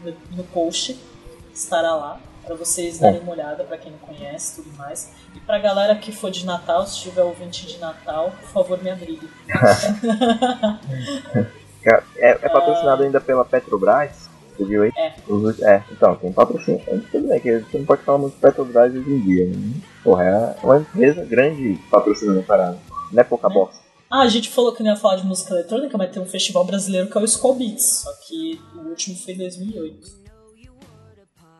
[0.05, 0.99] no, no post.
[1.55, 2.21] Estará lá.
[2.47, 5.11] Pra vocês darem uma olhada, pra quem não conhece tudo mais.
[5.35, 8.91] E pra galera que for de Natal, se tiver ouvinte de Natal, por favor, me
[8.91, 9.29] abrigue.
[9.49, 10.81] Cara,
[12.17, 14.31] É, é patrocinado ainda pela Petrobras.
[14.57, 14.93] Você viu aí?
[14.97, 15.13] É.
[15.29, 16.81] Os- é, então, tem patrocínio.
[17.11, 19.47] Tudo bem, que você não pode falar muito de Petrobras hoje em dia.
[19.47, 19.75] Né?
[20.03, 22.79] Porra, é uma empresa grande patrocinando a parada.
[23.13, 23.83] Não é pouca bosta.
[24.11, 26.65] Ah, a gente falou que não ia falar de música eletrônica, mas tem um festival
[26.65, 28.03] brasileiro que é o Skull Beats.
[28.05, 30.24] Só que o último foi em 2008.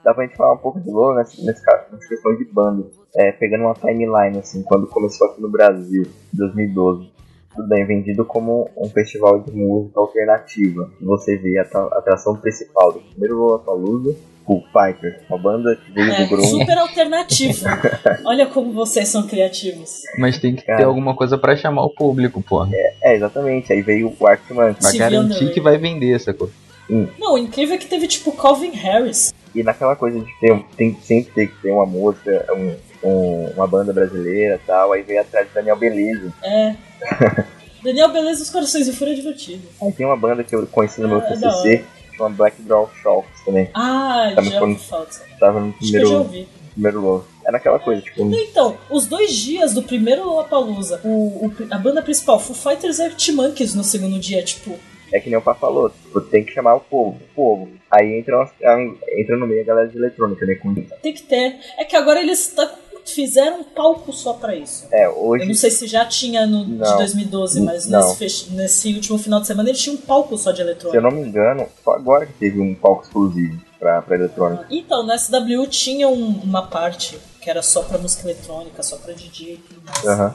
[0.05, 2.87] Dá pra gente falar um pouco de LoL nessa, nesse caso, nessa questão de banda.
[3.17, 7.11] É, pegando uma timeline, assim, quando começou aqui no Brasil, em 2012.
[7.55, 10.91] Tudo bem, vendido como um festival de música alternativa.
[11.01, 16.13] Você vê a tra- atração principal do primeiro Lollapalooza, Foo Fighters, uma banda que veio
[16.13, 16.49] É, do Grunge.
[16.49, 17.65] super alternativo.
[18.27, 20.01] Olha como vocês são criativos.
[20.19, 20.87] Mas tem que ter Cara.
[20.87, 22.69] alguma coisa pra chamar o público, porra.
[23.03, 24.79] É, exatamente, aí veio o Arctic Monkeys.
[24.81, 26.51] Pra garantir vendo- que vai vender, sacou?
[27.19, 29.33] Não, o incrível é que teve tipo Calvin Harris.
[29.55, 32.77] E naquela coisa de ter, tem, sempre ter que ter uma música, um-
[33.09, 36.33] um- uma banda brasileira e tal, aí veio atrás de Daniel Beleza.
[36.43, 36.75] É.
[37.83, 39.63] Daniel Beleza os Corações de Fúria é divertido.
[39.83, 41.85] Aí tem uma banda que eu conheci no meu Ah, é TCC,
[42.17, 43.69] chama Black Draw Shops também.
[43.75, 45.23] Ah, Também já disso.
[45.39, 46.49] Tava no Acho que eu já primeiro, ouvi.
[46.73, 47.25] primeiro logo.
[47.47, 52.01] era aquela coisa, tipo, Então, os dois dias do primeiro Lollapalooza, o, o, a banda
[52.03, 53.35] principal, Foo Fighters e Arctic
[53.75, 54.79] no segundo dia, tipo...
[55.15, 57.69] é que nem o Pá falou, tipo, tem que chamar o povo, o povo.
[57.91, 58.51] Aí entra,
[59.17, 60.55] entra no meio a galera de eletrônica, né?
[60.57, 61.57] Com, Tem que ter.
[61.79, 62.75] É que agora eles tá-
[63.07, 64.87] fizeram um palco só pra isso.
[64.91, 66.97] é, Eu hoje não sei se já tinha no de Não.
[66.97, 70.57] 2012, mas nesse, fech- nesse último final de semana eles tinham um palco só de
[70.57, 71.01] Se eu eletrônica.
[71.03, 74.67] não me engano, só agora que teve um palco exclusivo pra, pra eletrônica.
[74.71, 79.13] Então, na SW tinha um- uma parte que era só pra música eletrônica, só pra
[79.13, 80.07] DJ e tudo mais.
[80.07, 80.35] Aham.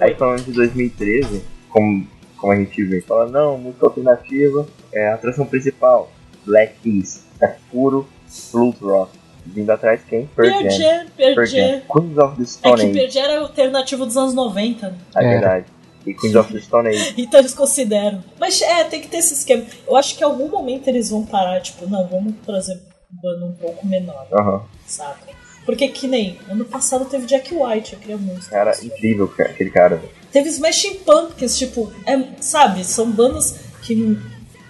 [0.00, 2.04] Aí falando de 2013, como,
[2.42, 6.10] como a gente vê, fala, não, música alternativa é a atração principal,
[6.44, 8.06] Black Keys, é puro
[8.52, 9.12] blues rock.
[9.46, 10.26] Vindo atrás quem?
[10.36, 11.06] Pearl Jam.
[11.16, 11.80] Pearl Jam.
[11.92, 14.96] Queens of the É Stone que Age, Pearl Jam era alternativo dos anos 90, né?
[15.16, 15.28] é É.
[15.28, 15.66] verdade.
[16.06, 17.14] E Queens of the Stone Age.
[17.22, 18.22] Então eles consideram.
[18.40, 19.64] Mas é, tem que ter esse esquema.
[19.86, 23.46] Eu acho que em algum momento eles vão parar, tipo, não, vamos trazer um bando
[23.46, 24.62] um pouco menor, Aham.
[24.86, 25.32] saca?
[25.64, 28.48] Porque que nem ano passado teve Jack White, eu queria muito.
[28.50, 30.00] Cara, incrível aquele cara.
[30.32, 34.18] Teve Smashing Pumpkins, tipo, é, sabe, são bandas que.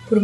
[0.08, 0.20] Por,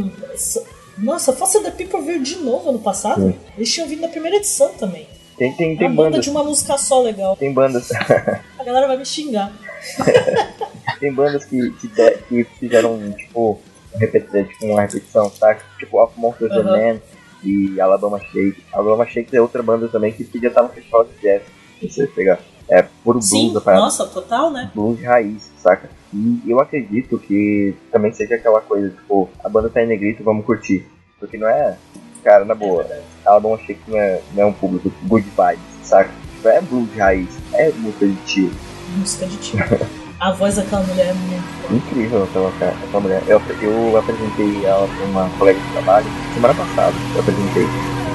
[0.99, 3.23] nossa, Foster the People veio de novo ano passado.
[3.23, 3.35] Sim.
[3.57, 5.07] Eles tinham vindo na primeira edição também.
[5.37, 6.25] Tem, tem, Uma tem banda bandas.
[6.25, 7.37] de uma música só legal.
[7.37, 7.89] Tem bandas.
[8.59, 9.53] A galera vai me xingar.
[10.99, 13.61] tem bandas que, que, que fizeram, tipo,
[13.95, 15.57] um repeti- tipo, uma repetição, tá?
[15.79, 16.77] Tipo, Of Monsters and Aham.
[16.77, 17.03] Men
[17.45, 18.65] e Alabama Shake.
[18.73, 21.43] Alabama Shake é outra banda também que podia estar no festival de jazz.
[21.81, 22.41] Se você pegar.
[22.71, 23.83] É puro Sim, blues, parada.
[23.83, 24.71] nossa, total, né?
[24.75, 25.89] blues de raiz, saca?
[26.13, 30.45] E eu acredito que também seja aquela coisa, tipo, a banda tá em negrito, vamos
[30.45, 30.87] curtir.
[31.19, 31.77] Porque não é,
[32.23, 32.87] cara, na boa,
[33.25, 36.11] Alabama Shake não é, não é um público good vibes, saca?
[36.37, 38.51] Tipo, é blues de raiz, é música de tio.
[38.97, 39.59] Música de tio.
[40.21, 41.77] A voz daquela mulher é muito boa.
[41.77, 43.23] Incrível aquela, cara, aquela mulher.
[43.29, 46.97] Eu, eu apresentei ela pra uma colega de trabalho semana passada.
[47.15, 47.67] Eu apresentei.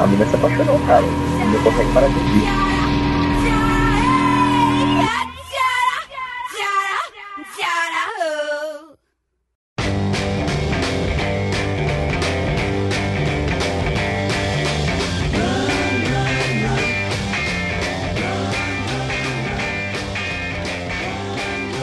[0.01, 1.05] A menina se apaixonou, cara.
[1.05, 2.72] A menina consegue parar de ouvir.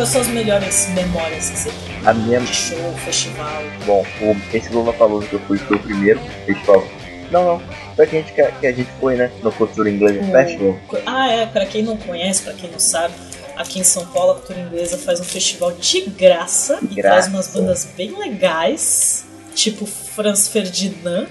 [0.01, 2.07] Quais são as melhores memórias que você tem?
[2.09, 3.63] A minha, De show, festival.
[3.85, 6.87] bom, o, esse Lula falou que eu fui foi o primeiro festival.
[7.31, 7.63] Não, não.
[7.95, 9.31] Foi que a gente, que a- que a gente foi, né?
[9.43, 10.79] No Cultura Inglesa O- Festival.
[11.07, 13.13] Ah, é, pra quem não conhece, pra quem não sabe,
[13.57, 17.01] aqui em São Paulo a Cultura Inglesa faz um festival de graça e Graça.
[17.17, 19.25] traz umas bandas bem legais,
[19.55, 21.27] tipo Franz Ferdinand,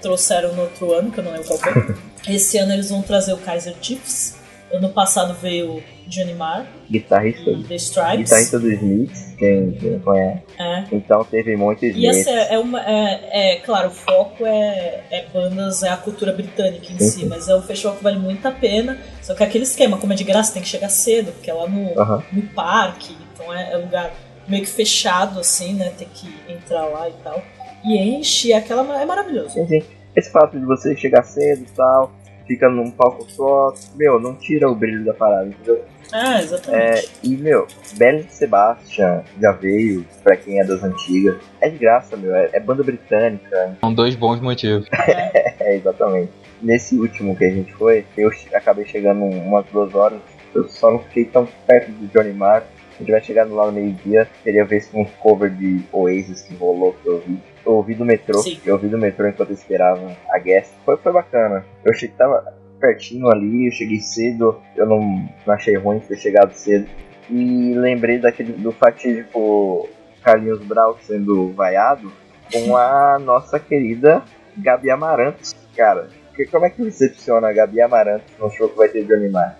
[0.00, 1.94] trouxeram no outro ano, que eu não lembro qual foi.
[2.32, 4.36] Esse ano eles vão trazer o Kaiser Chiefs.
[4.72, 7.50] Ano passado veio Johnny Marr Guitarrista.
[7.50, 8.18] e The Stripes.
[8.30, 10.42] Guitarrista do Smith, quem, quem conhece.
[10.58, 10.84] É.
[10.92, 12.80] Então teve muito E essa é, é uma.
[12.80, 17.26] É, é, claro, o foco é, é bandas, é a cultura britânica em Sim, si,
[17.26, 18.98] mas é um festival que vale muito a pena.
[19.20, 21.54] Só que é aquele esquema, como é de graça, tem que chegar cedo, porque é
[21.54, 22.22] lá no, Aham.
[22.32, 24.10] no parque, então é, é lugar
[24.48, 25.92] meio que fechado, assim, né?
[25.96, 27.42] Tem que entrar lá e tal.
[27.84, 29.50] E enche, e aquela é maravilhoso.
[29.50, 29.82] Sim, sim.
[30.14, 32.12] Esse fato de você chegar cedo e tal,
[32.52, 35.82] fica num palco só, meu, não tira o brilho da parada, entendeu?
[36.12, 36.84] Ah, exatamente.
[36.84, 41.36] É, e, meu, Belle Sebastian já veio, pra quem é das antigas.
[41.62, 43.74] É de graça, meu, é, é banda britânica.
[43.80, 44.86] São dois bons motivos.
[45.62, 46.32] É, exatamente.
[46.60, 50.18] Nesse último que a gente foi, eu acabei chegando umas duas horas.
[50.52, 52.64] Eu só não fiquei tão perto do Johnny Marr.
[53.02, 57.06] Eu tivesse chegado lá no meio-dia, teria visto um cover de Oasis que rolou que
[57.08, 57.38] eu ouvi.
[57.66, 58.60] Eu ouvi do metrô, Sim.
[58.64, 60.70] eu ouvi do metrô enquanto eu esperava a guest.
[60.84, 61.64] Foi, foi bacana.
[61.84, 65.00] Eu achei que tava pertinho ali, eu cheguei cedo, eu não,
[65.46, 66.86] não achei ruim ter chegado cedo.
[67.28, 69.88] E lembrei daquele do fatídico
[70.22, 72.12] Carlinhos Brau sendo vaiado
[72.52, 74.22] com a nossa querida
[74.56, 75.54] Gabi Amarantos.
[75.76, 79.12] Cara, que- como é que recepciona a Gabi Amarantos no show que vai ter de
[79.14, 79.58] animar?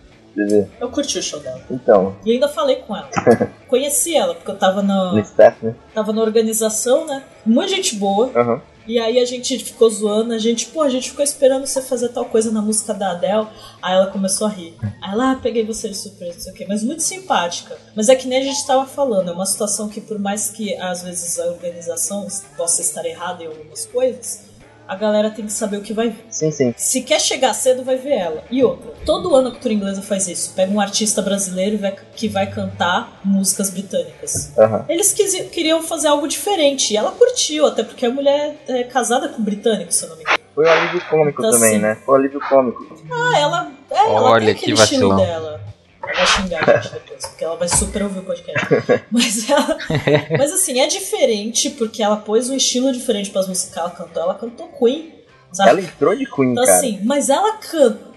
[0.80, 1.60] Eu curti o show dela.
[1.70, 3.08] Então, E ainda falei com ela.
[3.68, 5.74] Conheci ela, porque eu tava na, no staff, né?
[5.94, 7.22] tava na organização, né?
[7.44, 8.30] Muita gente boa.
[8.34, 8.62] Aham.
[8.86, 12.08] E aí a gente ficou zoando, a gente, pô, a gente ficou esperando você fazer
[12.08, 13.46] tal coisa na música da Adele.
[13.80, 14.74] Aí ela começou a rir.
[15.00, 16.66] Aí lá, ah, peguei você de surpresa, não sei o quê.
[16.68, 17.78] Mas muito simpática.
[17.94, 20.74] Mas é que nem a gente tava falando, é uma situação que por mais que
[20.76, 22.26] às vezes a organização
[22.56, 24.46] possa estar errada em algumas coisas,
[24.92, 26.24] a galera tem que saber o que vai vir.
[26.30, 26.74] Sim, sim.
[26.76, 28.44] Se quer chegar cedo, vai ver ela.
[28.50, 30.52] E outra, todo ano a cultura inglesa faz isso.
[30.54, 31.78] Pega um artista brasileiro
[32.14, 34.52] que vai cantar músicas britânicas.
[34.58, 34.84] Aham.
[34.88, 36.92] Eles quisi- queriam fazer algo diferente.
[36.92, 40.16] E ela curtiu, até porque a mulher é casada com um britânico, se eu não
[40.16, 40.38] me engano.
[40.54, 41.94] Foi um alívio cômico Então, também, assim, né?
[42.04, 42.96] Foi um alívio cômico.
[43.10, 45.16] Ah, ela, é, ela Olha tem que vacilão.
[45.16, 45.60] dela.
[46.02, 48.66] Ela vai xingar a gente depois, porque ela vai super ouvir o podcast.
[49.10, 49.78] Mas, ela,
[50.36, 53.90] mas assim, é diferente, porque ela pôs um estilo diferente para as músicas que ela
[53.90, 54.22] cantou.
[54.22, 55.12] Ela cantou Queen,
[55.52, 55.70] sabe?
[55.70, 56.76] Ela entrou de Queen, Então, cara.
[56.76, 58.12] assim, mas ela cantou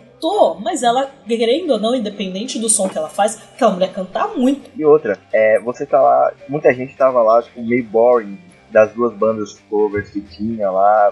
[0.59, 4.71] mas ela, querendo ou não, independente do som que ela faz, aquela mulher canta muito.
[4.75, 8.39] E outra, é, você tá lá, muita gente tava lá, tipo, meio boring
[8.71, 11.11] das duas bandas covers que tinha lá.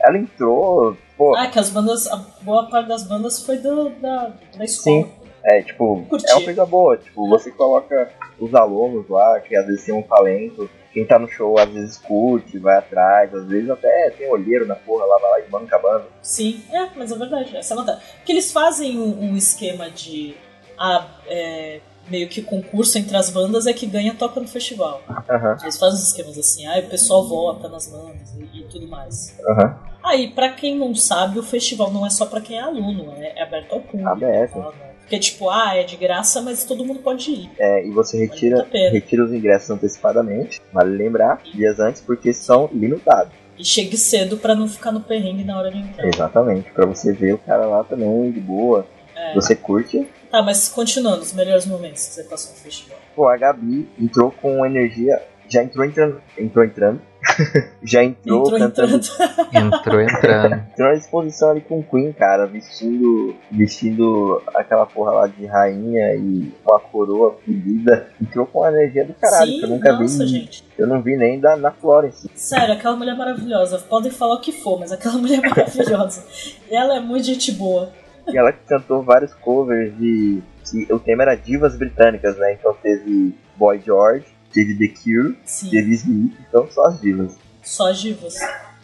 [0.00, 1.34] Ela entrou, pô.
[1.34, 5.02] Ah, que as bandas, a boa parte das bandas foi do, da, da escola.
[5.04, 5.10] Sim.
[5.46, 6.28] É, tipo, Curti.
[6.28, 6.96] é uma coisa boa.
[6.96, 10.68] Tipo, você coloca os alunos lá, que às vezes tem um talento.
[10.92, 14.74] Quem tá no show às vezes curte, vai atrás, às vezes até tem olheiro na
[14.74, 16.06] porra lá, vai lá e banca a banda.
[16.22, 18.02] Sim, é, mas é verdade, essa é a vantagem.
[18.16, 20.34] Porque eles fazem um, um esquema de.
[20.78, 25.02] ah, é, meio que concurso entre as bandas é que ganha toca no festival.
[25.28, 28.86] Aham, Eles fazem uns esquemas assim, aí o pessoal vota nas bandas e, e tudo
[28.88, 29.36] mais.
[29.48, 29.78] aham.
[30.02, 33.40] Aí, pra quem não sabe, o festival não é só pra quem é aluno, é,
[33.40, 34.08] é aberto ao público.
[34.08, 34.54] Aberto.
[34.54, 34.72] tá?
[35.06, 37.50] Porque, tipo, ah, é de graça, mas todo mundo pode ir.
[37.60, 43.32] É, e você retira, retira os ingressos antecipadamente, vale lembrar, dias antes, porque são limitados.
[43.56, 46.08] E chegue cedo pra não ficar no perrengue na hora de entrar.
[46.08, 48.84] Exatamente, pra você ver o cara lá também de boa.
[49.14, 49.32] É.
[49.34, 50.06] Você curte.
[50.28, 52.98] Tá, mas continuando, os melhores momentos que você passou no festival.
[53.14, 55.22] Pô, a Gabi entrou com energia.
[55.48, 56.20] Já entrou entrando.
[56.36, 57.00] Entrou entrando.
[57.82, 58.96] já entrou, Entrou cantando.
[58.96, 59.76] entrando.
[59.76, 60.54] Entrou entrando.
[60.54, 63.34] Entrou na exposição ali com o Queen, cara, vestindo.
[63.50, 68.08] Vestindo aquela porra lá de rainha e com a coroa pedida.
[68.20, 70.28] Entrou com a energia do caralho, Sim, que eu nunca nossa, vi.
[70.28, 70.64] gente.
[70.78, 72.30] Eu não vi nem da, na Florence.
[72.34, 73.78] Sério, aquela mulher é maravilhosa.
[73.78, 76.24] Podem falar o que for, mas aquela mulher é maravilhosa.
[76.70, 77.90] ela é muito gente boa.
[78.28, 80.42] E ela cantou vários covers de.
[80.68, 82.54] Que o tema era divas britânicas, né?
[82.54, 84.26] Então teve Boy George,
[84.64, 87.36] teve The Cure, Sim, teve Smith, então só as divas.
[87.62, 88.34] só as divas.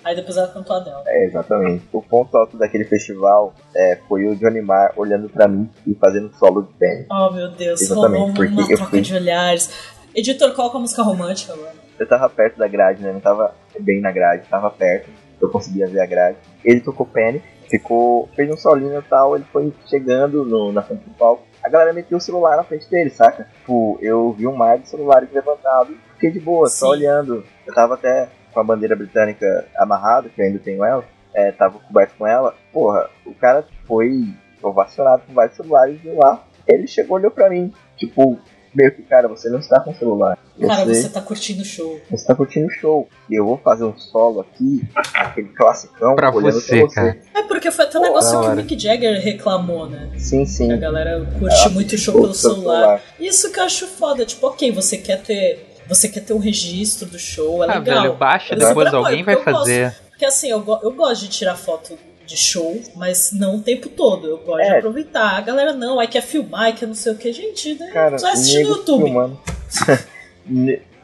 [0.04, 1.02] Aí depois ela cantou a dela.
[1.06, 1.84] É, exatamente.
[1.92, 6.30] O ponto alto daquele festival é, foi o Johnny Marr olhando pra mim e fazendo
[6.36, 7.06] solo de pênis.
[7.10, 9.70] Oh meu Deus, Exatamente, porque uma eu troca fui- de olhares.
[10.14, 11.72] Editor, coloca a música romântica agora.
[11.98, 13.12] Eu tava perto da grade, né?
[13.12, 15.08] Não tava bem na grade, tava perto.
[15.40, 16.36] Eu conseguia ver a grade.
[16.64, 18.28] Ele tocou pênis, ficou.
[18.34, 21.44] fez um solinho e tal, ele foi chegando no, na frente do palco.
[21.62, 23.48] A galera meteu o celular na frente dele, saca?
[23.58, 26.92] Tipo, eu vi um mar de celulares levantado e fiquei de boa, só Sim.
[26.92, 27.44] olhando.
[27.66, 31.04] Eu tava até com a bandeira britânica amarrada, que eu ainda tenho ela.
[31.34, 32.54] É, tava coberto com ela.
[32.72, 36.44] Porra, o cara foi ovacionado com vários celulares de lá.
[36.66, 38.38] Ele chegou, olhou pra mim, tipo,
[38.74, 40.38] meio que, cara, você não está com celular.
[40.60, 42.00] Cara, você tá curtindo o show.
[42.10, 43.08] Você tá curtindo o show.
[43.28, 44.82] E eu vou fazer um solo aqui,
[45.14, 46.94] aquele classicão, Pra olhando você, pra você.
[46.94, 47.18] cara.
[47.34, 48.54] É porque foi até um negócio que o.
[48.56, 50.10] Mick Jagger reclamou, né?
[50.18, 50.68] Sim, sim.
[50.68, 53.00] Que a galera curte muito o show pelo seu celular.
[53.18, 54.24] Isso que eu acho foda.
[54.24, 55.68] Tipo, ok, você quer ter.
[55.88, 58.02] Você quer ter um registro do show, é Ah, legal.
[58.02, 59.50] velho, baixa, Eu depois alguém vai gosto.
[59.50, 59.94] fazer.
[60.10, 63.88] Porque assim, eu, go- eu gosto de tirar foto de show, mas não o tempo
[63.88, 64.26] todo.
[64.26, 64.78] Eu gosto de É.
[64.78, 65.36] aproveitar.
[65.36, 67.32] A galera não, aí quer filmar, aí quer não sei o que.
[67.32, 67.90] Gente, né?
[67.92, 69.12] Cara, só assistir no YouTube.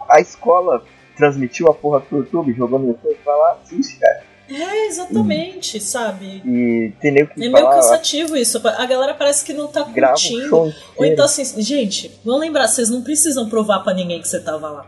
[0.08, 0.82] a escola
[1.16, 4.28] transmitiu a porra pro YouTube, jogou no YouTube, vai lá, assiste, cara.
[4.50, 6.40] É, exatamente, sabe?
[6.42, 8.66] E tem nego que É meio fala, cansativo isso.
[8.66, 10.72] A galera parece que não tá grava curtindo.
[10.96, 14.70] Ou então assim, gente, vamos lembrar, vocês não precisam provar pra ninguém que você tava
[14.70, 14.86] lá.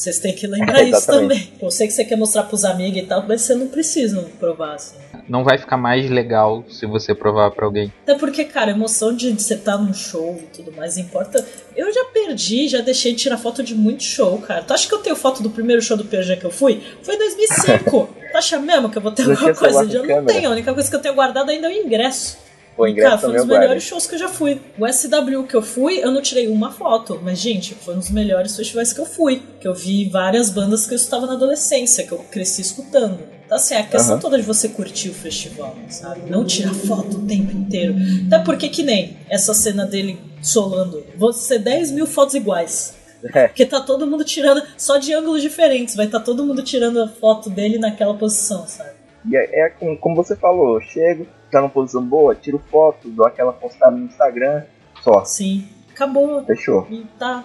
[0.00, 1.46] Vocês têm que lembrar isso Exatamente.
[1.46, 1.52] também.
[1.60, 4.74] Eu sei que você quer mostrar pros amigos e tal, mas você não precisa provar,
[4.74, 4.96] assim.
[5.28, 7.92] Não vai ficar mais legal se você provar pra alguém.
[8.02, 11.44] Até porque, cara, a emoção de você estar num show e tudo mais importa.
[11.76, 14.62] Eu já perdi, já deixei de tirar foto de muito show, cara.
[14.62, 16.82] Tu acha que eu tenho foto do primeiro show do PG que eu fui?
[17.02, 17.90] Foi em 2005.
[18.32, 19.82] tu acha mesmo que eu vou ter alguma coisa?
[19.82, 20.26] Eu não câmera.
[20.26, 20.48] tenho.
[20.48, 22.38] A única coisa que eu tenho guardado ainda é o ingresso.
[22.86, 24.60] E, ingresso cara, foi um dos melhores shows que eu já fui.
[24.78, 27.20] O SW que eu fui, eu não tirei uma foto.
[27.22, 29.42] Mas, gente, foi um dos melhores festivais que eu fui.
[29.60, 33.20] Que eu vi várias bandas que eu estava na adolescência, que eu cresci escutando.
[33.44, 34.20] Então, assim, a questão Aham.
[34.20, 36.30] toda de você curtir o festival, sabe?
[36.30, 37.94] Não tirar foto o tempo inteiro.
[38.26, 41.04] Até porque, que nem essa cena dele solando.
[41.32, 42.94] Ser 10 mil fotos iguais.
[43.34, 43.48] É.
[43.48, 45.94] Porque tá todo mundo tirando, só de ângulos diferentes.
[45.94, 48.90] Vai estar todo mundo tirando a foto dele naquela posição, sabe?
[49.28, 53.08] E é, é como, como você falou, eu chego, tá numa posição boa, tiro foto,
[53.08, 54.62] dou aquela postada no Instagram,
[55.02, 55.66] só, Sim.
[55.92, 56.44] Acabou.
[56.44, 56.86] fechou.
[56.90, 57.44] E tá.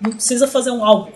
[0.00, 1.10] Não precisa fazer um álbum.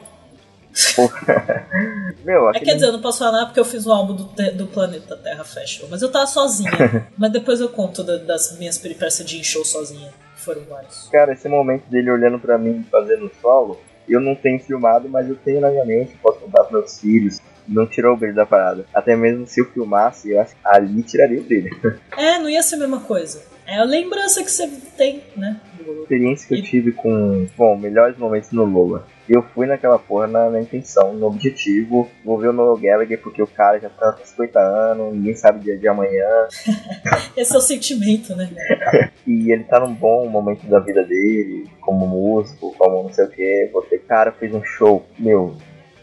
[2.25, 4.15] Meu, É, aquele, quer dizer, eu não posso falar nada porque eu fiz um álbum
[4.15, 4.25] do,
[4.55, 5.87] do Planeta Terra Fashion.
[5.91, 6.71] Mas eu tava sozinha.
[7.19, 10.11] mas depois eu conto da- das minhas peripécias de show sozinha.
[10.37, 11.09] Que foram vários.
[11.11, 13.79] cara, esse momento dele olhando pra mim fazendo solo,
[14.09, 17.41] eu não tenho filmado, mas eu tenho na minha mente, posso contar pros meus filhos.
[17.71, 18.85] Não tirou o brilho da parada.
[18.93, 21.71] Até mesmo se eu filmasse, eu acho que ali tiraria o brilho.
[22.17, 23.43] É, não ia ser a mesma coisa.
[23.67, 25.59] É a lembrança que você tem, né?
[25.79, 29.07] A experiência que eu tive com, bom, melhores momentos no Lola.
[29.29, 33.41] Eu fui naquela porra na, na intenção, no objetivo, vou ver o Noel Gallagher porque
[33.41, 36.49] o cara já tá com 50 anos, ninguém sabe o dia de amanhã,
[37.37, 38.51] Esse é o sentimento, né?
[39.27, 43.31] e ele tá num bom momento da vida dele, como músico, como não sei o
[43.31, 43.71] que.
[43.73, 45.57] Você, cara, fez um show, meu,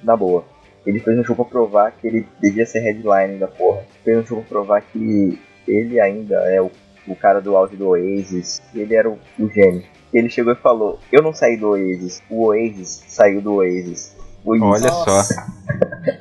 [0.03, 0.45] na boa.
[0.87, 3.81] Ele fez um show pra provar que ele devia ser headline da porra.
[4.03, 6.71] Fez um show pra provar que ele ainda é o
[7.07, 9.81] o cara do auge do Oasis, ele era o, o gênio.
[10.13, 14.13] Ele chegou e falou: Eu não saí do Oasis, o Oasis saiu do Oasis.
[14.43, 14.61] Oasis.
[14.61, 15.33] Olha Nossa.
[15.33, 15.41] só.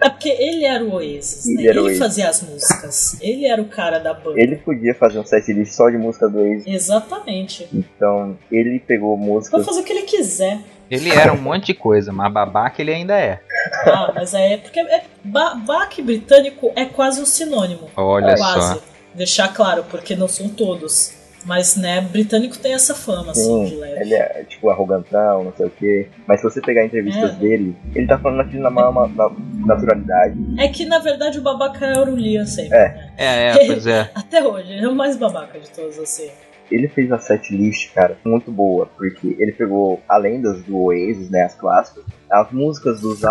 [0.04, 1.62] É porque ele era o Oasis, Ele né?
[1.64, 1.98] era Ele o Oasis.
[1.98, 3.20] fazia as músicas.
[3.20, 4.40] Ele era o cara da banda.
[4.40, 7.68] Ele podia fazer um setlist só de música do Oasis, Exatamente.
[7.72, 9.66] então ele pegou Pode músicas.
[9.66, 10.58] fazer o que ele quiser.
[10.88, 13.40] Ele era um monte de coisa, mas babaca ele ainda é.
[13.86, 17.90] Ah, mas é porque é, ba baque britânico é quase um sinônimo.
[17.96, 18.74] Olha quase.
[18.74, 18.82] só.
[19.14, 21.14] Deixar claro, porque não são todos.
[21.44, 24.00] Mas, né, britânico tem essa fama, assim, de Sim, leve.
[24.00, 26.08] ele é tipo arrogantão, não sei o quê.
[26.26, 27.34] Mas se você pegar entrevistas É.
[27.34, 29.30] dele, ele tá falando aquilo na maior ma- na-
[29.64, 30.36] naturalidade.
[30.58, 32.76] É que, na verdade, o babaca era o Liam sempre.
[32.76, 33.10] É.
[33.16, 34.10] É, é, pois é.
[34.14, 36.28] Até hoje, ele é o mais babaca de todos, assim.
[36.70, 41.42] Ele fez a setlist, cara, muito boa, porque ele pegou, além das do Oasis, né,
[41.42, 43.24] as clássicas, as músicas dos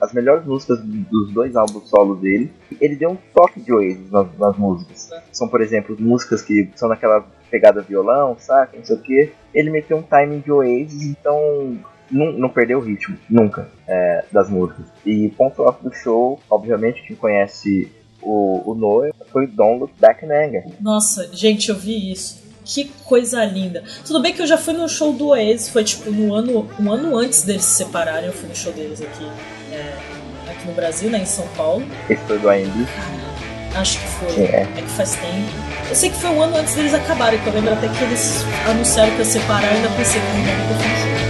[0.00, 4.26] as melhores músicas dos dois álbuns solos dele, ele deu um toque de Oasis nas,
[4.38, 5.10] nas músicas.
[5.30, 9.32] São, por exemplo, músicas que são naquela pegada violão, saca, não sei o que.
[9.54, 11.78] Ele meteu um timing de Oasis, então
[12.10, 14.86] não, não perdeu o ritmo, nunca, é, das músicas.
[15.04, 17.90] E ponto alto do show, obviamente, quem conhece
[18.20, 20.64] o, o Noah, foi Don't Look Back in Anger.
[20.80, 22.42] Nossa, gente, eu vi isso.
[22.64, 23.82] Que coisa linda.
[24.06, 26.92] Tudo bem que eu já fui no show do Oasis, foi tipo no ano, um
[26.92, 29.26] ano antes deles se separarem, eu fui no show deles aqui,
[29.72, 31.84] é, aqui no Brasil, né, em São Paulo.
[32.08, 32.86] Esse foi do AMB.
[33.74, 34.44] Acho que foi.
[34.44, 34.68] É.
[34.76, 35.50] É que faz tempo.
[35.88, 38.44] Eu sei que foi um ano antes deles acabarem, que eu lembro até que eles
[38.68, 41.21] anunciaram que ia separar e ainda pensei que não ia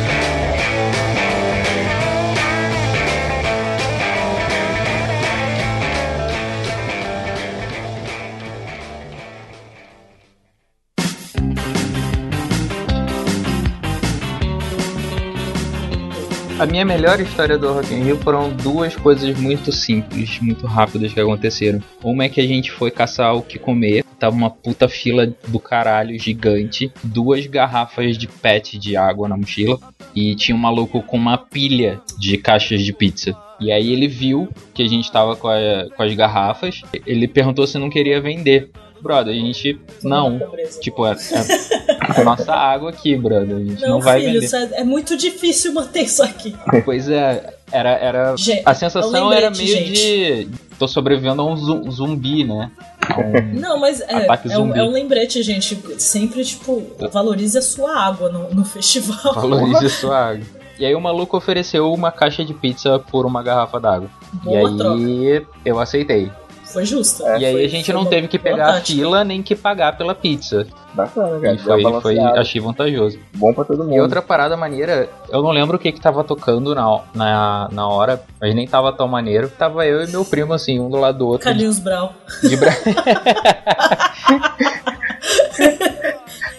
[16.63, 21.13] A minha melhor história do Rock in Rio foram duas coisas muito simples, muito rápidas
[21.13, 21.83] que aconteceram.
[22.05, 25.59] Uma é que a gente foi caçar o que comer, tava uma puta fila do
[25.59, 29.77] caralho gigante, duas garrafas de pet de água na mochila
[30.15, 33.37] e tinha um maluco com uma pilha de caixas de pizza.
[33.59, 37.67] E aí ele viu que a gente tava com, a- com as garrafas, ele perguntou
[37.67, 38.71] se não queria vender.
[39.03, 40.41] Brother, a gente não.
[40.81, 43.57] Tipo, é, é a nossa água aqui, brother.
[43.57, 44.45] A gente não, Não, vai filho, vender.
[44.47, 46.55] isso é, é muito difícil manter isso aqui.
[46.85, 50.49] Pois é, era, era Gente, a sensação é um era meio de
[50.79, 52.71] tô sobrevivendo a um zu- zumbi, né?
[53.09, 55.77] A um- Não, mas é, é, um, é um lembrete, gente.
[55.99, 56.83] Sempre, tipo,
[57.13, 59.35] valorize a sua água no, no festival.
[59.35, 60.47] valorize sua água.
[60.79, 64.09] E aí o maluco ofereceu uma caixa de pizza por uma garrafa d'água.
[64.47, 65.47] E aí troca.
[65.65, 66.31] eu aceitei.
[66.73, 67.23] Foi justo.
[67.23, 70.15] e aí Foi- a gente não teve que pegar a fila nem que pagar pela
[70.15, 70.67] pizza.
[70.95, 71.55] Bacana, cara.
[71.55, 73.19] E foi, foi achei vantajoso.
[73.35, 73.95] Bom pra todo mundo.
[73.95, 77.89] E outra parada maneira, eu não lembro o que que tava tocando na, na, na
[77.89, 79.49] hora, mas nem tava tão maneiro.
[79.49, 81.45] Tava eu e meu primo, assim, um do lado do outro.
[81.45, 82.13] Carlinhos Brau.
[82.43, 82.73] De bra...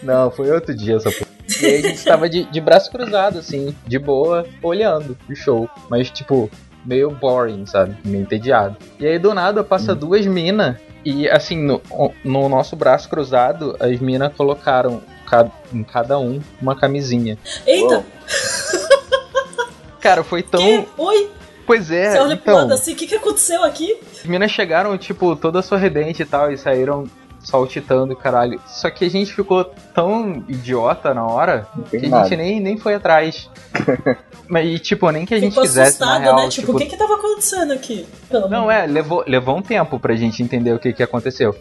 [0.02, 1.32] Não, foi outro dia essa porra.
[1.62, 5.70] E aí a gente tava de, de braço cruzado, assim, de boa, olhando o show.
[5.90, 6.50] Mas, tipo,
[6.86, 7.96] meio boring, sabe?
[8.06, 8.78] Meio entediado.
[9.00, 10.76] E aí do nada passa duas minas.
[11.06, 11.82] E assim, no,
[12.24, 17.38] no nosso braço cruzado, as minas colocaram ca- em cada um uma camisinha.
[17.68, 17.96] Eita!
[17.96, 18.06] Uou.
[20.00, 20.62] Cara, foi tão.
[20.62, 20.88] Que?
[20.98, 21.30] Oi?
[21.66, 22.56] Pois é, Você olha pro então.
[22.56, 23.98] lado assim, o que, que aconteceu aqui?
[24.14, 27.06] As minas chegaram, tipo, toda sorridente e tal, e saíram
[27.44, 28.60] saltitando, caralho.
[28.68, 32.24] Só que a gente ficou tão idiota na hora que a nada.
[32.30, 33.50] gente nem, nem foi atrás.
[34.48, 36.36] Mas, e, tipo, nem que a gente Ficou quisesse, na assustada, real.
[36.36, 36.50] né?
[36.50, 38.06] Tipo, tipo, o que que tava acontecendo aqui?
[38.30, 41.56] Pelo Não, é, levou, levou um tempo pra gente entender o que, que aconteceu.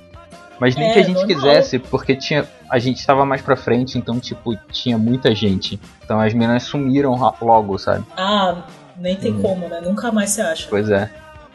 [0.59, 1.37] Mas nem É, que a gente normal.
[1.37, 5.81] quisesse, porque tinha, a gente tava mais pra frente, então, tipo, tinha muita gente.
[6.05, 8.05] Então as minas sumiram ra- logo, sabe?
[8.17, 8.63] Ah,
[8.97, 9.43] nem tem Hum.
[9.43, 9.81] como, né?
[9.81, 10.67] Nunca mais se acha.
[10.69, 11.11] Pois é.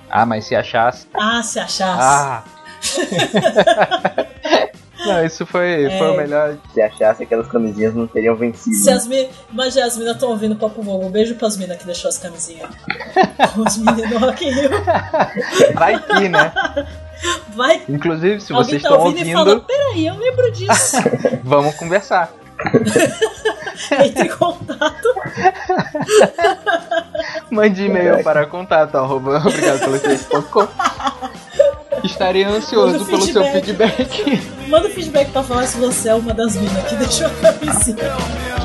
[0.09, 1.07] Ah, mas se achasse.
[1.13, 2.01] Ah, se achasse.
[2.01, 2.43] Ah!
[5.05, 5.97] Não, isso foi, É.
[5.97, 6.57] foi o melhor.
[6.73, 8.75] Se achasse aquelas camisinhas não teriam vencido.
[8.75, 9.29] Se as minas.
[9.51, 11.05] Imagina, as minas estão ouvindo Papo Vogo.
[11.05, 12.69] Um beijo pras minas que deixou as camisinhas.
[13.55, 14.69] Os meninos do Rock in Rio.
[15.75, 16.51] Vai que, né?
[17.55, 17.81] Vai.
[17.87, 20.97] Inclusive, se Alguém vocês tá estão ouvindo e ouvindo, fala: Peraí, eu lembro disso.
[21.43, 22.31] vamos conversar.
[24.03, 25.13] Entre em contato.
[27.51, 30.69] Mande e-mail para contato, arroba, obrigado pelo.
[32.03, 33.95] Estarei ansioso pelo seu feedback.
[34.05, 34.67] feedback.
[34.67, 38.56] Manda feedback pra falar se você é uma das minas que deixou a camisinha.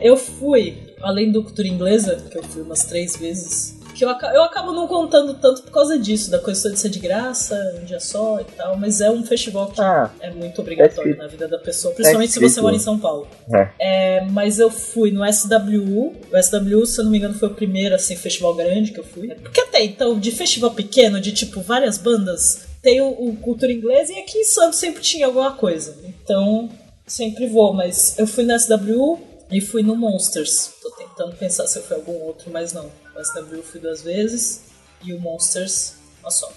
[0.00, 4.08] É, eu fui além do cultura inglesa, que eu fui umas três vezes, que eu,
[4.08, 7.84] eu acabo não contando tanto por causa disso, da coisa de ser de graça, um
[7.84, 11.18] dia só e tal, mas é um festival que Ah, é muito obrigatório escrito.
[11.22, 13.28] na vida da pessoa, principalmente se você mora em São Paulo.
[13.52, 13.68] é.
[13.80, 16.12] É, mas eu fui no SWU.
[16.32, 19.04] O SWU, se eu não me engano, foi o primeiro assim, festival grande que eu
[19.04, 19.28] fui.
[19.34, 24.12] Porque até então, de festival pequeno, de tipo várias bandas, tem o, o Cultura Inglesa
[24.12, 25.96] e aqui em Santos sempre tinha alguma coisa.
[26.04, 26.68] Então,
[27.06, 29.18] sempre vou, mas eu fui no SWU
[29.50, 30.72] e fui no Monsters.
[30.82, 32.86] Tô tentando pensar se fui algum outro, mas não.
[32.86, 34.64] O SWU eu fui duas vezes
[35.04, 36.52] e o Monsters uma só.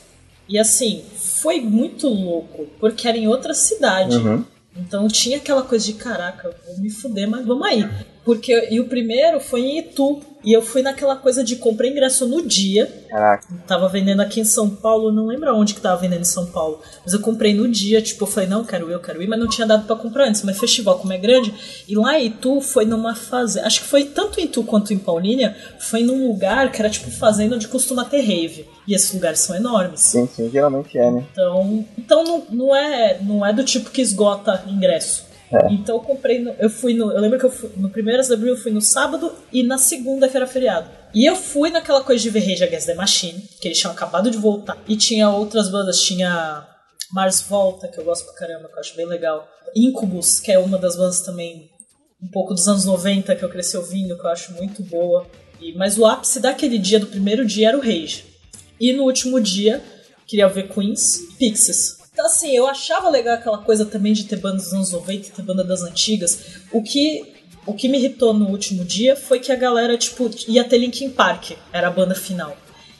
[0.47, 4.17] E assim, foi muito louco, porque era em outra cidade.
[4.17, 4.45] Uhum.
[4.75, 7.89] Então tinha aquela coisa de caraca, vou me fuder, mas vamos aí.
[8.23, 10.21] Porque e o primeiro foi em Itu.
[10.43, 12.91] E eu fui naquela coisa de comprar ingresso no dia.
[13.07, 16.47] Caraca, Tava vendendo aqui em São Paulo, não lembro onde que tava vendendo em São
[16.47, 16.81] Paulo.
[17.03, 19.39] Mas eu comprei no dia, tipo, eu falei, não, quero ir, eu quero ir, mas
[19.39, 20.41] não tinha dado pra comprar antes.
[20.41, 21.53] Mas festival, como é grande,
[21.87, 23.67] e lá em Itu foi numa fazenda.
[23.67, 27.11] Acho que foi tanto em Itu quanto em Paulínia, foi num lugar que era tipo
[27.11, 28.67] fazenda onde costuma ter rave.
[28.87, 29.99] E esses lugares são enormes.
[29.99, 31.23] sim, sim, geralmente é, né?
[31.31, 35.29] Então, então não, não, é, não é do tipo que esgota ingresso.
[35.51, 35.73] É.
[35.73, 38.47] Então eu comprei, no- eu fui no, eu lembro que eu fui, no primeiro SW
[38.47, 40.89] eu fui no sábado e na segunda que era feriado.
[41.13, 44.31] E eu fui naquela coisa de ver Rage Against the Machine, que eles tinham acabado
[44.31, 44.77] de voltar.
[44.87, 46.65] E tinha outras bandas, tinha
[47.11, 49.45] Mars Volta, que eu gosto pra caramba, que eu acho bem legal.
[49.75, 51.69] Incubus, que é uma das bandas também
[52.23, 55.25] um pouco dos anos 90 que eu cresci ouvindo, que eu acho muito boa.
[55.59, 58.23] E, mas o ápice daquele dia, do primeiro dia, era o Rage.
[58.79, 59.81] E no último dia,
[60.25, 61.97] queria ver Queens Pixies.
[62.13, 65.31] Então, assim, eu achava legal aquela coisa também de ter bandas dos anos 90 e
[65.31, 66.59] ter banda das antigas.
[66.71, 67.23] O que,
[67.65, 71.09] o que me irritou no último dia foi que a galera, tipo, ia ter Linkin
[71.09, 72.55] Park, era a banda final.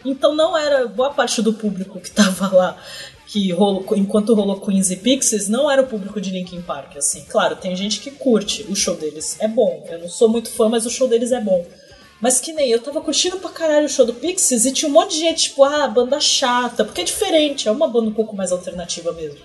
[0.06, 2.78] Então não era boa parte do público que tava lá,
[3.28, 7.26] que rolou, enquanto rolou Queens e Pixies, não era o público de Linkin Park, assim.
[7.28, 9.86] Claro, tem gente que curte, o show deles é bom.
[9.90, 11.66] Eu não sou muito fã, mas o show deles é bom.
[12.22, 14.94] Mas que nem eu tava curtindo pra caralho o show do Pixies e tinha um
[14.94, 18.36] monte de gente, tipo, ah, banda chata, porque é diferente, é uma banda um pouco
[18.36, 19.40] mais alternativa mesmo.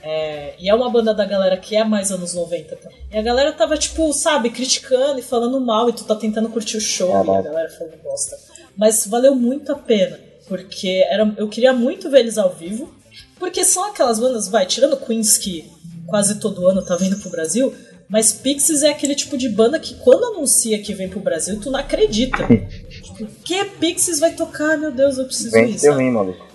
[0.00, 2.98] É, e é uma banda da galera que é mais anos 90 também.
[3.12, 6.78] E a galera tava, tipo, sabe, criticando e falando mal, e tu tá tentando curtir
[6.78, 8.36] o show, e a galera falando bosta.
[8.76, 10.18] Mas valeu muito a pena,
[10.48, 12.92] porque era, eu queria muito ver eles ao vivo,
[13.38, 15.70] porque são aquelas bandas, vai, tirando Queens que
[16.06, 17.72] quase todo ano tá vindo pro Brasil,
[18.12, 21.70] mas Pixies é aquele tipo de banda que quando anuncia que vem pro Brasil, tu
[21.70, 22.46] não acredita.
[23.16, 24.76] tipo, que Pixies vai tocar?
[24.76, 25.78] Meu Deus, eu preciso Vem ir.
[25.78, 26.02] sabe?
[26.02, 26.46] rim, maluco.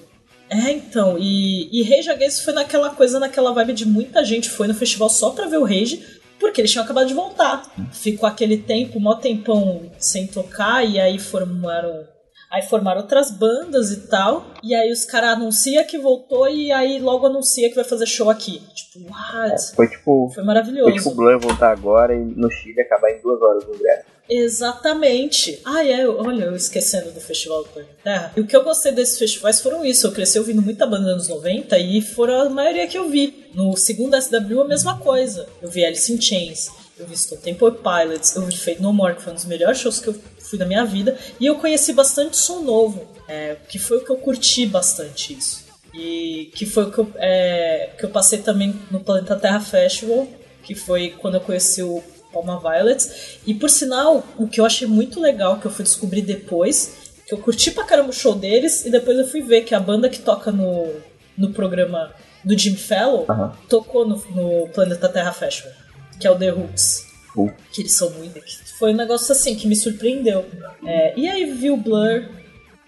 [0.52, 4.68] É, então, e, e Rage Against foi naquela coisa, naquela vibe de muita gente foi
[4.68, 6.06] no festival só pra ver o Rage,
[6.40, 7.64] porque eles tinham acabado de voltar.
[7.92, 12.06] Ficou aquele tempo, mó tempão sem tocar, e aí formaram.
[12.50, 16.98] Aí formaram outras bandas e tal, e aí os caras anunciam que voltou e aí
[17.00, 18.62] logo anuncia que vai fazer show aqui.
[18.74, 19.76] Tipo, what?
[19.76, 20.28] Foi tipo.
[20.28, 20.94] Foi Foi maravilhoso.
[20.94, 24.06] tipo o Blur voltar agora e no Chile acabar em duas horas no ingresso.
[24.30, 25.62] Exatamente.
[25.66, 28.32] Ah, é, eu- olha, eu esquecendo do Festival do Planeta Terra.
[28.36, 30.06] E o que eu gostei desses festivais foram isso.
[30.08, 33.46] Eu cresci ouvindo muita banda nos anos 90 e foram a maioria que eu vi.
[33.54, 35.48] No segundo SW, a mesma coisa.
[35.62, 36.70] Eu vi Alice in Chains,
[37.00, 39.80] eu vi Stone Temple Pilots, eu vi Fate No More, que foi um dos melhores
[39.80, 41.18] shows que eu fui da minha vida.
[41.40, 45.66] E eu conheci bastante som novo, é, que foi o que eu curti bastante isso.
[45.94, 50.28] E que foi o que eu, é, que eu passei também no Planeta Terra Festival,
[50.64, 53.40] que foi quando eu conheci o Palma Violets.
[53.46, 57.34] E por sinal, o que eu achei muito legal, que eu fui descobrir depois, que
[57.34, 60.10] eu curti pra caramba o show deles, e depois eu fui ver que a banda
[60.10, 60.94] que toca no,
[61.38, 62.12] no programa
[62.44, 63.54] do Jim Fellow Aham.
[63.68, 65.74] tocou no, no Planeta Terra Festival,
[66.20, 67.06] que é o The Roots.
[67.36, 67.52] Uh.
[67.72, 68.40] Que eles são muito.
[68.80, 70.46] Foi um negócio assim que me surpreendeu.
[70.86, 72.30] É, e aí vi o Blur.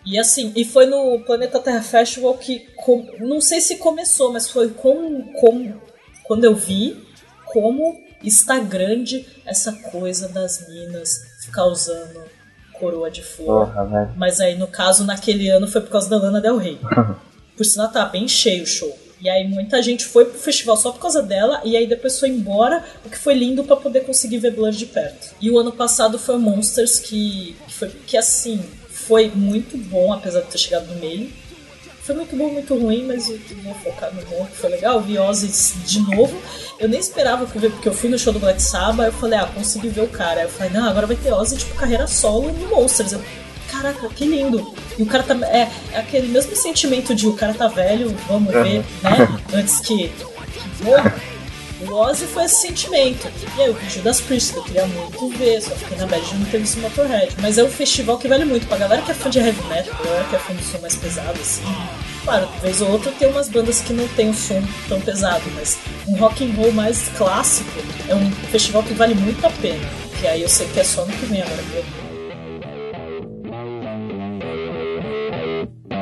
[0.06, 2.60] E assim, e foi no Planeta Terra Festival que.
[2.78, 5.74] com- não sei se começou, mas foi com, com,
[6.24, 6.98] quando eu vi
[7.46, 12.24] como está grande essa coisa das minas ficar usando
[12.74, 13.68] coroa de flor.
[13.68, 14.14] Porra.
[14.16, 16.80] Mas aí, no caso, naquele ano foi por causa da Lana Del Rey.
[17.58, 18.98] Por sinal, tá bem cheio o show.
[19.22, 22.30] E aí muita gente foi pro festival só por causa dela, e aí depois foi
[22.30, 25.36] embora, o que foi lindo pra poder conseguir ver Blur de perto.
[25.42, 30.14] E o ano passado foi o Monsters, que, que foi que assim, foi muito bom,
[30.14, 31.30] apesar de ter chegado no meio.
[32.02, 35.00] Foi muito bom, muito ruim, mas eu vou focar no bom, que foi legal.
[35.00, 36.42] Vi Ozzy de novo.
[36.80, 39.14] Eu nem esperava que eu ver, porque eu fui no show do Black Sabbath, eu
[39.14, 40.40] falei, ah, consegui ver o cara.
[40.40, 43.12] Aí eu falei, não, agora vai ter Ozzy, tipo, carreira solo no Monsters.
[43.12, 43.22] Eu,
[43.72, 44.74] caraca, que lindo.
[44.98, 45.36] E o cara tá.
[45.48, 49.40] É, é aquele mesmo sentimento de o cara tá velho, vamos ver, né?
[49.54, 51.16] Antes que, que morra.
[51.82, 53.32] O Ozzy foi esse sentimento.
[53.58, 56.36] E aí o vídeo das Priest, que eu queria muito ver, só fiquei na de
[56.36, 57.34] não ter visto Motorhead.
[57.42, 59.96] Mas é um festival que vale muito pra galera que é fã de heavy metal,
[59.96, 61.64] pra galera que é fã de som mais pesado, assim.
[62.26, 65.78] Claro, vez ou outra tem umas bandas que não tem um som tão pesado, mas
[66.06, 69.88] um rock and roll mais clássico é um festival que vale muito a pena.
[70.10, 71.64] Porque aí eu sei que é só no que vem agora.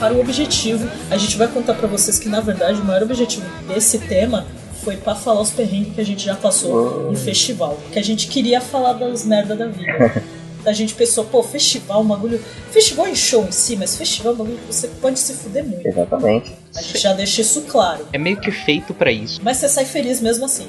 [0.00, 0.90] para o objetivo.
[1.10, 4.46] A gente vai contar pra vocês que, na verdade, o maior objetivo desse tema
[4.82, 7.78] foi pra falar os perrengues que a gente já passou em festival.
[7.92, 10.22] Que a gente queria falar das merda da vida.
[10.62, 12.38] A gente pensou, pô, festival, um bagulho.
[12.70, 15.64] Festival em show em si, mas festival é um bagulho que você pode se fuder
[15.64, 15.88] muito.
[15.88, 16.52] Exatamente.
[16.76, 18.06] A gente já deixa isso claro.
[18.12, 19.40] É meio que feito pra isso.
[19.42, 20.66] Mas você sai feliz mesmo assim.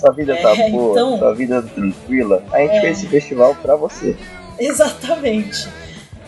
[0.00, 2.42] Sua vida tá É, boa, então- sua vida tranquila.
[2.52, 2.80] A gente É.
[2.80, 4.16] fez esse festival pra você.
[4.58, 5.68] Exatamente.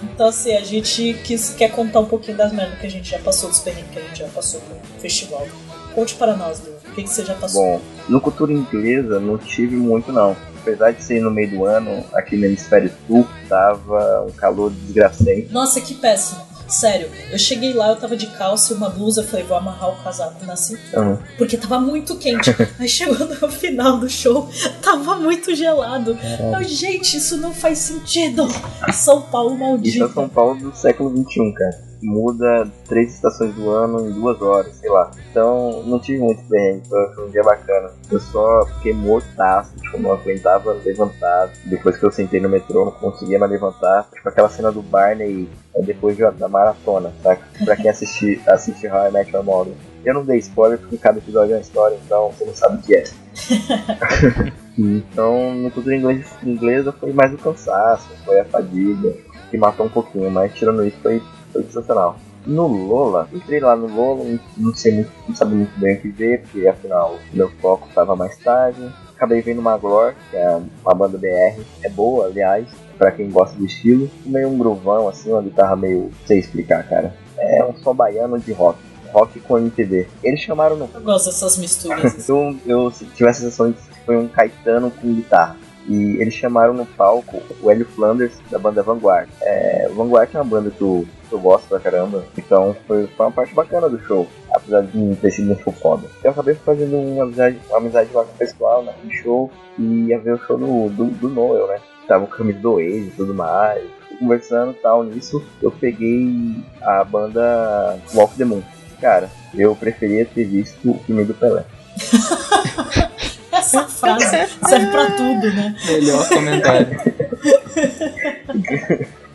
[0.03, 3.18] Então, assim, a gente quis, quer contar um pouquinho das merdas que a gente já
[3.18, 5.47] passou, dos perrengues que a gente já passou com o festival.
[5.94, 6.72] Conte para nós, Lu.
[6.88, 7.62] O que, que você já passou?
[7.62, 10.36] Bom, no cultura inglesa não tive muito não.
[10.61, 15.53] Apesar de ser no meio do ano, aqui no hemisfério sul, tava um calor desgracento.
[15.53, 16.45] Nossa, que péssimo.
[16.69, 19.91] Sério, eu cheguei lá, eu tava de calça e uma blusa, eu falei, vou amarrar
[19.91, 21.01] o casaco na cintura.
[21.01, 21.19] Uhum.
[21.39, 22.51] Porque tava muito quente.
[22.79, 24.49] Aí chegou no final do show,
[24.83, 26.19] tava muito gelado.
[26.53, 28.47] Eu, gente, isso não faz sentido.
[28.93, 30.14] São Paulo Isso é maldito.
[30.14, 31.87] São Paulo do século XXI, cara.
[32.03, 35.11] Muda três estações do ano em duas horas, sei lá.
[35.30, 37.90] Então, não tive muito perrengue, foi um dia bacana.
[38.11, 41.51] Eu só fiquei mortaço, tipo, não aguentava levantar.
[41.64, 44.09] Depois que eu sentei no metrô, não conseguia mais levantar.
[44.14, 47.42] Tipo, aquela cena do Barney é, depois de- da maratona, saca?
[47.64, 49.74] Pra quem assistir, assiste How I Met Your Mother.
[50.05, 52.82] Eu não dei spoiler porque cada episódio é uma história, então você não sabe o
[52.82, 53.05] que é.
[54.78, 59.12] então, no cultura inglês, inglesa foi mais o cansaço, foi a fadiga,
[59.51, 61.22] que matou um pouquinho, mas tirando isso foi,
[61.57, 62.17] foi sensacional.
[62.47, 66.09] No Lola, entrei lá no Lola, não- sei muito, não sabia muito bem o que
[66.09, 68.89] ver, porque afinal meu foco estava mais tarde.
[69.17, 73.65] Acabei vendo Maglor, que é uma banda BR, é boa, aliás, pra quem gosta do
[73.65, 74.09] estilo.
[74.25, 76.11] Meio um gruvão, assim, uma guitarra meio.
[76.27, 77.15] Sei explicar, cara.
[77.39, 78.79] É um som baiano de rock.
[79.13, 80.07] Rock com MPB.
[80.23, 82.29] Eles chamaram no Eu gosto dessas misturas.
[82.29, 85.57] eu, eu tive a sensação de que foi um Caetano com guitarra.
[85.89, 89.28] E eles chamaram no palco o Hélio Flanders, da banda Vanguard.
[89.41, 93.07] É, o Vanguard é uma banda que eu, que eu gosto pra caramba, então foi,
[93.07, 96.09] foi uma parte bacana do show, apesar de não ter sido um foda.
[96.24, 100.18] Eu acabei fazendo uma amizade, uma amizade lá com o pessoal naquele show e ia
[100.18, 101.78] ver o show do, do, do Noel, né?
[102.09, 103.85] Tava com camisa do Oasis e tudo mais.
[104.19, 108.62] Conversando e tal, nisso eu peguei a banda Walk the Moon.
[109.01, 111.65] Cara, eu preferia ter visto o filme do Pelé.
[113.57, 115.74] Essa frase serve pra tudo, né?
[115.87, 116.89] Melhor comentário.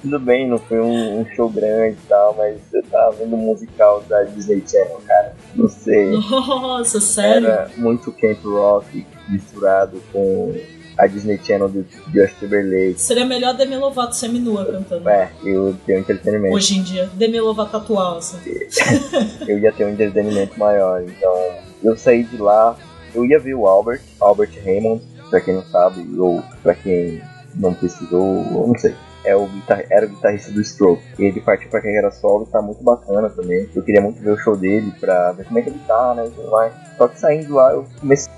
[0.01, 3.39] Tudo bem, não foi um, um show grande e tal, mas eu tava vendo um
[3.39, 5.35] musical da Disney Channel, cara.
[5.55, 6.11] Não sei.
[6.11, 7.47] Nossa, sério?
[7.47, 10.55] Era muito camp rock misturado com
[10.97, 12.99] a Disney Channel do Justin Timberlake.
[12.99, 15.07] Seria melhor Demi Lovato seminua cantando.
[15.07, 16.55] É, eu tenho entretenimento.
[16.55, 17.09] Hoje em dia.
[17.13, 18.37] Demi Lovato atual, assim.
[19.47, 21.01] Eu ia ter um entretenimento maior.
[21.03, 21.33] Então,
[21.83, 22.75] eu saí de lá.
[23.13, 27.21] Eu ia ver o Albert, Albert Raymond, pra quem não sabe, ou pra quem
[27.55, 28.95] não pesquisou, não sei.
[29.23, 29.47] É o
[29.89, 31.03] era o guitarrista do Stroke.
[31.19, 33.69] Ele partiu pra carreira solo, tá muito bacana também.
[33.75, 36.25] Eu queria muito ver o show dele pra ver como é que ele tá, né?
[36.25, 36.73] e tudo mais.
[36.97, 37.85] Só que saindo de lá, eu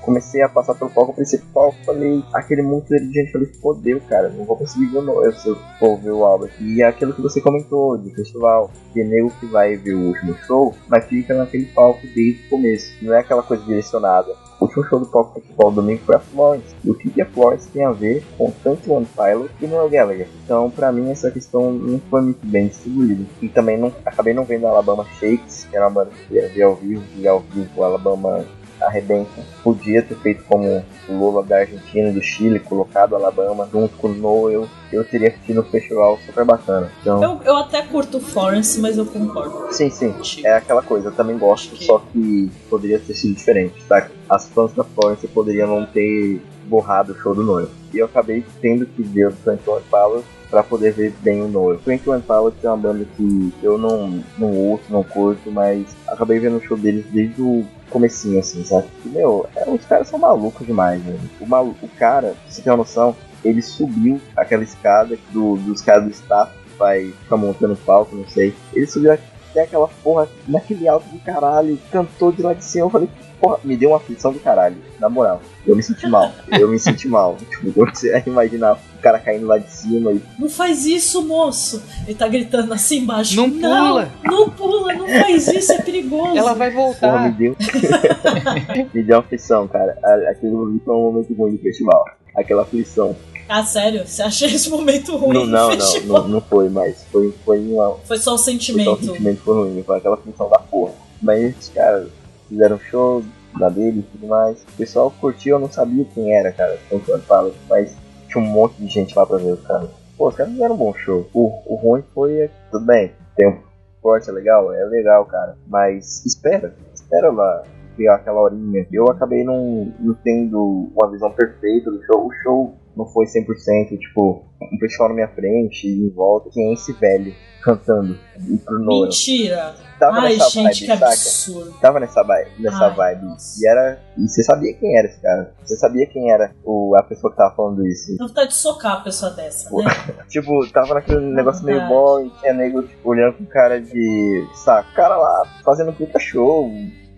[0.02, 1.74] comecei, a passar pelo palco principal.
[1.86, 5.58] Falei, aquele monte de gente, falei, fodeu, cara, não vou conseguir ver o se eu
[5.80, 6.52] for ver o Albert.
[6.60, 10.36] E é aquilo que você comentou de festival, é nego que vai ver o último
[10.46, 12.94] show, mas fica naquele palco desde o começo.
[13.02, 14.34] Não é aquela coisa direcionada.
[14.74, 16.76] Último show do palco principal domingo foi a Florence.
[16.84, 19.90] E o que, que a Florence tem a ver com tanto One Pilot e Noel
[19.90, 20.28] Gallagher?
[20.44, 23.24] Então, pra mim, essa questão não foi muito bem distribuída.
[23.42, 26.48] E também não, acabei não vendo a Alabama Shakes, que era uma banda que ia
[26.50, 28.44] ver ao vivo, e ao vivo o Alabama
[28.86, 29.42] arrebenta.
[29.64, 34.14] Podia ter feito como o Lola da Argentina do Chile, colocado Alabama junto com o
[34.14, 34.68] Noel.
[34.92, 36.92] Eu teria tido um festival super bacana.
[37.02, 39.74] Então, Eu, eu até curto Florence, mas eu concordo.
[39.74, 40.14] sim, sim.
[40.46, 44.08] É aquela coisa, eu também gosto, só que poderia ter sido diferente, tá?
[44.30, 47.70] As fãs da Florence poderiam não ter borrado o show do Noel.
[47.94, 49.58] E eu acabei tendo que ver o 21
[49.90, 51.80] Pilots pra poder ver bem o Noel.
[51.84, 56.58] 21 Pilots é uma banda que eu não, não ouço, não curto, mas acabei vendo
[56.58, 58.86] o show deles desde o comecinho, assim, sabe?
[59.04, 61.18] E, meu, é, os caras são malucos demais, né?
[61.42, 66.04] O, o cara, pra você ter uma noção, ele subiu aquela escada do, dos caras
[66.04, 68.54] do staff que vai ficar montando palco, não sei.
[68.74, 72.86] Ele subiu até aquela porra naquele alto do caralho, cantou de lá de cima.
[72.86, 73.10] Eu falei,
[73.44, 75.42] Porra, me deu uma aflição do caralho, na moral.
[75.68, 76.32] Eu me senti mal.
[76.58, 77.36] Eu me senti mal.
[77.50, 80.22] Tipo, você imaginar o cara caindo lá de cima e.
[80.40, 81.84] Não faz isso, moço!
[82.08, 83.36] Ele tá gritando assim embaixo.
[83.36, 84.10] Não pula.
[84.24, 86.38] Não, pula, não faz isso, é perigoso.
[86.38, 87.32] Ela vai Porra, me voltar.
[87.32, 87.56] deu.
[88.94, 89.92] me deu uma aflição, cara.
[90.32, 92.06] Aquele momento foi um momento ruim do festival.
[92.34, 93.14] Aquela aflição.
[93.50, 94.08] Ah, sério?
[94.08, 96.22] Você acha esse momento ruim Não, não, não, festival?
[96.22, 98.94] não, não foi, mas foi, foi uma, Foi só o Foi só sentimento.
[98.94, 100.94] o sentimento foi ruim, foi aquela função da porra.
[101.22, 102.08] Mas os caras
[102.54, 103.24] fizeram show
[103.60, 104.64] da dele e tudo mais.
[104.64, 107.96] O pessoal curtiu, eu não sabia quem era, cara, quando eu falo, mas
[108.28, 109.90] tinha um monte de gente lá pra ver os caras.
[110.18, 111.28] Pô, os caras fizeram um bom show.
[111.34, 113.60] O, o ruim foi, tudo bem, tem um
[114.02, 115.58] forte, é legal, é legal, cara.
[115.68, 117.64] Mas espera, espera lá
[117.98, 118.88] ver aquela horinha.
[118.92, 122.28] Eu acabei não, não tendo uma visão perfeita do show.
[122.28, 126.50] O show não foi 100%, tipo, um pessoal na minha frente e em volta.
[126.52, 127.34] Quem é esse velho
[127.64, 128.18] cantando?
[128.48, 129.06] E pro Nora.
[129.06, 129.76] Mentira!
[130.00, 131.06] Tava Ai, nessa gente, vibe, que saca?
[131.06, 131.80] absurdo.
[131.80, 133.28] Tava nessa vibe, nessa Ai, vibe.
[133.62, 134.00] E era.
[134.18, 135.54] E você sabia quem era esse cara.
[135.64, 138.18] Você sabia quem era o, a pessoa que tava falando isso.
[138.18, 139.82] Dá vontade de socar a pessoa dessa, Pô.
[139.82, 139.90] né?
[140.28, 144.46] Tipo, tava naquele negócio meio bom e tinha nego tipo, olhando com cara de.
[144.56, 146.70] Saca, cara lá fazendo puta show,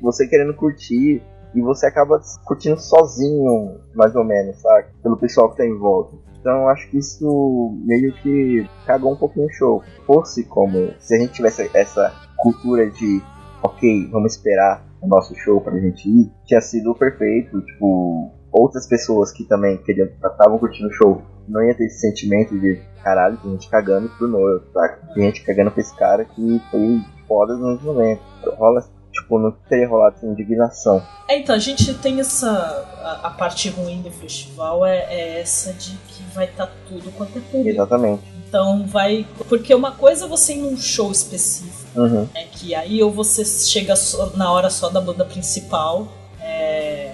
[0.01, 1.23] você querendo curtir.
[1.55, 4.87] E você acaba curtindo sozinho, mais ou menos, sabe?
[5.01, 6.17] Pelo pessoal que tá em volta.
[6.45, 9.81] Então acho que isso meio que cagou um pouquinho o show.
[10.05, 13.19] Fosse como se a gente tivesse essa cultura de
[13.63, 19.31] ok, vamos esperar o nosso show pra gente ir, tinha sido perfeito, tipo, outras pessoas
[19.31, 23.51] que também queriam, estavam curtindo o show, não ia ter esse sentimento de caralho, tem
[23.51, 25.01] gente cagando pro Noel, saca?
[25.15, 28.21] Tem gente cagando pra esse cara que foi foda nos 90.
[28.55, 28.83] Rola,
[29.21, 31.01] tipo, não teria rolado essa indignação.
[31.27, 32.49] É, então, a gente tem essa.
[32.51, 37.37] A, a parte ruim do festival é, é essa de que vai estar tudo quanto
[37.37, 37.69] é público.
[37.69, 38.23] Exatamente.
[38.47, 39.25] Então vai.
[39.49, 42.27] Porque uma coisa é você ir num show específico, Uhum.
[42.33, 42.45] né?
[42.51, 46.07] Que aí ou você chega só- na hora só da banda principal,
[46.39, 47.13] é,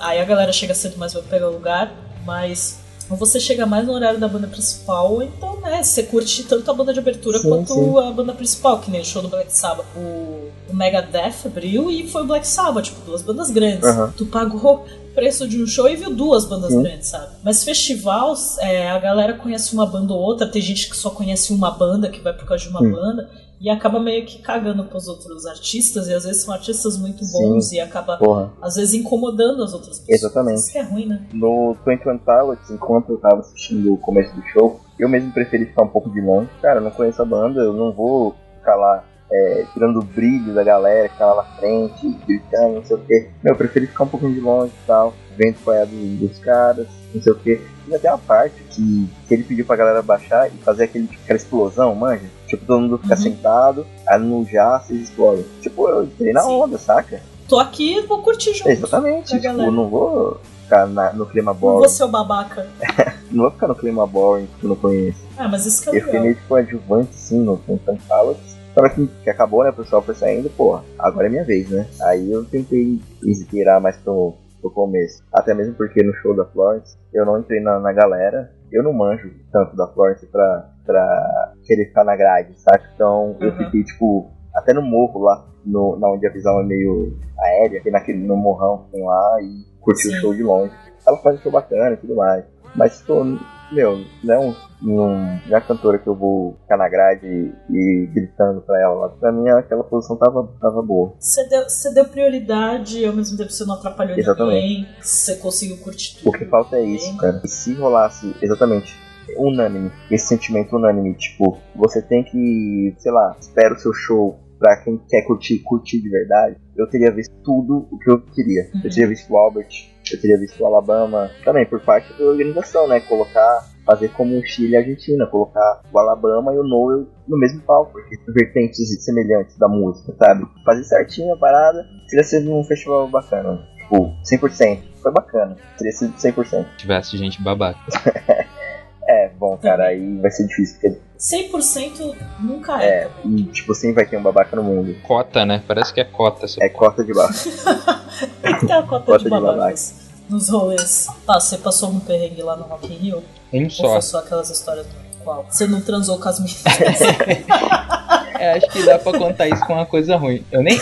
[0.00, 1.92] aí a galera chega cedo, mas vai pegar o lugar,
[2.24, 2.80] mas.
[3.08, 6.74] Ou você chega mais no horário da banda principal, então, né, você curte tanto a
[6.74, 7.98] banda de abertura Sim, quanto sim.
[7.98, 9.86] a banda principal, que nem o show do Black Sabbath.
[9.96, 13.88] O, o Megadeth abriu e foi o Black Sabbath, tipo, duas bandas grandes.
[14.16, 16.82] Tu pagou o preço de um show e viu duas bandas Sim.
[16.82, 17.28] grandes, sabe?
[17.44, 21.52] Mas festival, é, a galera conhece uma banda ou outra, tem gente que só conhece
[21.52, 23.30] uma banda, que vai por causa de uma banda,
[23.60, 27.32] e acaba meio que cagando pros outros artistas, e às vezes são artistas muito Sim.
[27.32, 28.52] bons, e acaba, Porra.
[28.60, 30.22] às vezes, incomodando as outras pessoas.
[30.22, 30.58] Exatamente.
[30.60, 31.26] Isso que é ruim, né?
[31.32, 35.82] No 21 Pilots, enquanto eu tava assistindo o começo do show, eu mesmo preferi ficar
[35.84, 36.48] um pouco de longe.
[36.60, 40.54] Cara, eu não conheço a banda, eu não vou ficar lá é, tirando o brilho
[40.54, 43.28] da galera que tá lá na frente, gritando, não sei o que.
[43.42, 46.16] Meu, eu preferi ficar um pouquinho de longe e tal, vendo qual é a do-
[46.28, 47.60] dos caras, não sei o que.
[47.88, 51.22] E até uma parte que, que ele pediu pra galera baixar e fazer aquele, tipo,
[51.24, 52.24] aquela explosão, manja?
[52.46, 53.20] Tipo, todo mundo fica Uhum.
[53.22, 55.44] sentado, aí no já vocês explodem.
[55.60, 56.52] Tipo, eu entrei na Sim.
[56.52, 57.20] onda, saca?
[57.48, 58.68] Tô aqui, vou curtir junto.
[58.70, 59.70] Exatamente, tipo, galera.
[59.70, 61.78] não vou ficar na- no clima Não boring.
[61.78, 62.66] vou ser o babaca.
[63.30, 65.18] Não vou ficar no clima boring que eu não conheço.
[65.36, 66.22] Ah, mas isso que é Eu fiquei legal.
[66.22, 68.56] meio tipo adjuvante sim no Phantom Palace.
[68.72, 69.70] Só que, que acabou, né?
[69.70, 71.88] O pessoal foi saindo, pô, agora é minha vez, né?
[72.02, 75.24] Aí eu tentei esperar mais pro, pro começo.
[75.32, 78.52] Até mesmo porque no show da Florence eu não entrei na, na galera.
[78.70, 82.88] Eu não manjo tanto da Florence pra, pra querer ficar na grade, saca?
[82.94, 83.56] Então eu Uhum.
[83.56, 87.92] fiquei, tipo, até no morro lá, no, na onde a visão é meio aérea, fiquei
[87.92, 90.72] naquele, no morrão que tem lá e curti o show de longe.
[91.06, 92.44] Ela faz um show bacana e tudo mais.
[92.74, 93.24] Mas, pô,
[93.72, 97.26] meu, não é, não, não é cantora que eu vou ficar na grade
[97.70, 99.08] e, gritando pra ela.
[99.18, 101.14] Pra mim, aquela posição tava, tava boa.
[101.18, 104.54] Você deu, você deu prioridade, ao mesmo tempo você não atrapalhou Exatamente.
[104.60, 106.28] ninguém, você conseguiu curtir tudo.
[106.28, 107.40] O que falta é isso, cara.
[107.46, 108.94] Se rolasse, exatamente,
[109.36, 114.76] unânime, esse sentimento unânime, tipo, você tem que, sei lá, espera o seu show pra
[114.82, 118.62] quem quer curtir, curtir de verdade, eu teria visto tudo o que eu queria.
[118.74, 118.80] Uhum.
[118.84, 119.68] Eu teria visto o Albert,
[120.12, 123.00] eu teria visto o Alabama, também por parte da organização, né?
[123.00, 127.38] Colocar, fazer como o Chile e a Argentina, colocar o Alabama e o Noel no
[127.38, 130.44] mesmo palco, porque são vertentes semelhantes da música, sabe?
[130.64, 133.66] Fazer certinho a parada, teria sido um festival bacana.
[133.76, 134.82] Tipo, 100%.
[135.00, 135.56] Foi bacana.
[135.78, 136.44] Teria sido 100%.
[136.44, 137.78] Se tivesse gente babaca.
[139.08, 142.86] É, bom, cara, aí vai ser difícil, porque 100% nunca é.
[142.86, 144.94] é, e, tipo, sempre vai ter um babaca no mundo.
[145.02, 145.62] Cota, né?
[145.66, 146.44] Parece que é cota.
[146.44, 147.48] essa É cota de baixo.
[148.42, 151.08] Tem que ter a cota, Cota de de babacas nos rolês.
[151.26, 153.22] Tá, você passou um perrengue lá no Rock in Rio?
[153.52, 153.92] Um Ou só.
[153.92, 154.92] foi só aquelas histórias do
[155.22, 155.46] qual?
[155.48, 156.62] Você não transou com as meninas?
[158.38, 160.44] É, acho que dá pra contar isso com uma coisa ruim.
[160.52, 160.78] Eu nem.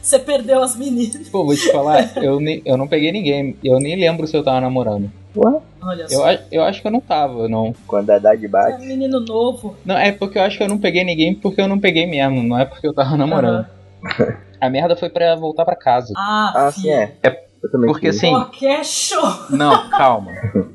[0.00, 1.28] você perdeu as meninas?
[1.28, 3.56] Pô, vou te falar, eu, nem, eu não peguei ninguém.
[3.62, 5.10] Eu nem lembro se eu tava namorando.
[5.82, 6.28] Olha Eu, só.
[6.30, 7.74] a- eu acho que eu não tava, não.
[7.86, 9.76] Quando a idade É bate, um menino novo.
[9.84, 12.42] Não, é porque eu acho que eu não peguei ninguém porque eu não peguei mesmo.
[12.42, 13.66] Não é porque eu tava namorando.
[14.04, 14.36] Aham.
[14.60, 16.12] A merda foi pra voltar pra casa.
[16.16, 17.12] Ah, Ah, sim, é.
[17.62, 19.22] Eu também Porque assim, Qualquer show.
[19.50, 20.30] não, calma.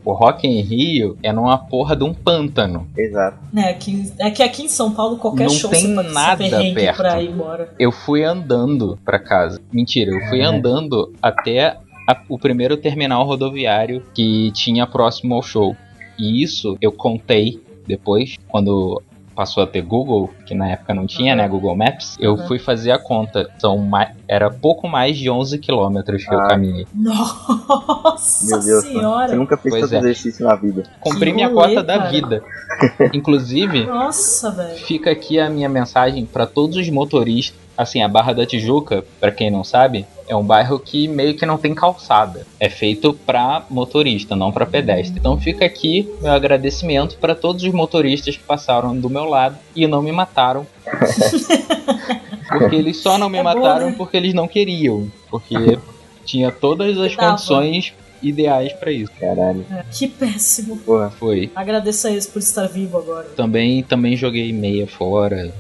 [0.06, 2.88] O Rock em Rio é numa porra de um pântano.
[2.95, 3.38] Exato.
[3.56, 6.44] É, aqui, é que aqui em São Paulo, qualquer Não show tem você pode nada
[6.76, 6.98] perto.
[6.98, 7.69] pra ir embora.
[7.80, 9.60] Eu fui andando pra casa.
[9.73, 10.45] Mentira, eu fui É.
[10.45, 11.77] andando até
[12.07, 15.76] a- o primeiro terminal rodoviário que tinha próximo ao show.
[16.18, 19.02] E isso eu contei depois, quando
[19.36, 21.38] passou a ter Google, que na época não tinha, Uhum.
[21.40, 21.48] né?
[21.49, 22.15] Google Maps.
[22.22, 22.48] Eu Uhum.
[22.48, 23.49] fui fazer a conta.
[23.60, 26.48] São mai- era pouco mais de 11 quilômetros que eu Ah.
[26.48, 26.88] caminhei.
[26.94, 29.27] Nossa Meu Deus, senhora.
[29.27, 29.98] Você nunca fez Pois tanto é.
[29.99, 30.84] exercício na vida.
[31.02, 32.10] Comprei minha cota da cara.
[32.11, 32.44] vida.
[33.14, 34.52] Inclusive, Nossa.
[34.86, 37.60] Fica aqui a minha mensagem para todos os motoristas.
[37.78, 41.46] Assim, a Barra da Tijuca, para quem não sabe, é um bairro que meio que
[41.46, 42.46] não tem calçada.
[42.60, 45.20] É feito para motorista, não para pedestre.
[45.20, 49.86] Então fica aqui meu agradecimento para todos os motoristas que passaram do meu lado e
[49.88, 50.66] não me mataram.
[52.48, 53.96] porque eles só não me É bom, mataram né?
[53.98, 55.12] porque eles não queriam.
[55.30, 55.78] Porque
[56.24, 57.30] tinha todas as Dava.
[57.32, 59.12] condições ideais para isso.
[59.20, 59.66] Caralho.
[59.70, 60.78] É, que péssimo.
[60.78, 61.12] Porra.
[61.12, 61.52] Foi.
[61.56, 63.28] Agradeço a eles por estar vivo agora.
[63.36, 65.54] Também, também joguei meia fora.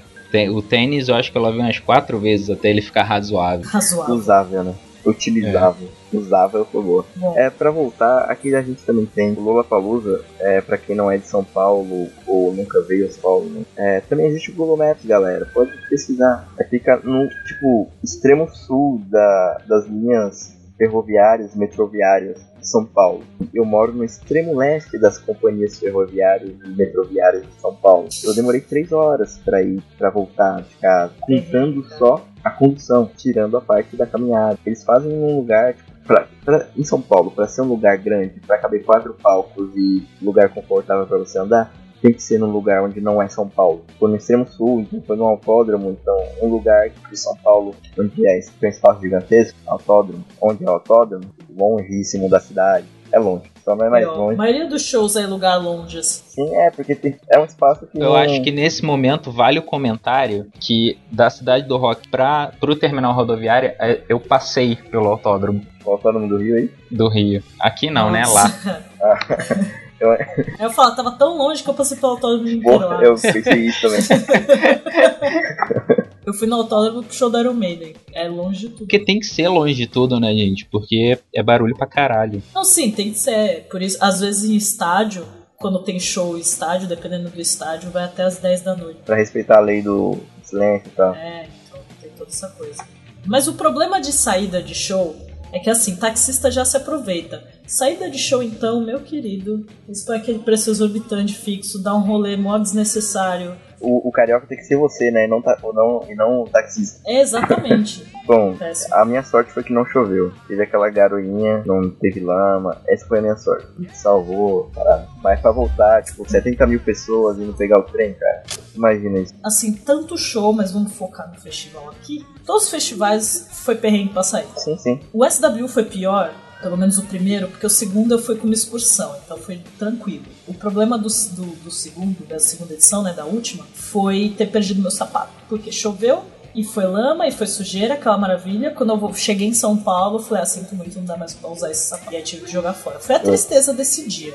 [0.49, 3.65] O tênis eu acho que eu lavei umas quatro vezes até ele ficar razoável.
[3.67, 4.15] Razoável.
[4.15, 4.75] Usável, né?
[5.05, 5.87] Utilizável.
[6.11, 7.05] Usável foi boa.
[7.35, 11.17] É, pra voltar, aqui a gente também tem o Lollapalooza, é, pra quem não é
[11.17, 13.63] de São Paulo ou nunca veio a São Paulo, né?
[13.77, 16.47] é, também existe o Google Maps, galera, pode pesquisar.
[16.57, 23.23] É, fica no, tipo, extremo sul da, das linhas ferroviárias, metroviárias de São Paulo.
[23.53, 28.07] Eu moro no extremo leste das companhias ferroviárias e metroviárias de São Paulo.
[28.23, 33.57] Eu demorei três horas pra ir, pra voltar de casa, contando só a condução, tirando
[33.57, 34.57] a parte da caminhada.
[34.65, 38.39] Eles fazem um lugar, tipo, pra, pra- em São Paulo, para ser um lugar grande,
[38.45, 42.83] para caber quatro palcos e lugar confortável para você andar, tem que ser num lugar
[42.83, 43.83] onde não é São Paulo.
[43.99, 48.27] Foi no extremo sul, então foi no autódromo, então um lugar de São Paulo onde
[48.27, 51.25] é, tem um espaço gigantesco, autódromo, onde é o autódromo,
[51.57, 54.37] longíssimo da cidade, é longe, só não é mais ó, a longe.
[54.37, 56.23] maioria dos shows é em lugar longe, assim.
[56.27, 59.59] Sim, é, porque tem- é um espaço que Eu não- acho que nesse momento vale
[59.59, 65.07] o comentário que da cidade do Rock para pro terminal rodoviário é, eu passei pelo
[65.07, 67.43] autódromo o autódromo do Rio aí, do Rio.
[67.59, 68.21] Aqui não, né?
[68.23, 68.81] Nossa.
[68.99, 69.19] Lá.
[69.99, 70.19] eu, Aí
[70.59, 73.03] eu falo, tava tão longe que eu passei pelo autódromo inteiro lá.
[73.03, 74.01] eu pensei isso também.
[76.25, 77.93] Eu fui no autódromo pro show da Iron Maiden.
[78.11, 78.79] É longe de tudo.
[78.79, 80.65] Porque tem que ser longe de tudo, né, gente?
[80.65, 82.41] Porque é barulho pra caralho.
[82.53, 83.67] Não, sim, tem que ser.
[83.69, 85.23] Por isso, às vezes em estádio,
[85.55, 89.01] quando tem show estádio, dependendo do estádio, vai até as 10 da noite.
[89.05, 91.13] pra respeitar a lei do silêncio e tal.
[91.13, 92.83] É, então tem toda essa coisa.
[93.23, 95.15] Mas o problema de saída de show
[95.55, 97.41] é que assim, taxista já se aproveita.
[97.65, 102.35] Saída de show, então, meu querido, isso põe aquele preço exorbitante fixo, dá um rolê
[102.35, 103.55] mó desnecessário.
[103.81, 105.25] O, o carioca tem que ser você, né?
[105.25, 107.01] E não, ta- ou não, e não o taxista.
[107.07, 108.05] Exatamente.
[108.25, 108.95] Bom, Péssimo.
[108.95, 110.31] a minha sorte foi que não choveu.
[110.47, 112.81] Teve aquela garoinha, não teve lama.
[112.87, 113.67] Essa foi a minha sorte.
[113.77, 115.07] Me salvou, parada.
[115.23, 118.43] Mas pra voltar, tipo, 70 mil pessoas indo pegar o trem, cara.
[118.75, 119.33] Imagina isso.
[119.43, 122.25] Assim, tanto show, mas vamos focar no festival aqui.
[122.45, 124.47] Todos os festivais foi perrengue pra sair.
[124.57, 124.99] Sim, sim.
[125.13, 126.31] O SW foi pior,
[126.65, 130.25] pelo menos o primeiro, porque o segundo eu fui com uma excursão, então foi tranquilo.
[130.47, 134.81] O problema do, do, do segundo, da segunda edição, né, da última, foi ter perdido
[134.81, 135.31] meu sapato.
[135.47, 136.23] Porque choveu,
[136.55, 138.71] e foi lama, e foi sujeira, aquela maravilha.
[138.71, 141.51] Quando eu cheguei em São Paulo, eu falei, ah, sinto muito, não dá mais pra
[141.51, 142.11] usar esse sapato.
[142.11, 142.99] E aí tive que jogar fora.
[142.99, 144.33] Foi a tristeza desse dia.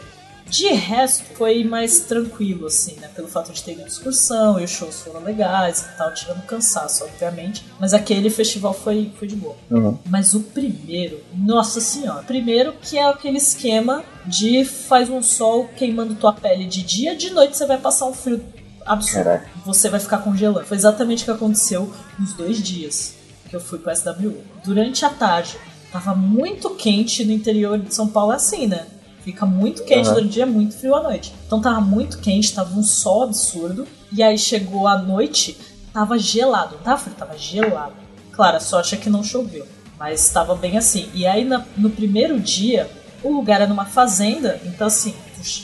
[0.51, 3.09] De resto, foi mais tranquilo, assim, né?
[3.15, 7.05] Pelo fato de ter ido excursão e os shows foram legais e tal, tirando cansaço,
[7.05, 7.65] obviamente.
[7.79, 9.57] Mas aquele festival foi, foi de boa.
[9.71, 9.97] Uhum.
[10.07, 12.25] Mas o primeiro, nossa senhora.
[12.25, 17.31] Primeiro que é aquele esquema de faz um sol queimando tua pele de dia, de
[17.31, 18.43] noite você vai passar um frio
[18.85, 19.25] absurdo.
[19.25, 19.49] Caralho.
[19.65, 20.67] Você vai ficar congelando.
[20.67, 23.15] Foi exatamente o que aconteceu nos dois dias
[23.49, 24.39] que eu fui pro SWU.
[24.65, 25.57] Durante a tarde,
[25.93, 28.87] tava muito quente no interior de São Paulo, é assim, né?
[29.25, 30.15] Fica muito quente Aham.
[30.15, 31.33] durante o dia, muito frio à noite.
[31.47, 33.87] Então tava muito quente, tava um sol absurdo.
[34.13, 35.57] E aí chegou a noite,
[35.93, 36.77] tava gelado.
[36.77, 37.93] Não tava frio, tava gelado.
[38.33, 39.67] Claro, a sorte é que não choveu.
[39.99, 41.09] Mas estava bem assim.
[41.13, 42.89] E aí na- no primeiro dia,
[43.23, 44.59] o lugar era numa fazenda.
[44.65, 45.15] Então assim,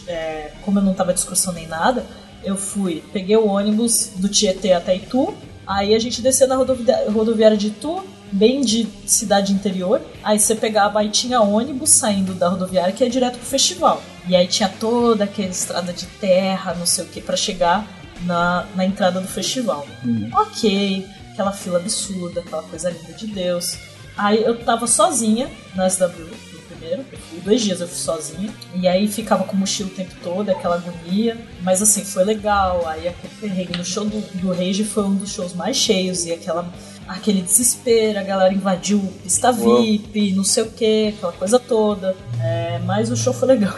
[0.06, 2.04] é, como eu não tava de excursão nem nada,
[2.44, 5.32] eu fui, peguei o ônibus do Tietê até Itu.
[5.66, 10.00] Aí a gente desceu na rodoviária de Itu, bem de cidade interior.
[10.22, 14.02] Aí você pegava, aí tinha ônibus saindo da rodoviária que ia direto pro festival.
[14.28, 17.86] E aí tinha toda aquela estrada de terra, não sei o que, pra chegar
[18.22, 19.86] na, na entrada do festival.
[20.34, 23.78] Ok, aquela fila absurda, aquela coisa linda de Deus.
[24.16, 28.52] Aí eu tava sozinha na SW, no primeiro, fui dois dias eu fui sozinha.
[28.74, 31.36] E aí ficava com mochila o tempo todo, aquela agonia.
[31.62, 32.88] Mas assim, foi legal.
[32.88, 36.24] Aí aquele perrengue no show do, do Rage foi um dos shows mais cheios.
[36.24, 36.66] E aquela
[37.08, 42.16] aquele desespero, a galera invadiu pista VIP, não sei o que, aquela coisa toda.
[42.42, 43.74] É, mas o show foi legal.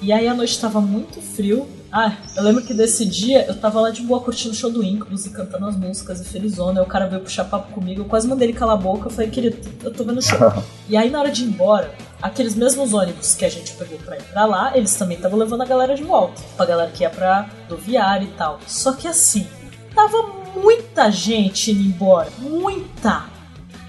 [0.00, 1.66] E aí a noite tava muito frio.
[1.90, 4.84] Ah, eu lembro que desse dia eu tava lá de boa curtindo o show do
[4.84, 6.80] Incubus e cantando as músicas e felizona.
[6.80, 9.06] Aí o cara veio puxar papo comigo, eu quase mandei ele calar a boca.
[9.06, 10.52] Eu falei, querido, eu tô vendo o show.
[10.88, 14.18] e aí na hora de ir embora, aqueles mesmos ônibus que a gente pegou pra
[14.18, 16.42] ir pra lá, eles também estavam levando a galera de volta.
[16.56, 18.58] Pra galera que ia pra rodoviária e tal.
[18.66, 19.46] Só que assim,
[19.94, 22.28] tava muita gente indo embora.
[22.38, 23.38] Muita!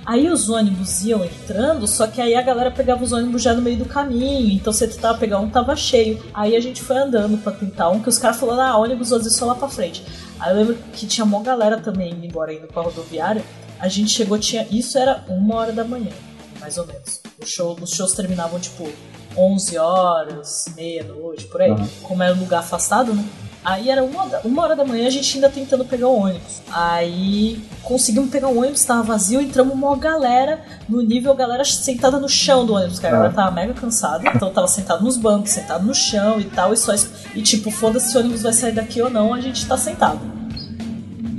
[0.06, 3.62] Aí os ônibus iam entrando, só que aí a galera pegava os ônibus já no
[3.62, 4.54] meio do caminho.
[4.54, 6.20] Então você tentava pegar um, tava cheio.
[6.34, 9.24] Aí a gente foi andando pra tentar um, que os caras falaram, ah, ônibus às
[9.24, 10.04] vezes só lá pra frente.
[10.40, 13.44] Aí eu lembro que tinha uma galera também indo embora indo pra rodoviária.
[13.80, 14.66] A gente chegou, tinha.
[14.72, 16.12] Isso era uma hora da manhã,
[16.60, 17.22] mais ou menos.
[17.40, 18.92] O show, os shows terminavam tipo
[19.38, 21.72] 11 horas, meia-noite, por aí.
[22.02, 23.24] Como era um lugar afastado, né?
[23.64, 26.62] Aí era uma, uma hora da manhã, a gente ainda tentando pegar o ônibus.
[26.72, 32.30] Aí conseguimos pegar o ônibus, tava vazio, entramos uma galera, no nível galera sentada no
[32.30, 33.16] chão do ônibus, cara.
[33.16, 36.74] A galera tava mega cansada, então tava sentado nos bancos, sentado no chão e tal,
[36.74, 36.94] e só.
[37.36, 40.20] E tipo, foda-se se o ônibus vai sair daqui ou não, a gente tá sentado.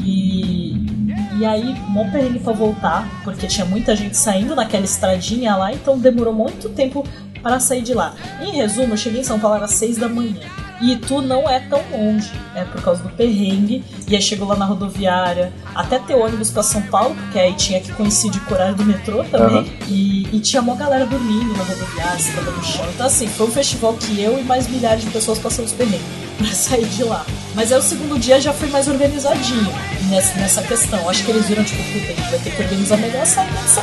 [0.05, 0.90] E.
[1.38, 5.98] E aí, mó perrengue pra voltar, porque tinha muita gente saindo naquela estradinha lá, então
[5.98, 7.02] demorou muito tempo
[7.42, 8.14] para sair de lá.
[8.42, 10.36] Em resumo, eu cheguei em São Paulo às 6 da manhã.
[10.81, 13.85] E Itu não é tão longe, é por causa do perrengue.
[14.09, 17.81] E aí chegou lá na rodoviária, até ter ônibus pra São Paulo, porque aí tinha
[17.81, 19.70] que coincidir com o horário do metrô também.
[19.89, 22.86] E, e tinha uma galera dormindo na rodoviária, sentada no chão.
[22.94, 26.02] Então, assim, foi um festival que eu e mais milhares de pessoas passamos perrengue
[26.39, 27.24] pra sair de lá.
[27.55, 29.73] Mas aí o segundo dia já foi mais organizadinho
[30.09, 31.09] nessa, nessa questão.
[31.09, 33.52] Acho que eles viram, tipo, puta, a gente vai ter que organizar melhor a saída
[33.52, 33.81] dessa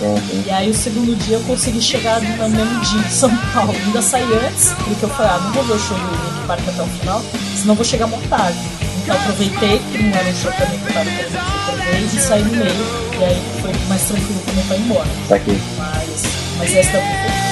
[0.00, 0.22] merda.
[0.46, 3.74] E aí o segundo dia eu consegui chegar no mesmo dia em São Paulo.
[3.86, 6.68] Ainda saí antes, porque eu falei, ah, não vou ver o show do Linkin Park
[6.68, 7.22] até o final,
[7.56, 8.58] senão vou chegar muito tarde.
[9.02, 12.14] Então aproveitei, que não era um show também que eu tava querendo ver outra vez,
[12.14, 15.08] e saí no meio, e aí foi mais tranquilo também pra ir embora.
[15.28, 15.60] Tá aqui.
[15.78, 16.22] Mas,
[16.58, 17.45] mas essa foi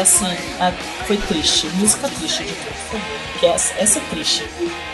[0.00, 0.26] Assim,
[0.60, 0.72] a-
[1.06, 1.66] foi triste.
[1.74, 2.54] Música triste de.
[3.38, 4.44] Que essa, essa é triste.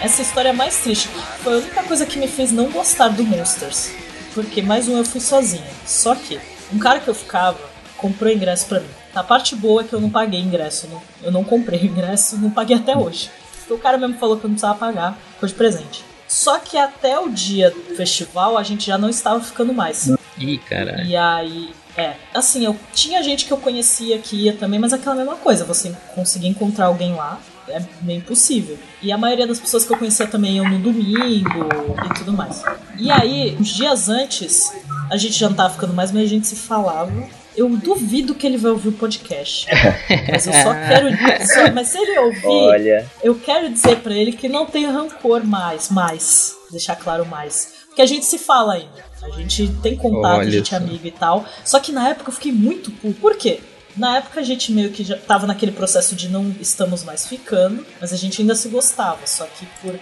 [0.02, 1.08] Essa história é mais triste.
[1.42, 3.90] Foi a única coisa que me fez não gostar do Monsters.
[4.34, 5.66] Porque mais um eu fui sozinha.
[5.86, 6.38] Só que
[6.72, 7.58] um cara que eu ficava
[7.96, 8.88] comprou ingresso pra mim.
[9.14, 10.86] A parte boa é que eu não paguei ingresso.
[10.88, 13.30] não- Eu não comprei ingresso, não paguei até hoje.
[13.60, 16.04] Porque o cara mesmo falou que eu não precisava pagar, foi de presente.
[16.28, 20.08] Só que até o dia do festival a gente já não estava ficando mais.
[20.38, 21.04] Ih, caralho.
[21.06, 25.14] E aí, é, assim, eu tinha gente que eu conhecia que ia também, mas aquela
[25.14, 28.78] mesma coisa, você conseguir encontrar alguém lá é meio impossível.
[29.02, 31.68] E a maioria das pessoas que eu conhecia também iam no domingo
[32.10, 32.62] e tudo mais.
[32.98, 34.73] E aí, uns dias antes,
[35.10, 37.12] a gente já não tava ficando mais, mas a gente se falava.
[37.56, 39.66] Eu duvido que ele vai ouvir o podcast.
[40.31, 41.09] Mas eu só quero.
[41.47, 45.43] só- mas se ele ouvir, Olha, eu quero dizer pra ele que não tem rancor
[45.43, 47.73] mais, mais, deixar claro mais.
[47.86, 49.05] Porque a gente se fala ainda.
[49.22, 51.44] A gente tem contato, Olha a gente é amigo e tal.
[51.64, 53.20] Só que na época eu fiquei muito puto.
[53.20, 53.60] Por quê?
[53.97, 57.84] Na época a gente meio que já tava naquele processo de não estamos mais ficando,
[57.98, 59.26] mas a gente ainda se gostava.
[59.26, 59.98] Só que por,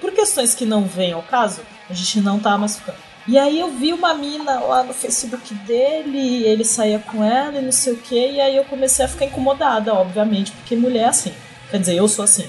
[0.00, 2.98] por questões que não vêm ao caso, a gente não tava mais ficando.
[3.26, 7.56] E aí eu vi uma mina lá no Facebook dele, e ele saía com ela
[7.56, 11.04] e não sei o que, e aí eu comecei a ficar incomodada, obviamente, porque mulher
[11.04, 11.32] é assim.
[11.70, 12.46] Quer dizer, eu sou assim.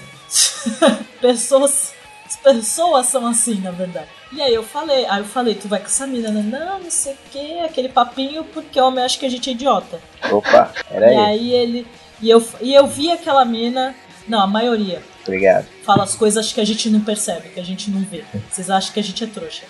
[1.21, 1.93] pessoas,
[2.25, 4.09] as pessoas são assim, na verdade.
[4.35, 6.41] E aí eu falei, aí eu falei, tu vai com essa mina, né?
[6.41, 9.99] Não, não sei o que, aquele papinho, porque homem acha que a gente é idiota.
[10.31, 11.53] opa, era e aí.
[11.53, 11.87] ele.
[12.21, 13.93] E eu, e eu vi aquela mina,
[14.27, 15.65] não, a maioria, Obrigado.
[15.85, 18.23] fala as coisas que a gente não percebe, que a gente não vê.
[18.49, 19.63] Vocês acham que a gente é trouxa.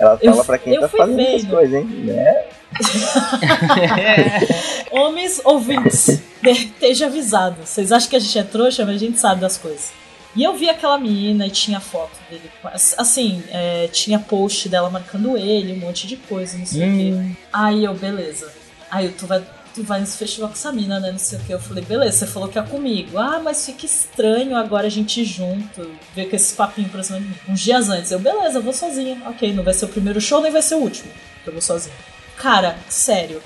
[0.00, 1.50] Ela Eu- fala pra quem eu tá fazendo essas vendo.
[1.54, 1.84] coisas, hein?
[1.86, 2.44] Né?
[4.90, 6.08] Homens ouvintes,
[6.44, 7.56] esteja avisado.
[7.64, 9.92] Vocês acham que a gente é trouxa, mas a gente sabe das coisas.
[10.38, 12.48] E eu vi aquela menina e tinha foto dele.
[12.96, 17.36] Assim, é, tinha post dela marcando ele, um monte de coisa, não sei o quê.
[17.52, 18.48] Aí eu, beleza.
[18.88, 19.44] Aí eu, tu vai,
[19.74, 21.10] tu vai nesse festival com essa mina, né?
[21.10, 21.52] Não sei o que.
[21.52, 23.18] Eu falei, beleza, você falou que é comigo.
[23.18, 27.18] Ah, mas fica estranho agora a gente ir junto, ver com esses papinhos pra cima
[27.18, 27.34] de mim.
[27.48, 29.20] Uns dias antes, eu, beleza, eu vou sozinha.
[29.26, 31.10] Ok, não vai ser o primeiro show, nem vai ser o último.
[31.44, 31.96] Eu vou sozinha.
[32.36, 33.42] Cara, sério.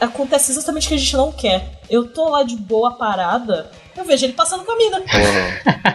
[0.00, 1.80] Acontece exatamente o que a gente não quer.
[1.90, 5.02] Eu tô lá de boa parada, eu vejo ele passando com a mina.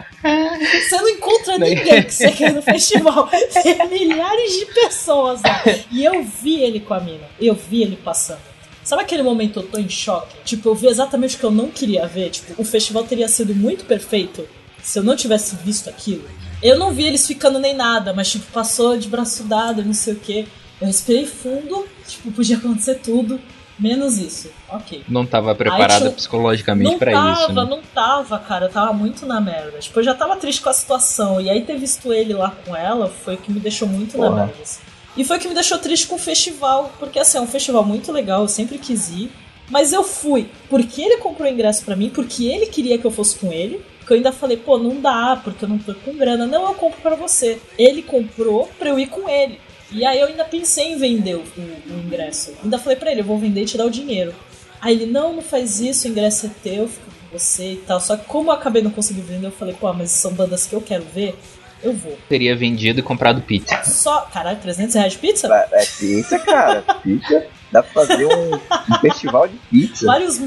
[0.21, 3.29] Você não encontra ninguém que você quer no festival.
[3.63, 5.63] Tem milhares de pessoas lá.
[5.91, 7.27] E eu vi ele com a mina.
[7.39, 8.41] Eu vi ele passando.
[8.83, 10.35] Sabe aquele momento eu tô em choque?
[10.43, 12.29] Tipo, eu vi exatamente o que eu não queria ver.
[12.29, 14.47] Tipo, o festival teria sido muito perfeito
[14.81, 16.27] se eu não tivesse visto aquilo.
[16.61, 20.13] Eu não vi eles ficando nem nada, mas tipo, passou de braço dado, não sei
[20.13, 20.47] o que.
[20.79, 23.39] Eu respirei fundo, tipo, podia acontecer tudo,
[23.81, 24.49] menos isso.
[24.69, 25.03] Ok.
[25.09, 27.53] Não tava preparada psicologicamente Não pra tava, isso.
[27.53, 27.65] Né?
[27.69, 28.65] não tava, cara.
[28.65, 29.79] Eu tava muito na merda.
[29.79, 31.41] Tipo, eu já tava triste com a situação.
[31.41, 34.27] E aí ter visto ele lá com ela foi o que me deixou muito na
[34.27, 34.45] Porra.
[34.45, 34.61] merda.
[34.61, 34.81] assim.
[35.17, 36.91] E foi o que me deixou triste com o festival.
[36.99, 39.31] Porque assim, é um festival muito legal, eu sempre quis ir.
[39.69, 43.37] Mas eu fui porque ele comprou ingresso pra mim, porque ele queria que eu fosse
[43.39, 43.83] com ele.
[44.05, 46.45] Que eu ainda falei, pô, não dá, porque eu não tô com grana.
[46.45, 47.59] Não, eu compro pra você.
[47.77, 49.59] Ele comprou pra eu ir com ele.
[49.91, 52.53] E aí eu ainda pensei em vender o, o- o ingresso.
[52.63, 54.33] Ainda falei pra ele, eu vou vender e te dar o dinheiro.
[54.79, 57.99] Aí ele, não, não faz isso, o ingresso é teu, fica com você e tal.
[57.99, 60.73] Só que como eu acabei não conseguindo vender, eu falei, pô, mas são bandas que
[60.73, 61.37] eu quero ver,
[61.83, 62.17] eu vou.
[62.29, 63.83] Teria vendido e comprado pizza.
[63.83, 65.47] Só, caralho, 300 reais de pizza?
[65.71, 66.81] É pizza, cara.
[67.03, 67.45] Pizza.
[67.71, 70.05] Dá pra fazer um, um festival de pizza.
[70.05, 70.41] Vários,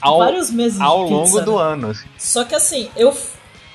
[0.00, 1.62] Ao, vários meses ao de pizza, longo do né?
[1.72, 1.90] ano.
[1.90, 2.06] assim.
[2.18, 3.14] Só que assim, eu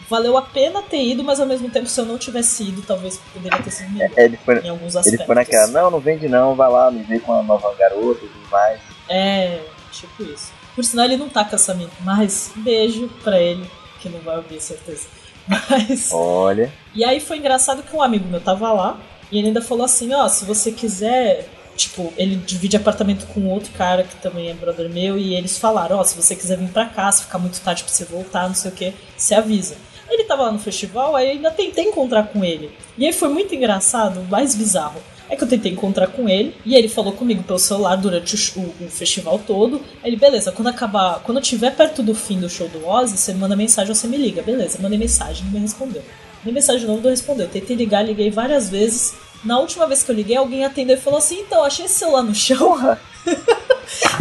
[0.09, 3.19] valeu a pena ter ido, mas ao mesmo tempo, se eu não tivesse ido, talvez
[3.33, 5.25] poderia ter sido melhor É, ele foi, em alguns ele aspectos.
[5.25, 8.27] foi naquela, não, não vende não, vai lá, me vê com a nova garota e
[8.27, 8.79] tudo mais.
[9.07, 9.61] É,
[9.91, 10.51] tipo isso.
[10.75, 11.91] Por sinal, ele não tá com essa mina.
[12.01, 13.69] Mas beijo pra ele,
[13.99, 15.07] que não vai ouvir, certeza.
[15.47, 16.09] Mas.
[16.11, 18.99] Olha, E aí foi engraçado que um amigo meu tava lá
[19.31, 21.47] e ele ainda falou assim: ó, se você quiser.
[21.75, 25.97] Tipo, ele divide apartamento com outro cara que também é brother meu, e eles falaram:
[25.97, 28.53] ó, se você quiser vir pra cá, se ficar muito tarde pra você voltar, não
[28.55, 29.77] sei o que, você avisa.
[30.09, 32.71] Ele tava lá no festival, aí eu ainda tentei encontrar com ele.
[32.97, 34.99] E aí foi muito engraçado, mais bizarro.
[35.29, 38.61] É que eu tentei encontrar com ele, e ele falou comigo pelo celular durante o,
[38.83, 39.79] o- festival todo.
[40.03, 43.15] Aí ele, beleza, quando acabar, quando eu estiver perto do fim do show do Ozzy,
[43.15, 44.41] você manda mensagem ou você me liga.
[44.41, 46.01] Beleza, mandei mensagem, não me respondeu.
[46.39, 47.47] Mandei mensagem de novo, não respondeu.
[47.47, 49.13] Tentei ligar, liguei várias vezes.
[49.43, 52.23] Na última vez que eu liguei, alguém atendeu e falou assim: então, achei esse celular
[52.23, 52.97] no chão.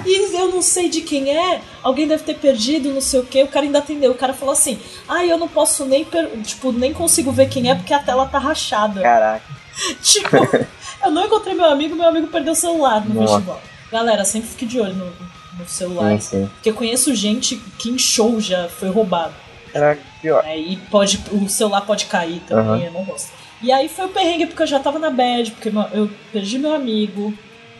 [0.06, 3.42] E eu não sei de quem é, alguém deve ter perdido, não sei o que.
[3.42, 4.10] O cara ainda atendeu.
[4.12, 6.06] O cara falou assim: ah, eu não posso nem,
[6.42, 9.02] tipo, nem consigo ver quem é porque a tela tá rachada.
[9.02, 9.44] Caraca.
[10.02, 10.36] Tipo,
[11.04, 13.34] eu não encontrei meu amigo, meu amigo perdeu o celular no Nossa.
[13.34, 13.62] festival.
[13.92, 15.06] Galera, sempre fique de olho no,
[15.56, 16.20] no celular.
[16.20, 16.50] Sim, sim.
[16.54, 19.34] Porque eu conheço gente que em show já foi roubado.
[19.72, 20.42] Caraca, pior.
[20.42, 20.58] né?
[20.58, 22.84] E pode, o celular pode cair também, Aham.
[22.86, 23.30] eu não gosto.
[23.62, 26.72] E aí foi o perrengue porque eu já tava na bad, porque eu perdi meu
[26.74, 27.32] amigo.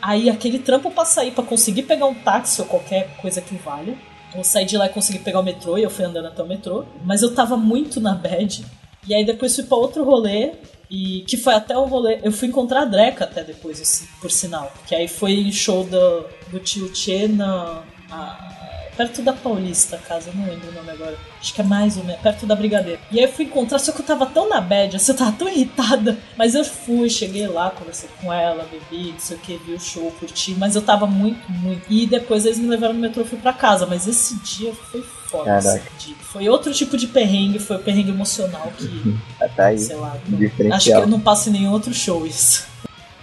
[0.02, 3.96] Aí aquele trampo pra sair, pra conseguir pegar um táxi ou qualquer coisa que valha.
[4.34, 6.46] Eu saí de lá e consegui pegar o metrô e eu fui andando até o
[6.46, 6.84] metrô.
[7.04, 8.64] Mas eu tava muito na bad.
[9.06, 10.52] E aí depois fui pra outro rolê.
[10.90, 12.18] E que foi até o rolê.
[12.22, 14.72] Eu fui encontrar a Dreca até depois, assim, por sinal.
[14.86, 17.82] Que aí foi show do, do Tio Tchê na.
[18.10, 18.54] a-
[18.98, 21.16] perto da Paulista, a casa, não lembro o nome agora.
[21.40, 23.00] Acho que é mais ou menos, perto da Brigadeiro.
[23.12, 25.30] E aí eu fui encontrar, só que eu tava tão na bad, assim, eu tava
[25.30, 26.18] tão irritada.
[26.36, 29.80] Mas eu fui, cheguei lá, conversei com ela, bebi, não sei o que, vi o
[29.80, 30.56] show, curti.
[30.58, 31.82] Mas eu tava muito, muito.
[31.88, 33.86] E depois eles me levaram no metrô e fui pra casa.
[33.86, 35.00] Mas esse dia foi
[35.30, 35.44] foda.
[35.44, 35.76] Caraca.
[35.96, 36.16] Esse dia.
[36.20, 39.16] Foi outro tipo de perrengue, foi o perrengue emocional que,
[39.54, 42.66] Tá aí, sei lá, não- acho que eu não passo em nenhum outro show isso.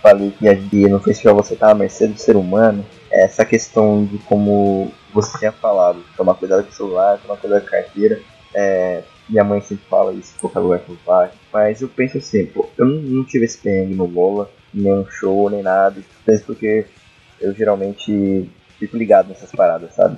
[0.01, 4.05] falei que a gente, no festival você tá à mercê do ser humano, essa questão
[4.05, 8.19] de como você tinha falado, tomar cuidado com o celular, tomar cuidado com a carteira.
[8.53, 11.31] É, minha mãe sempre fala isso em qualquer lugar que eu vá.
[11.53, 15.09] Mas eu penso assim, pô, eu não, não tive esse perrengue no Lola, nem um
[15.09, 16.01] show, nem nada.
[16.25, 16.85] Penso porque
[17.39, 20.17] eu geralmente fico ligado nessas paradas, sabe?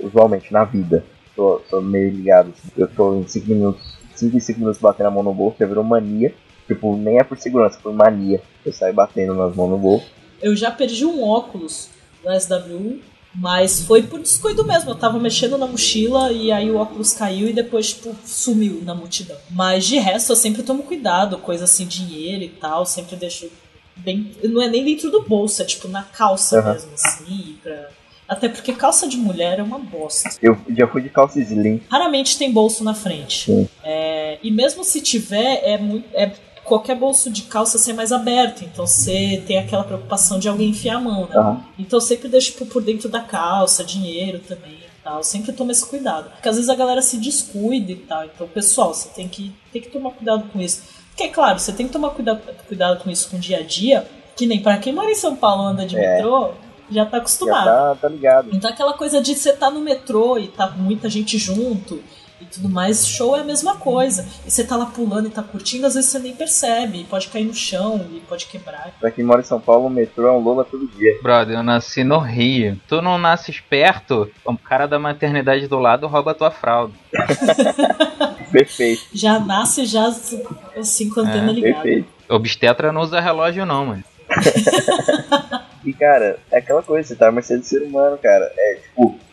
[0.00, 1.04] Usualmente na vida.
[1.36, 2.48] Tô, tô meio ligado.
[2.56, 2.70] assim.
[2.78, 5.66] Eu tô em 5 minutos, 5 e 5 minutos batendo a mão no bolso, já
[5.66, 6.34] virou mania.
[6.66, 8.40] Tipo, nem é por segurança, por mania.
[8.64, 10.10] Eu saio batendo nas mãos no bolso.
[10.40, 11.90] Eu já perdi um óculos
[12.24, 13.00] no SW,
[13.34, 14.90] mas foi por descuido mesmo.
[14.90, 18.94] Eu tava mexendo na mochila e aí o óculos caiu e depois, tipo, sumiu na
[18.94, 19.36] multidão.
[19.50, 23.50] Mas de resto, eu sempre tomo cuidado, coisa assim, dinheiro e tal, sempre deixo
[23.96, 24.32] bem.
[24.44, 26.72] Não é nem dentro do bolso, é tipo na calça Aham.
[26.72, 27.88] mesmo, assim, pra.
[28.26, 30.30] Até porque calça de mulher é uma bosta.
[30.40, 31.82] Eu já fui de calça slim.
[31.90, 33.68] Raramente tem bolso na frente.
[33.82, 36.06] É, e mesmo se tiver, é muito.
[36.14, 36.32] É
[36.64, 40.96] qualquer bolso de calça ser mais aberto, então você tem aquela preocupação de alguém enfiar
[40.96, 41.36] a mão, né?
[41.36, 41.64] Aham.
[41.78, 45.18] Então eu sempre deixo tipo, por dentro da calça, dinheiro também e tal.
[45.18, 46.30] Eu sempre tomo esse cuidado.
[46.30, 48.24] Porque às vezes a galera se descuida e tal.
[48.24, 50.82] Então, pessoal, você tem que, tem que tomar cuidado com isso.
[51.14, 54.06] Porque, claro, você tem que tomar cuidado, cuidado com isso com o dia a dia,
[54.34, 56.16] que nem pra quem mora em São Paulo anda de É.
[56.16, 56.52] metrô,
[56.90, 57.64] já tá Já acostumado.
[57.64, 58.48] tá, tá ligado.
[58.52, 62.02] Então aquela coisa de você tá no metrô e tá muita gente junto
[62.44, 64.26] e tudo mais, show é a mesma coisa.
[64.46, 67.28] E você tá lá pulando e tá curtindo, às vezes você nem percebe, e pode
[67.28, 68.92] cair no chão e pode quebrar.
[69.00, 71.18] Pra quem mora em São Paulo, o metrô é um Lola todo dia.
[71.22, 72.80] Brother, eu nasci no Rio.
[72.88, 76.92] Tu não nasces perto, o cara da maternidade do lado rouba tua fralda.
[78.50, 81.74] Perfeito, Já nasce já assim com a antena É, ligada.
[81.82, 82.08] perfeito.
[82.28, 84.04] Obstetra não usa relógio não, mano.
[85.84, 88.50] E, cara, é aquela coisa, você tá à mercê do ser humano, cara.
[88.56, 89.23] É, tipo, a-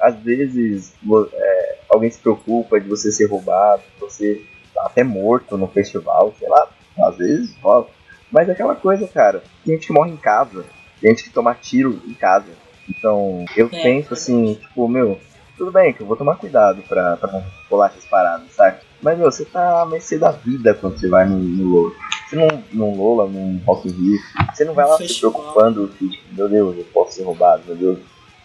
[0.00, 0.94] às vezes
[1.32, 4.42] é, alguém se preocupa de você ser roubado, você
[4.74, 6.68] tá até morto no festival, sei lá,
[7.02, 7.86] às vezes rola.
[8.30, 10.64] Mas é aquela coisa, cara, tem gente que morre em casa,
[11.00, 12.46] tem gente que toma tiro em casa.
[12.88, 13.82] Então, eu É.
[13.82, 15.18] penso assim, tipo, meu,
[15.56, 18.78] tudo bem que eu vou tomar cuidado pra, pra não rolar essas paradas, sabe?
[19.02, 21.92] Mas, meu, você tá à mercê da vida quando você vai no, no Lola.
[22.28, 24.18] Você não, num Lola, num Rock in Rio,
[24.52, 27.76] você não vai lá se preocupando que, tipo, meu Deus, eu posso ser roubado, meu
[27.76, 27.98] Deus,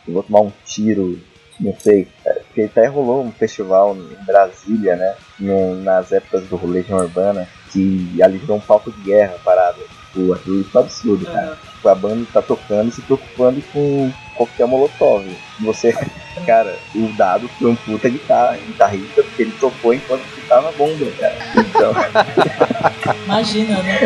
[0.07, 1.19] eu vou tomar um tiro,
[1.59, 2.07] não sei.
[2.25, 5.15] É, Porque até rolou um festival em Brasília, né?
[5.39, 9.79] no- nas épocas do Legião Urbana, que ali virou um palco de guerra a parada.
[10.13, 11.57] Tipo, aquilo isso é absurdo, cara.
[11.75, 15.25] Tipo, a banda tá tocando e se preocupando com qualquer molotov.
[15.61, 15.93] Você,
[16.45, 21.05] cara, o dado foi um puta guitarra, guitarrista, porque ele tocou enquanto tava a bomba,
[21.17, 21.37] cara.
[21.55, 21.93] Então,
[23.25, 23.99] Imagina, né?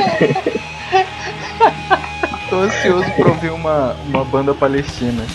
[2.50, 5.26] Tô ansioso pra ouvir uma, uma banda palestina.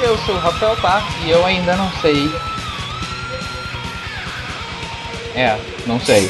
[0.00, 2.30] Eu sou o Rafael Bar e eu ainda não sei.
[5.34, 6.28] É, não sei.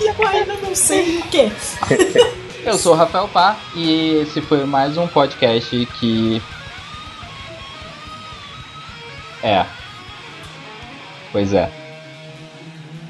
[0.00, 1.52] E eu ainda não sei o quê.
[2.66, 6.42] Eu sou o Rafael Par e esse foi mais um podcast que.
[9.40, 9.64] É.
[11.30, 11.70] Pois é.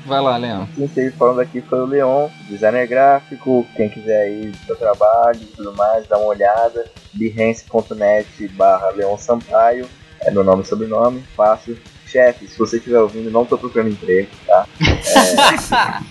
[0.05, 0.69] Vai lá, Leão.
[0.75, 3.67] quem esteve falando aqui foi o Leon, designer gráfico.
[3.75, 6.85] Quem quiser aí do seu trabalho e tudo mais, dá uma olhada.
[7.15, 9.89] behance.net barra Leon Sampaio.
[10.21, 11.79] É meu nome e sobrenome, fácil.
[12.17, 14.67] Chefe, se você estiver ouvindo, não tô procurando emprego, tá?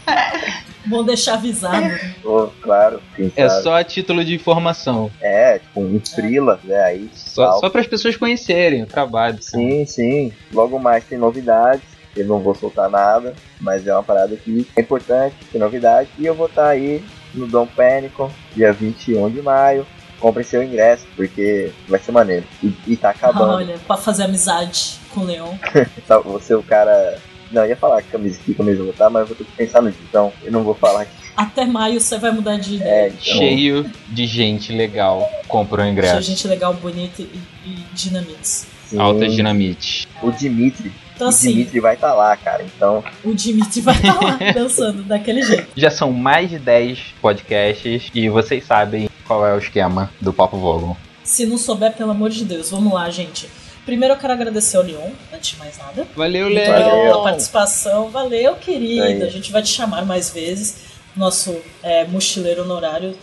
[0.86, 1.90] Bom deixar avisado.
[2.22, 5.10] Tô, claro, quem É só a título de informação.
[5.20, 6.80] É, tipo, um frila, né?
[6.84, 7.60] Aí, Só, tal.
[7.62, 9.42] só para as pessoas conhecerem o trabalho.
[9.42, 10.32] Sim, sim.
[10.54, 11.82] Logo mais tem novidades.
[12.16, 16.08] Eu não vou soltar nada, mas é uma parada que é importante, tem novidade.
[16.20, 17.04] E eu vou estar aí
[17.34, 19.86] no Dom Pânico, dia 21 de maio.
[20.20, 22.46] Compre seu ingresso, porque vai ser maneiro.
[22.64, 23.54] E, e tá acabando.
[23.54, 25.54] Olha, pra fazer amizade com o Leon.
[26.08, 27.18] Tá- Você é o cara.
[27.52, 29.44] Não, eu ia falar que camisa que camisa eu vou estar, mas eu vou ter
[29.44, 30.00] que pensar nisso.
[30.10, 31.12] Então, eu não vou falar aqui.
[31.38, 32.90] Até maio você vai mudar de ideia.
[32.90, 35.30] É, então, Cheio de gente legal.
[35.48, 36.22] Comprou o Achei ingresso.
[36.22, 37.30] gente legal, bonita e,
[37.66, 38.66] e dinamites.
[38.88, 40.08] sim, Altas dinamite.
[40.24, 40.92] O Dimitri.
[41.16, 42.64] Então o assim, Dimitri vai estar lá, cara.
[42.64, 45.68] Então, o Dimitri vai estar lá dançando daquele jeito.
[45.78, 50.58] Já são mais de 10 podcasts e vocês sabem qual é o esquema do Papo
[50.58, 50.96] Vogon.
[51.24, 53.50] Se não souber, pelo amor de Deus, vamos lá, gente.
[53.86, 56.08] Primeiro eu quero agradecer ao Leon, antes de mais nada.
[56.16, 56.90] Valeu, Muito Valeu.
[57.04, 58.10] pela participação.
[58.10, 59.04] Valeu, querido.
[59.04, 59.24] Aí.
[59.24, 60.96] A gente vai te chamar mais vezes.
[61.16, 63.16] Nosso é, mochileiro honorário,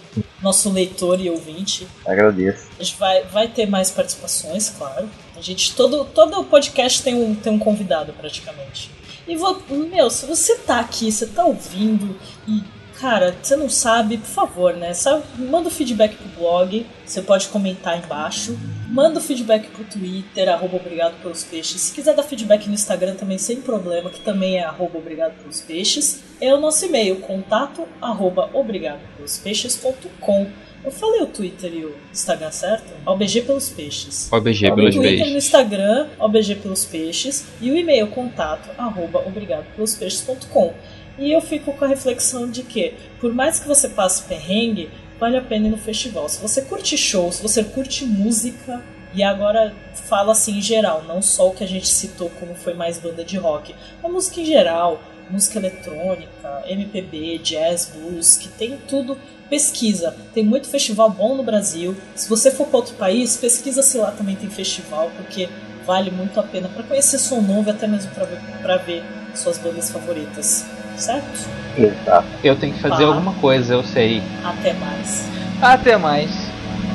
[0.42, 1.86] nosso leitor e ouvinte.
[2.06, 2.68] agradeço.
[2.80, 5.10] A gente vai, vai ter mais participações, claro.
[5.36, 8.90] A gente, todo, todo podcast tem um, tem um convidado, praticamente.
[9.28, 12.16] E, vou, meu, se você tá aqui, você tá ouvindo
[12.48, 12.62] e,
[13.02, 14.94] cara, você não sabe, por favor, né?
[14.94, 18.56] Sabe, manda o feedback pro blog, você pode comentar embaixo.
[18.88, 21.80] Manda o feedback pro Twitter, arroba obrigado pelos peixes.
[21.80, 25.60] Se quiser dar feedback no Instagram também, sem problema, que também é arroba obrigado pelos
[25.60, 26.22] peixes.
[26.40, 30.46] É o nosso e-mail, contato arroba obrigado pelos peixes.com.
[30.84, 32.92] Eu falei o Twitter e o Instagram certo?
[33.06, 34.32] OBG pelos peixes.
[34.32, 35.36] OBG pelos Twitter, no.
[35.36, 37.46] Instagram, OBG pelos peixes.
[37.60, 40.74] E o e-mail, contato arroba obrigado pelos peixes.com.
[41.18, 45.36] E eu fico com a reflexão de que, por mais que você passe perrengue, vale
[45.36, 46.28] a pena ir no festival.
[46.28, 48.82] Se você curte show, se você curte música,
[49.14, 52.72] e agora fala assim em geral, não só o que a gente citou como foi
[52.74, 58.78] mais banda de rock, a música em geral, música eletrônica, MPB, jazz, blues, que tem
[58.88, 59.18] tudo.
[59.48, 61.94] Pesquisa, tem muito festival bom no Brasil.
[62.14, 65.46] Se você for para outro país, pesquisa se lá também tem festival, porque
[65.84, 69.58] vale muito a pena para conhecer som novo e até mesmo para ver, ver suas
[69.58, 70.64] bandas favoritas,
[71.02, 71.48] certo?
[71.76, 72.24] Exato.
[72.44, 73.08] Eu tenho que fazer Tá.
[73.08, 74.22] alguma coisa, eu sei.
[74.44, 75.28] Até mais.
[75.60, 76.30] Até mais.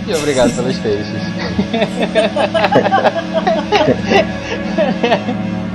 [0.07, 1.07] E obrigado pelos peixes.